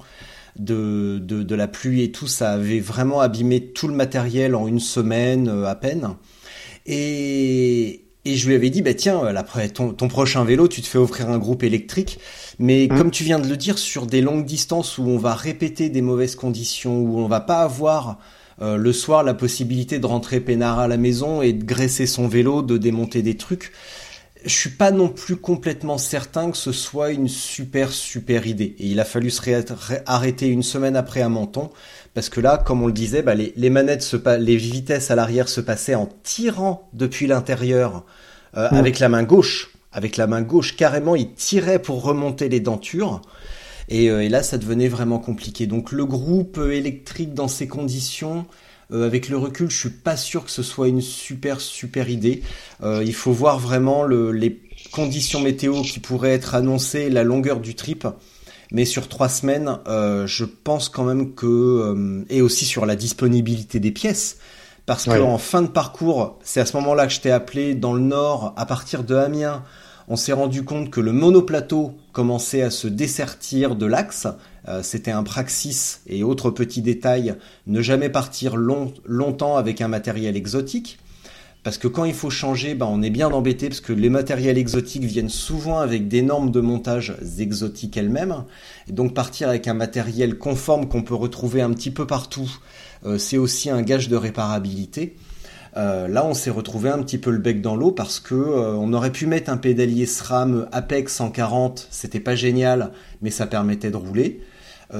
[0.59, 4.67] de, de, de la pluie et tout, ça avait vraiment abîmé tout le matériel en
[4.67, 6.15] une semaine euh, à peine.
[6.87, 10.87] Et et je lui avais dit, bah tiens, après ton, ton prochain vélo, tu te
[10.87, 12.19] fais offrir un groupe électrique.
[12.59, 12.99] Mais mmh.
[12.99, 16.03] comme tu viens de le dire, sur des longues distances où on va répéter des
[16.03, 18.19] mauvaises conditions, où on va pas avoir
[18.63, 22.27] euh, le soir la possibilité de rentrer peinard à la maison et de graisser son
[22.27, 23.73] vélo, de démonter des trucs,
[24.45, 28.77] je suis pas non plus complètement certain que ce soit une super super idée.
[28.79, 29.43] Et il a fallu se
[30.07, 31.71] arrêter une semaine après à Menton
[32.15, 35.15] parce que là, comme on le disait, bah, les, les, manettes, se les vitesses à
[35.15, 38.05] l'arrière se passaient en tirant depuis l'intérieur
[38.57, 38.75] euh, mmh.
[38.75, 39.71] avec la main gauche.
[39.93, 43.21] Avec la main gauche, carrément, il tirait pour remonter les dentures.
[43.89, 45.67] Et, euh, et là, ça devenait vraiment compliqué.
[45.67, 48.47] Donc le groupe électrique dans ces conditions,
[48.93, 52.43] euh, avec le recul, je suis pas sûr que ce soit une super super idée.
[52.83, 54.61] Euh, il faut voir vraiment le, les
[54.93, 58.07] conditions météo qui pourraient être annoncées, la longueur du trip.
[58.73, 62.97] Mais sur trois semaines, euh, je pense quand même que euh, et aussi sur la
[62.97, 64.39] disponibilité des pièces,
[64.87, 67.93] parce que en fin de parcours, c'est à ce moment-là que je t'ai appelé dans
[67.93, 69.63] le nord, à partir de Amiens,
[70.09, 74.27] on s'est rendu compte que le monoplateau commençait à se dessertir de l'axe.
[74.69, 77.35] Euh, c'était un praxis et autres petits détails,
[77.67, 80.99] ne jamais partir long, longtemps avec un matériel exotique.
[81.67, 84.57] Parce que quand il faut changer, ben on est bien embêté parce que les matériels
[84.57, 88.45] exotiques viennent souvent avec des normes de montage exotiques elles-mêmes.
[88.89, 92.49] Et donc partir avec un matériel conforme qu'on peut retrouver un petit peu partout,
[93.05, 95.17] euh, c'est aussi un gage de réparabilité.
[95.77, 98.73] Euh, là, on s'est retrouvé un petit peu le bec dans l'eau parce que euh,
[98.75, 103.91] on aurait pu mettre un pédalier SRAM Apex 140, c'était pas génial, mais ça permettait
[103.91, 104.41] de rouler.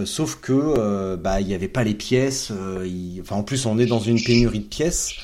[0.05, 2.53] Sauf que bah il n'y avait pas les pièces.
[3.21, 5.15] Enfin en plus on est dans une pénurie de pièces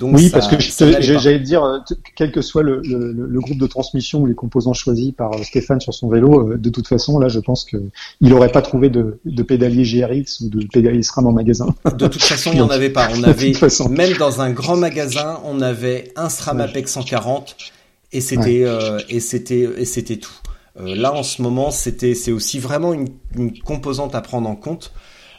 [0.00, 0.56] oui, parce que
[1.00, 1.78] j'allais dire, euh,
[2.16, 5.42] quel que soit le, le, le, groupe de transmission ou les composants choisis par euh,
[5.42, 7.90] Stéphane sur son vélo, euh, de toute façon, là, je pense qu'il
[8.20, 11.74] n'aurait pas trouvé de, de pédalier GRX ou de pédalier SRAM en magasin.
[11.84, 13.08] De toute façon, il n'y en avait pas.
[13.14, 13.52] On avait,
[13.90, 17.56] même dans un grand magasin, on avait un SRAM Apex 140
[18.12, 18.64] et c'était
[19.08, 20.32] et c'était et c'était tout.
[20.76, 23.08] Là, en ce moment, c'était c'est aussi vraiment une,
[23.64, 24.92] composante à prendre en compte.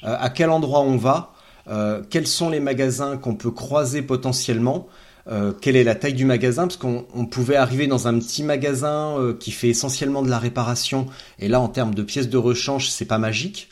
[0.03, 1.33] à quel endroit on va?
[1.69, 4.87] Euh, quels sont les magasins qu'on peut croiser potentiellement,
[5.31, 9.17] euh, quelle est la taille du magasin, parce qu'on pouvait arriver dans un petit magasin
[9.17, 11.07] euh, qui fait essentiellement de la réparation,
[11.39, 13.69] et là en termes de pièces de rechange, c'est pas magique.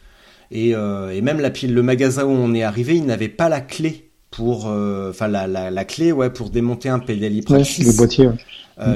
[0.53, 4.65] Et, même la, le magasin où on est arrivé, il n'avait pas la clé pour,
[4.65, 7.85] enfin la, la, clé ouais pour démonter un pédalier praxis.
[7.85, 8.29] le boîtier.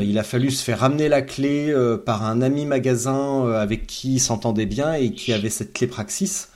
[0.02, 1.76] Il a fallu se faire ramener la clé
[2.06, 6.50] par un ami magasin avec qui il s'entendait bien et qui avait cette clé Praxis.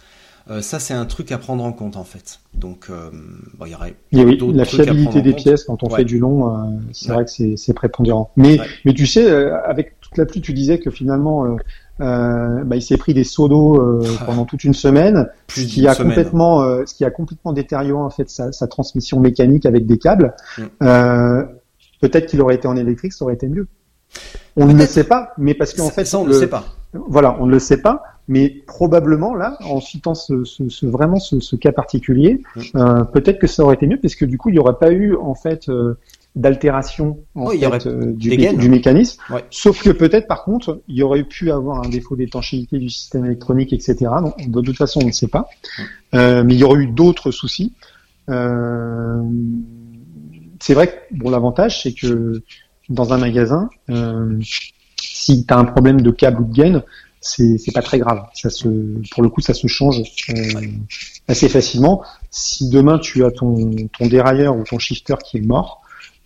[0.49, 2.39] Euh, ça, c'est un truc à prendre en compte en fait.
[2.55, 3.11] Donc, euh,
[3.57, 6.69] bon, il y aurait oui, la fiabilité des pièces quand on fait du long, euh,
[6.91, 8.31] c'est vrai que c'est prépondérant.
[8.35, 11.45] Mais, mais tu sais, avec toute la pluie, tu disais que finalement,
[11.99, 15.95] bah, il s'est pris des seaux d'eau pendant toute une semaine, Plus ce qui a
[15.95, 20.33] complètement, ce qui a complètement détérioré en fait sa, sa, transmission mécanique avec des câbles.
[20.57, 21.43] Mm.
[22.01, 23.67] peut-être qu'il aurait été en électrique, ça aurait été mieux.
[24.55, 26.65] On ne le sait pas, mais parce qu'en fait, ça on ne le sait pas.
[26.93, 31.55] Voilà, on ne le sait pas, mais probablement là, en citant ce, ce, vraiment ce,
[31.55, 32.61] cas particulier, mm.
[32.75, 34.91] euh, peut-être que ça aurait été mieux, parce que du coup, il n'y aurait pas
[34.91, 35.69] eu en fait
[36.35, 39.21] d'altération oh, euh, du, du, mécanisme.
[39.49, 43.25] Sauf que peut-être, par contre, il y aurait pu avoir un défaut d'étanchéité du système
[43.25, 43.97] électronique, etc.
[44.21, 45.49] Donc, de toute façon, on ne sait pas.
[46.13, 47.73] Euh, mais il y aurait eu d'autres soucis.
[48.29, 49.21] Euh,
[50.59, 52.43] c'est vrai que bon, l'avantage, c'est que
[52.89, 53.69] dans un magasin,
[55.01, 56.83] si tu as un problème de câble ou de gaine,
[57.21, 58.23] c'est pas très grave.
[58.33, 58.67] Ça se,
[59.11, 60.01] pour le coup, ça se change
[61.27, 62.03] assez facilement.
[62.29, 65.81] Si demain tu as ton ton dérailleur ou ton shifter qui est mort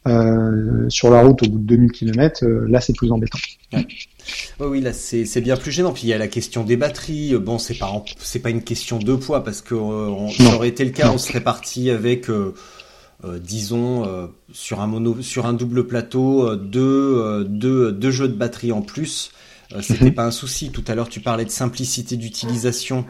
[0.07, 3.39] euh, sur la route au bout de 2000 km, euh, là c'est plus embêtant.
[3.71, 3.87] Ouais.
[4.59, 5.93] oui, là c'est bien plus gênant.
[5.93, 7.35] Puis il y a la question des batteries.
[7.35, 10.85] Bon, c'est pas c'est pas une question de poids parce que euh, ça aurait été
[10.85, 12.53] le cas, on serait parti avec euh,
[13.25, 18.27] euh, disons euh, sur un mono, sur un double plateau, euh, deux, deux, deux jeux
[18.27, 19.31] de batterie en plus.
[19.81, 20.13] C'était mhm.
[20.13, 20.71] pas un souci.
[20.71, 23.05] Tout à l'heure, tu parlais de simplicité d'utilisation.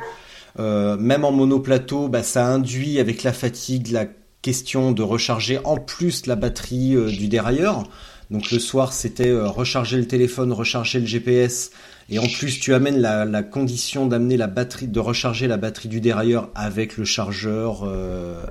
[0.58, 4.06] même en monoplateau, bah, ça induit avec la fatigue la
[4.44, 7.84] question de recharger en plus la batterie du dérailleur.
[8.30, 11.72] Donc le soir, c'était recharger le téléphone, recharger le GPS,
[12.10, 15.90] et en plus tu amènes la, la condition d'amener la batterie, de recharger la batterie
[15.90, 17.88] du dérailleur avec le chargeur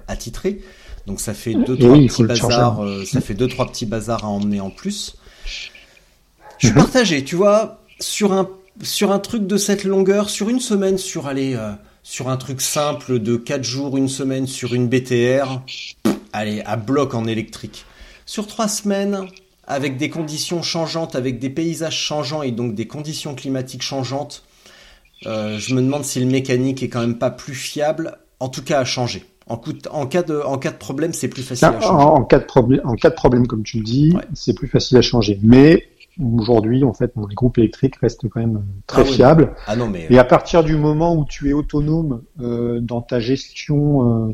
[0.09, 0.61] attitré.
[1.07, 4.29] Donc ça fait deux trois petits bazars, euh, ça fait deux trois petits bazars à
[4.29, 5.17] emmener en plus.
[6.59, 6.75] Je suis mhm.
[6.75, 8.49] partagé, tu vois, sur un
[8.83, 11.73] sur un truc de cette longueur, sur une semaine, sur aller euh,
[12.03, 15.61] sur un truc simple de quatre jours, une semaine sur une BTR,
[16.33, 17.85] allez à bloc en électrique.
[18.27, 19.27] Sur trois semaines,
[19.67, 24.45] avec des conditions changeantes, avec des paysages changeants et donc des conditions climatiques changeantes,
[25.27, 28.63] euh, je me demande si le mécanique est quand même pas plus fiable, en tout
[28.63, 29.25] cas à changer.
[29.49, 29.61] En,
[29.91, 32.05] en, cas de, en cas de problème, c'est plus facile à changer.
[32.05, 34.97] En, cas de problème, en cas de problème, comme tu le dis, c'est plus facile
[34.99, 35.39] à changer.
[35.43, 35.89] Mais
[36.21, 39.55] aujourd'hui, en fait, les groupes électriques restent quand même très ah fiables.
[39.67, 40.07] Ah non, mais...
[40.11, 44.33] Et à partir du moment où tu es autonome euh, dans ta gestion euh,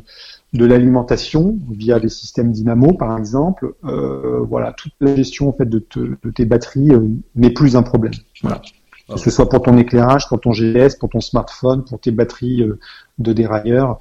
[0.52, 5.68] de l'alimentation via les systèmes Dynamo, par exemple, euh, voilà, toute la gestion en fait
[5.68, 8.14] de, de tes batteries euh, n'est plus un problème.
[8.42, 8.60] Voilà.
[9.08, 12.62] Que ce soit pour ton éclairage, pour ton GPS, pour ton smartphone, pour tes batteries
[12.62, 12.78] euh,
[13.18, 13.98] de dérailleur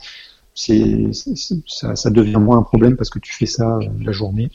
[0.58, 1.12] c'est
[1.68, 4.50] ça, ça, devient moins un problème parce que tu fais ça euh, la journée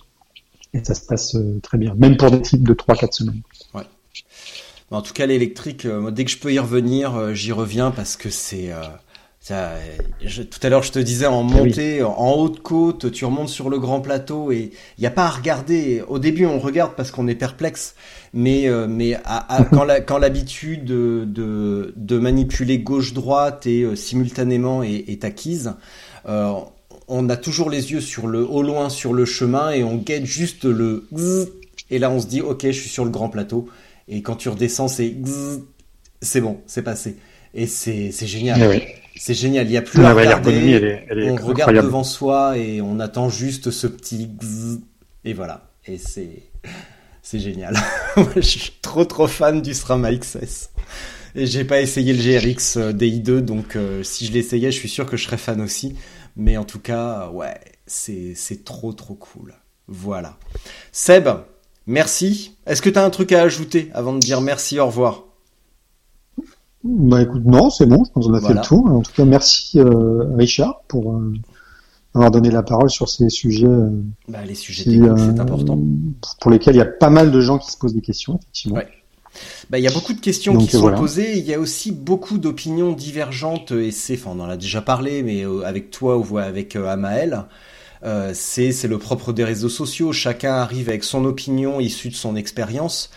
[0.74, 3.42] et ça se passe euh, très bien, même pour des types de 3-4 semaines.
[3.74, 3.82] Ouais.
[4.90, 8.30] En tout cas, l'électrique, euh, dès que je peux y revenir, j'y reviens parce que
[8.30, 8.70] c'est
[9.42, 9.72] ça,
[10.20, 13.70] tout à l'heure, je te disais en ah montée, en haute côte, tu remontes sur
[13.70, 16.00] le grand plateau et il n'y a pas à regarder.
[16.06, 17.96] Au début, on regarde parce qu'on est perplexe,
[18.32, 23.96] mais euh, mais à, quand la, quand l'habitude de, de, de manipuler gauche-droite et euh,
[23.96, 25.74] simultanément est, est acquise,
[26.28, 26.52] euh,
[27.08, 30.24] on a toujours les yeux sur le au loin sur le chemin et on guette
[30.24, 31.08] juste le
[31.90, 33.68] et là on se dit ok, je suis sur le grand plateau
[34.08, 35.14] et quand tu redescends, c'est
[36.20, 37.16] c'est bon, c'est passé
[37.54, 38.60] et c'est c'est génial.
[38.74, 41.04] Eh c'est génial, il n'y a plus à regarder.
[41.10, 44.30] on regarde devant soi et on attend juste ce petit
[45.24, 45.70] et voilà.
[45.86, 46.42] Et c'est
[47.22, 47.76] c'est génial.
[48.36, 50.70] je suis trop trop fan du SRAM XS.
[51.34, 54.88] Et j'ai pas essayé le GRX euh, DI2, donc euh, si je l'essayais, je suis
[54.90, 55.96] sûr que je serais fan aussi.
[56.36, 59.54] Mais en tout cas, ouais, c'est c'est trop trop cool.
[59.88, 60.36] Voilà.
[60.92, 61.28] Seb,
[61.86, 62.56] merci.
[62.66, 65.24] Est-ce que tu as un truc à ajouter avant de dire merci, au revoir?
[66.84, 68.86] Bah écoute, non, c'est bon, je pense qu'on a fait le tour.
[68.86, 71.32] En tout cas, merci euh, Richard pour euh,
[72.14, 73.66] avoir donné la parole sur ces sujets.
[73.66, 73.90] Euh,
[74.26, 75.78] bah, les sujets c'est important.
[76.40, 78.78] Pour lesquels il y a pas mal de gens qui se posent des questions, effectivement.
[78.78, 78.88] Ouais.
[79.70, 81.36] Bah, il y a beaucoup de questions qui sont posées.
[81.38, 83.72] Il y a aussi beaucoup d'opinions divergentes.
[83.72, 87.44] Et c'est, enfin, on en a déjà parlé, mais avec toi ou avec Amael,
[88.04, 90.12] euh, c'est le propre des réseaux sociaux.
[90.12, 93.10] Chacun arrive avec son opinion issue de son expérience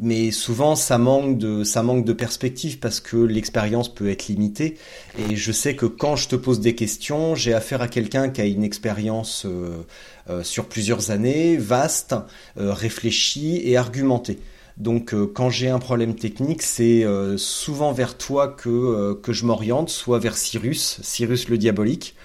[0.00, 4.76] mais souvent ça manque de ça manque de perspective parce que l'expérience peut être limitée
[5.18, 8.40] et je sais que quand je te pose des questions j'ai affaire à quelqu'un qui
[8.40, 9.84] a une expérience euh,
[10.30, 12.16] euh, sur plusieurs années vaste
[12.58, 14.38] euh, réfléchie et argumentée
[14.76, 17.06] donc quand j'ai un problème technique c'est
[17.36, 22.16] souvent vers toi que que je m'oriente soit vers Cyrus Cyrus le diabolique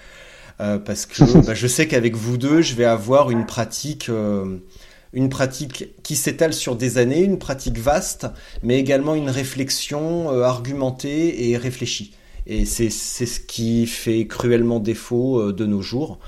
[0.58, 4.10] parce que bah, je sais qu'avec vous deux je vais avoir une pratique
[5.14, 8.28] une pratique qui s'étale sur des années, une pratique vaste,
[8.64, 12.14] mais également une réflexion euh, argumentée et réfléchie.
[12.46, 16.20] Et c'est ce qui fait cruellement défaut euh, de nos jours.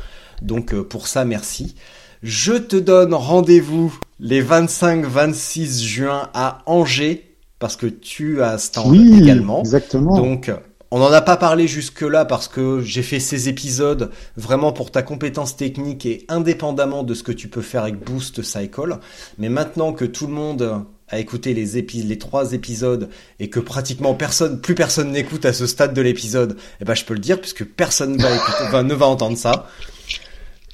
[0.42, 1.76] Donc euh, pour ça, merci.
[2.24, 9.20] Je te donne rendez-vous les 25-26 juin à Angers, parce que tu as temps oui,
[9.20, 9.60] également.
[9.60, 10.16] Exactement.
[10.16, 10.52] Donc
[10.92, 15.02] on n'en a pas parlé jusque-là parce que j'ai fait ces épisodes vraiment pour ta
[15.02, 19.00] compétence technique et indépendamment de ce que tu peux faire avec Boost Cycle.
[19.38, 23.60] Mais maintenant que tout le monde a écouté les, épis les trois épisodes et que
[23.60, 27.20] pratiquement personne, plus personne n'écoute à ce stade de l'épisode, eh ben je peux le
[27.20, 29.68] dire puisque personne va écouter, ne va entendre ça.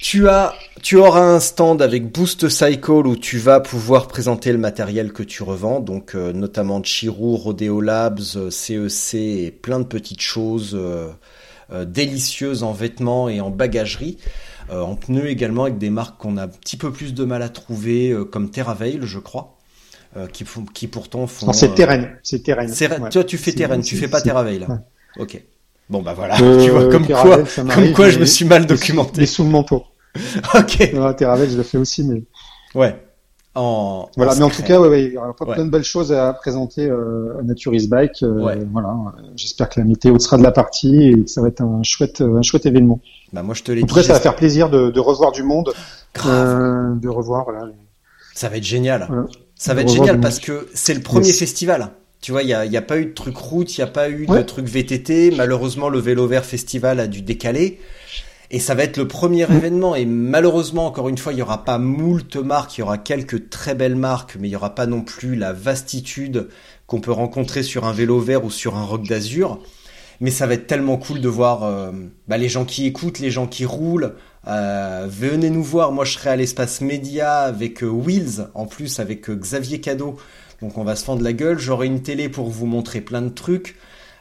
[0.00, 4.58] Tu as, tu auras un stand avec Boost Cycle où tu vas pouvoir présenter le
[4.58, 9.84] matériel que tu revends, donc euh, notamment Chirou, Rodeo Labs, CEC euh, et plein de
[9.84, 11.10] petites choses euh,
[11.84, 14.18] délicieuses en vêtements et en bagagerie.
[14.70, 17.48] en pneus également avec des marques qu'on a un petit peu plus de mal à
[17.48, 19.58] trouver, comme TerraVeil, je crois.
[20.32, 21.46] qui, font, qui pourtant font.
[21.46, 22.08] Non, c'est Terrain.
[22.22, 22.66] C'est Terrain.
[23.10, 24.60] Toi, tu fais Terrain, tu fais pas TerraVeil.
[24.60, 24.82] Là.
[25.18, 25.42] Ok.
[25.90, 27.42] Bon bah voilà, tu vois comme quoi,
[27.74, 29.22] comme quoi je me suis mal documenté.
[29.22, 29.84] Mais sous le manteau.
[30.54, 30.92] ok.
[30.94, 32.22] Non, je l'ai fait aussi, mais.
[32.74, 32.94] Ouais.
[33.54, 36.12] En, voilà, mais en tout cas, ouais, ouais, il y aura plein de belles choses
[36.12, 38.22] à présenter euh, à Naturis Bike.
[38.22, 38.94] Euh, Voilà,
[39.34, 42.20] j'espère que la météo sera de la partie et que ça va être un chouette,
[42.20, 43.00] un chouette événement.
[43.32, 45.32] Bah moi, je te l'ai En tout cas, ça va faire plaisir de, de revoir
[45.32, 45.72] du monde,
[46.24, 47.44] euh, de revoir.
[47.44, 47.66] Voilà.
[48.34, 49.08] Ça va être génial.
[49.56, 51.90] Ça va être génial parce que c'est le premier festival.
[52.20, 53.90] Tu vois, il n'y a, y a, pas eu de truc route, il n'y a
[53.90, 55.30] pas eu de truc VTT.
[55.36, 57.78] Malheureusement, le Vélo Vert Festival a dû décaler.
[58.50, 59.56] Et ça va être le premier mm.
[59.56, 59.94] événement.
[59.94, 63.50] Et malheureusement, encore une fois, il n'y aura pas moult marques, il y aura quelques
[63.50, 66.48] très belles marques, mais il n'y aura pas non plus la vastitude
[66.86, 69.60] qu'on peut rencontrer sur un vélo vert ou sur un rock d'azur.
[70.20, 71.92] Mais ça va être tellement cool de voir euh,
[72.26, 74.14] bah, les gens qui écoutent, les gens qui roulent.
[74.48, 75.92] Euh, venez nous voir.
[75.92, 80.16] Moi, je serai à l'espace média avec euh, Wheels, en plus avec Xavier Cadeau.
[80.62, 81.58] Donc, on va se fendre la gueule.
[81.58, 83.76] J'aurai une télé pour vous montrer plein de trucs.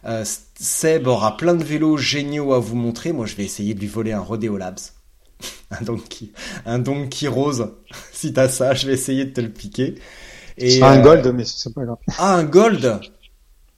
[0.05, 0.23] Euh,
[0.59, 3.11] Seb aura plein de vélos géniaux à vous montrer.
[3.11, 4.79] Moi, je vais essayer de lui voler un Rodeo Labs.
[5.71, 6.29] un Donkey,
[6.65, 7.71] un Donkey Rose.
[8.13, 9.95] si t'as ça, je vais essayer de te le piquer.
[10.57, 11.97] Et, un euh, gold, mais c'est pas grave.
[12.17, 12.99] Ah, un gold?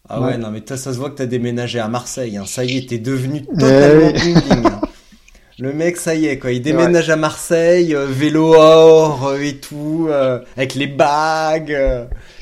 [0.07, 2.37] Ah ouais, non, mais toi, ça se voit que t'as déménagé à Marseille.
[2.37, 2.45] Hein.
[2.45, 4.11] Ça y est, t'es devenu eh totalement
[4.51, 4.81] hein.
[5.59, 6.53] Le mec, ça y est, quoi.
[6.53, 10.09] Il déménage à Marseille, euh, vélo or et tout,
[10.55, 11.77] avec les bagues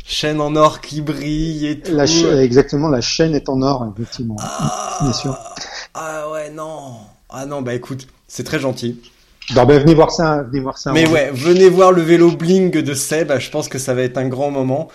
[0.07, 1.93] chaîne en or qui brille et tout.
[1.93, 2.05] La
[2.41, 4.37] exactement, la chaîne est en or, effectivement.
[4.39, 5.37] Ah, Bien sûr.
[5.93, 6.93] Ah ouais, non.
[7.29, 9.01] Ah non, bah écoute, c'est très gentil.
[9.53, 10.91] Bah, ben, venez voir ça, venez voir ça.
[10.91, 13.37] Mais ouais, venez voir le vélo bling de Seb.
[13.37, 14.87] Je pense que ça va être un grand moment.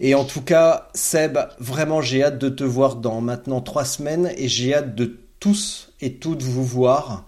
[0.00, 4.30] Et en tout cas, Seb, vraiment, j'ai hâte de te voir dans maintenant trois semaines
[4.36, 7.24] et j'ai hâte de tous et toutes vous voir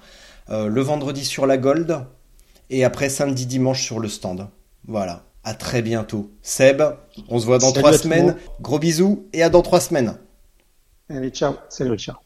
[0.50, 2.04] euh, le vendredi sur la Gold
[2.70, 4.48] et après samedi dimanche sur le stand.
[4.86, 5.22] Voilà.
[5.42, 6.30] À très bientôt.
[6.42, 6.82] Seb,
[7.28, 8.36] on se voit dans trois semaines.
[8.60, 10.16] Gros bisous et à dans trois semaines.
[11.08, 11.54] Allez, ciao.
[11.68, 12.22] Salut Richard.